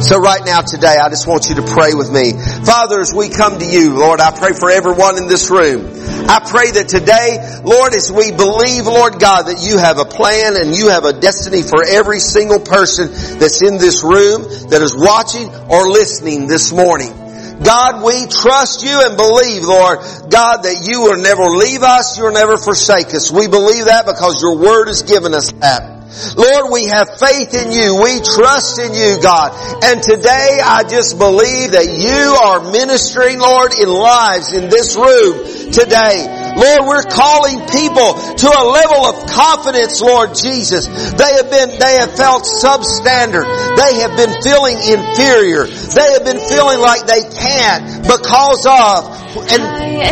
So 0.00 0.18
right 0.18 0.42
now 0.44 0.62
today, 0.62 0.96
I 0.98 1.08
just 1.10 1.28
want 1.28 1.48
you 1.48 1.54
to 1.56 1.62
pray 1.62 1.94
with 1.94 2.10
me. 2.10 2.32
Father, 2.64 2.98
as 2.98 3.14
we 3.14 3.28
come 3.28 3.60
to 3.60 3.64
you, 3.64 3.94
Lord, 3.94 4.20
I 4.20 4.36
pray 4.36 4.52
for 4.52 4.68
everyone 4.68 5.16
in 5.16 5.28
this 5.28 5.48
room. 5.48 5.86
I 6.28 6.42
pray 6.44 6.72
that 6.72 6.88
today, 6.88 7.38
Lord, 7.62 7.94
as 7.94 8.10
we 8.10 8.32
believe, 8.32 8.86
Lord 8.86 9.20
God, 9.20 9.46
that 9.46 9.62
you 9.62 9.78
have 9.78 9.98
a 9.98 10.04
plan 10.04 10.56
and 10.56 10.74
you 10.74 10.88
have 10.88 11.04
a 11.04 11.12
destiny 11.12 11.62
for 11.62 11.84
every 11.84 12.18
single 12.18 12.58
person 12.58 13.12
that's 13.38 13.62
in 13.62 13.78
this 13.78 14.02
room, 14.02 14.42
that 14.70 14.82
is 14.82 14.96
watching 14.96 15.48
or 15.70 15.88
listening 15.88 16.48
this 16.48 16.72
morning. 16.72 17.21
God, 17.64 18.02
we 18.02 18.26
trust 18.26 18.84
you 18.84 19.00
and 19.06 19.16
believe, 19.16 19.62
Lord, 19.62 19.98
God, 20.30 20.62
that 20.66 20.86
you 20.86 21.02
will 21.02 21.20
never 21.22 21.44
leave 21.44 21.82
us, 21.82 22.18
you'll 22.18 22.32
never 22.32 22.56
forsake 22.56 23.14
us. 23.14 23.30
We 23.30 23.48
believe 23.48 23.86
that 23.86 24.06
because 24.06 24.42
your 24.42 24.56
word 24.58 24.88
has 24.88 25.02
given 25.02 25.34
us 25.34 25.52
that. 25.52 26.02
Lord, 26.36 26.72
we 26.72 26.86
have 26.86 27.18
faith 27.18 27.54
in 27.54 27.72
you. 27.72 28.00
We 28.02 28.20
trust 28.20 28.78
in 28.78 28.92
you, 28.92 29.16
God. 29.22 29.56
And 29.82 30.02
today 30.02 30.60
I 30.62 30.84
just 30.84 31.16
believe 31.18 31.72
that 31.72 31.88
you 31.88 32.36
are 32.36 32.70
ministering, 32.70 33.38
Lord, 33.38 33.72
in 33.80 33.88
lives 33.88 34.52
in 34.52 34.68
this 34.68 34.94
room 34.94 35.72
today. 35.72 36.41
Lord, 36.56 36.82
we're 36.86 37.08
calling 37.08 37.60
people 37.68 38.14
to 38.14 38.48
a 38.48 38.64
level 38.64 39.02
of 39.08 39.26
confidence, 39.30 40.00
Lord 40.00 40.34
Jesus. 40.34 40.86
They 40.86 41.32
have 41.40 41.50
been, 41.50 41.78
they 41.78 41.94
have 42.00 42.16
felt 42.16 42.44
substandard. 42.44 43.48
They 43.76 44.00
have 44.00 44.16
been 44.16 44.34
feeling 44.42 44.76
inferior. 44.76 45.66
They 45.66 46.08
have 46.12 46.24
been 46.24 46.40
feeling 46.40 46.80
like 46.80 47.06
they 47.06 47.22
can't 47.24 48.02
because 48.04 48.66
of, 48.66 49.00
and 49.48 49.62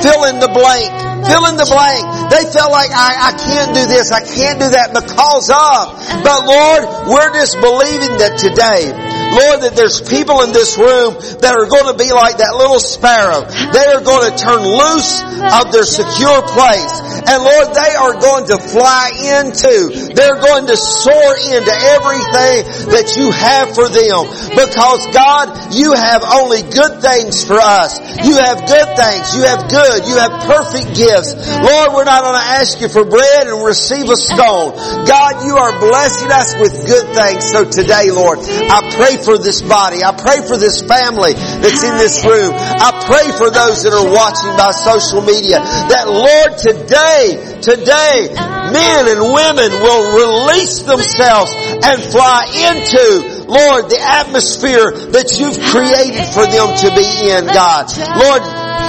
fill 0.02 0.24
in 0.24 0.40
the 0.40 0.50
blank 0.52 1.10
fill 1.26 1.46
in 1.46 1.56
the 1.56 1.68
blank. 1.68 2.02
They 2.32 2.44
felt 2.48 2.72
like 2.72 2.90
I, 2.90 3.30
I 3.30 3.32
can't 3.36 3.72
do 3.76 3.84
this, 3.86 4.12
I 4.12 4.22
can't 4.24 4.58
do 4.60 4.68
that 4.72 4.90
because 4.96 5.46
of. 5.50 6.00
But 6.24 6.40
Lord, 6.46 6.82
we're 7.10 7.32
just 7.36 7.58
believing 7.60 8.18
that 8.18 8.40
today, 8.40 8.90
Lord, 9.30 9.62
that 9.62 9.78
there's 9.78 10.00
people 10.02 10.42
in 10.42 10.52
this 10.52 10.74
room 10.74 11.14
that 11.44 11.52
are 11.54 11.68
going 11.70 11.86
to 11.92 11.96
be 11.98 12.10
like 12.10 12.42
that 12.42 12.56
little 12.56 12.80
sparrow. 12.80 13.46
They 13.46 13.86
are 13.94 14.02
going 14.02 14.26
to 14.26 14.34
turn 14.34 14.60
loose 14.64 15.22
of 15.54 15.70
their 15.70 15.86
secure 16.30 16.42
place. 16.54 17.00
And 17.26 17.42
Lord, 17.42 17.74
they 17.74 17.94
are 17.98 18.14
going 18.20 18.46
to 18.46 18.58
fly 18.58 19.10
into, 19.42 20.09
they're 20.14 20.40
going 20.40 20.66
to 20.66 20.76
soar 20.76 21.32
into 21.38 21.74
everything 21.94 22.90
that 22.94 23.14
you 23.16 23.30
have 23.30 23.74
for 23.74 23.88
them. 23.88 24.26
Because 24.54 25.06
God, 25.14 25.74
you 25.74 25.92
have 25.94 26.22
only 26.24 26.62
good 26.66 27.00
things 27.00 27.44
for 27.46 27.58
us. 27.58 27.98
You 28.24 28.36
have 28.36 28.66
good 28.66 28.88
things. 28.98 29.24
You 29.36 29.42
have 29.46 29.70
good. 29.70 29.98
You 30.06 30.16
have 30.18 30.34
perfect 30.46 30.96
gifts. 30.96 31.32
Lord, 31.62 31.94
we're 31.94 32.08
not 32.08 32.22
going 32.22 32.38
to 32.38 32.48
ask 32.58 32.80
you 32.80 32.88
for 32.88 33.04
bread 33.04 33.46
and 33.46 33.64
receive 33.64 34.08
a 34.10 34.18
stone. 34.18 34.74
God, 35.06 35.44
you 35.46 35.56
are 35.56 35.72
blessing 35.78 36.30
us 36.30 36.54
with 36.58 36.74
good 36.86 37.06
things. 37.14 37.46
So 37.50 37.64
today, 37.64 38.10
Lord, 38.10 38.38
I 38.42 38.82
pray 38.94 39.16
for 39.22 39.38
this 39.38 39.62
body. 39.62 40.02
I 40.02 40.12
pray 40.12 40.42
for 40.46 40.56
this 40.56 40.82
family 40.82 41.34
that's 41.34 41.82
in 41.82 41.96
this 41.96 42.24
room. 42.24 42.52
I 42.54 42.90
pray 43.06 43.30
for 43.36 43.50
those 43.50 43.82
that 43.84 43.94
are 43.94 44.10
watching 44.10 44.52
by 44.58 44.70
social 44.70 45.22
media 45.22 45.58
that 45.62 46.06
Lord 46.08 46.58
today, 46.58 47.60
today, 47.62 48.59
men 48.72 49.08
and 49.08 49.20
women 49.20 49.70
will 49.82 50.04
release 50.14 50.82
themselves 50.82 51.52
and 51.54 52.02
fly 52.02 52.46
into 52.70 53.40
Lord, 53.50 53.90
the 53.90 53.98
atmosphere 53.98 55.10
that 55.10 55.34
you've 55.34 55.58
created 55.74 56.22
for 56.30 56.46
them 56.46 56.70
to 56.70 56.88
be 56.94 57.34
in, 57.34 57.50
God. 57.50 57.90
Lord, 58.14 58.42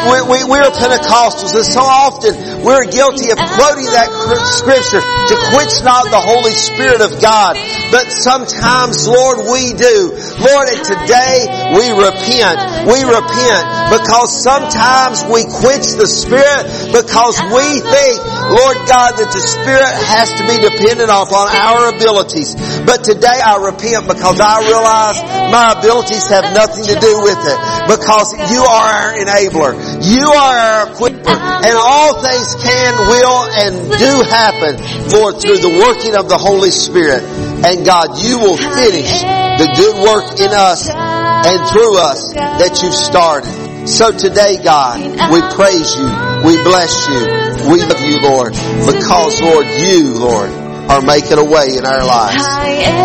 we, 0.09 0.17
we, 0.25 0.37
we're 0.49 0.71
Pentecostals 0.71 1.53
and 1.55 1.65
so 1.65 1.81
often 1.81 2.33
we're 2.63 2.85
guilty 2.89 3.33
of 3.33 3.37
quoting 3.37 3.89
that 3.89 4.09
scripture 4.53 5.01
to 5.01 5.35
quench 5.53 5.81
not 5.81 6.05
the 6.13 6.21
Holy 6.21 6.53
Spirit 6.53 7.01
of 7.01 7.17
God. 7.21 7.57
But 7.89 8.07
sometimes, 8.13 9.09
Lord, 9.09 9.49
we 9.49 9.73
do. 9.73 10.13
Lord, 10.39 10.65
and 10.69 10.81
today 10.85 11.35
we 11.75 11.89
repent. 11.91 12.57
We 12.87 13.01
repent 13.03 13.63
because 13.91 14.29
sometimes 14.31 15.25
we 15.25 15.43
quench 15.49 15.97
the 15.97 16.07
Spirit 16.07 16.93
because 16.93 17.35
we 17.49 17.65
think, 17.81 18.15
Lord 18.47 18.77
God, 18.87 19.17
that 19.17 19.29
the 19.33 19.43
Spirit 19.43 19.91
has 20.07 20.31
to 20.37 20.43
be 20.45 20.61
dependent 20.61 21.09
upon 21.09 21.49
our 21.51 21.91
abilities. 21.91 22.53
But 22.85 23.03
today 23.03 23.41
I 23.41 23.57
repent 23.57 24.07
because 24.07 24.39
I 24.39 24.63
realize 24.63 25.17
my 25.51 25.75
abilities 25.77 26.29
have 26.29 26.53
nothing 26.53 26.85
to 26.87 26.95
do 26.95 27.13
with 27.25 27.41
it 27.41 27.59
because 27.89 28.37
you 28.53 28.61
are 28.61 28.87
our 28.87 29.11
enabler. 29.17 29.73
You 30.01 30.25
are 30.27 30.57
our 30.57 30.85
equiper 30.87 31.37
and 31.65 31.75
all 31.77 32.21
things 32.21 32.55
can, 32.63 32.91
will, 33.07 33.41
and 33.53 33.73
do 33.97 34.13
happen 34.29 34.77
for 35.09 35.33
through 35.33 35.61
the 35.61 35.73
working 35.85 36.15
of 36.15 36.29
the 36.29 36.37
Holy 36.37 36.71
Spirit. 36.71 37.23
And 37.63 37.85
God, 37.85 38.17
you 38.19 38.39
will 38.39 38.57
finish 38.57 39.21
the 39.21 39.67
good 39.77 39.95
work 40.01 40.39
in 40.39 40.51
us 40.51 40.89
and 40.89 41.59
through 41.69 41.97
us 41.97 42.33
that 42.33 42.81
you've 42.81 42.95
started. 42.95 43.87
So 43.87 44.11
today, 44.11 44.61
God, 44.63 45.01
we 45.31 45.41
praise 45.55 45.95
you. 45.95 46.05
We 46.45 46.57
bless 46.63 47.09
you. 47.09 47.71
We 47.71 47.81
love 47.81 48.01
you, 48.01 48.21
Lord, 48.21 48.53
because, 48.53 49.41
Lord, 49.41 49.65
you, 49.65 50.17
Lord, 50.17 50.49
are 50.89 51.01
making 51.01 51.37
a 51.37 51.43
way 51.45 51.77
in 51.77 51.85
our 51.85 52.05
lives. 52.05 52.43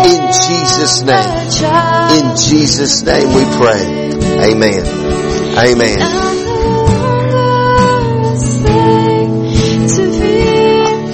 In 0.09 0.27
Jesus' 0.49 1.01
name. 1.01 1.29
In 2.17 2.35
Jesus' 2.35 3.03
name 3.03 3.33
we 3.33 3.45
pray. 3.57 4.51
Amen. 4.51 4.85
Amen. 5.57 6.46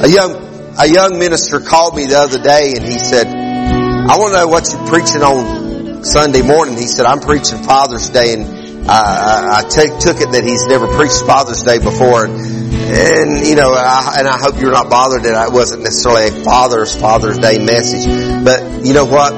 A 0.04 0.08
young, 0.08 0.36
a 0.78 0.86
young 0.86 1.18
minister 1.18 1.60
called 1.62 1.96
me 1.96 2.08
the 2.08 2.18
other 2.18 2.42
day 2.42 2.74
and 2.76 2.84
he 2.84 3.00
said, 3.00 3.26
I 3.26 4.18
want 4.20 4.34
to 4.34 4.40
know 4.44 4.48
what 4.48 4.68
you're 4.70 4.88
preaching 4.88 5.24
on 5.24 6.04
Sunday 6.04 6.42
morning. 6.42 6.76
He 6.76 6.88
said, 6.88 7.06
I'm 7.06 7.22
preaching 7.22 7.64
Father's 7.64 8.10
Day 8.10 8.34
and 8.34 8.64
I, 8.90 9.60
I 9.60 9.70
took 9.70 10.20
it 10.20 10.32
that 10.34 10.44
he's 10.44 10.68
never 10.68 10.88
preached 10.88 11.24
Father's 11.26 11.64
Day 11.64 11.80
before, 11.80 12.26
and, 12.26 12.36
and 12.36 13.48
you 13.48 13.56
know, 13.56 13.72
I, 13.72 14.16
and 14.20 14.28
I 14.28 14.38
hope 14.38 14.60
you're 14.60 14.74
not 14.74 14.90
bothered 14.90 15.24
that 15.24 15.48
it 15.48 15.54
wasn't 15.54 15.84
necessarily 15.84 16.28
a 16.28 16.44
Father's 16.44 16.94
Father's 16.94 17.40
Day 17.40 17.64
message. 17.64 18.04
But 18.44 18.86
you 18.86 18.94
know 18.94 19.06
what? 19.06 19.32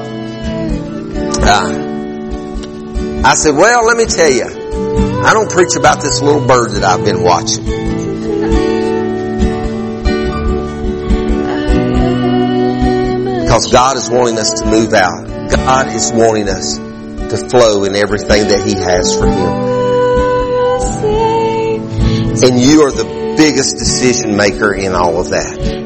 Uh, 1.46 1.70
I 3.24 3.36
said, 3.36 3.54
well, 3.54 3.86
let 3.86 3.98
me 3.98 4.06
tell 4.06 4.32
you, 4.32 4.46
I 5.24 5.34
don't 5.34 5.52
preach 5.52 5.76
about 5.76 6.02
this 6.02 6.24
little 6.24 6.48
bird 6.48 6.72
that 6.72 6.84
I've 6.84 7.06
been 7.06 7.22
watching. 7.22 7.75
Because 13.46 13.72
God 13.72 13.96
is 13.96 14.10
wanting 14.10 14.40
us 14.40 14.60
to 14.60 14.66
move 14.66 14.94
out. 14.94 15.28
God 15.50 15.88
is 15.94 16.12
wanting 16.12 16.50
us 16.50 16.78
to 16.78 17.38
flow 17.48 17.84
in 17.84 17.96
everything 17.96 18.48
that 18.50 18.66
He 18.66 18.74
has 18.74 19.16
for 19.16 19.28
Him. 19.28 19.76
And 22.44 22.60
you 22.60 22.82
are 22.82 22.92
the 22.92 23.36
biggest 23.38 23.78
decision 23.78 24.36
maker 24.36 24.74
in 24.74 24.96
all 24.96 25.22
of 25.22 25.30
that. 25.30 25.85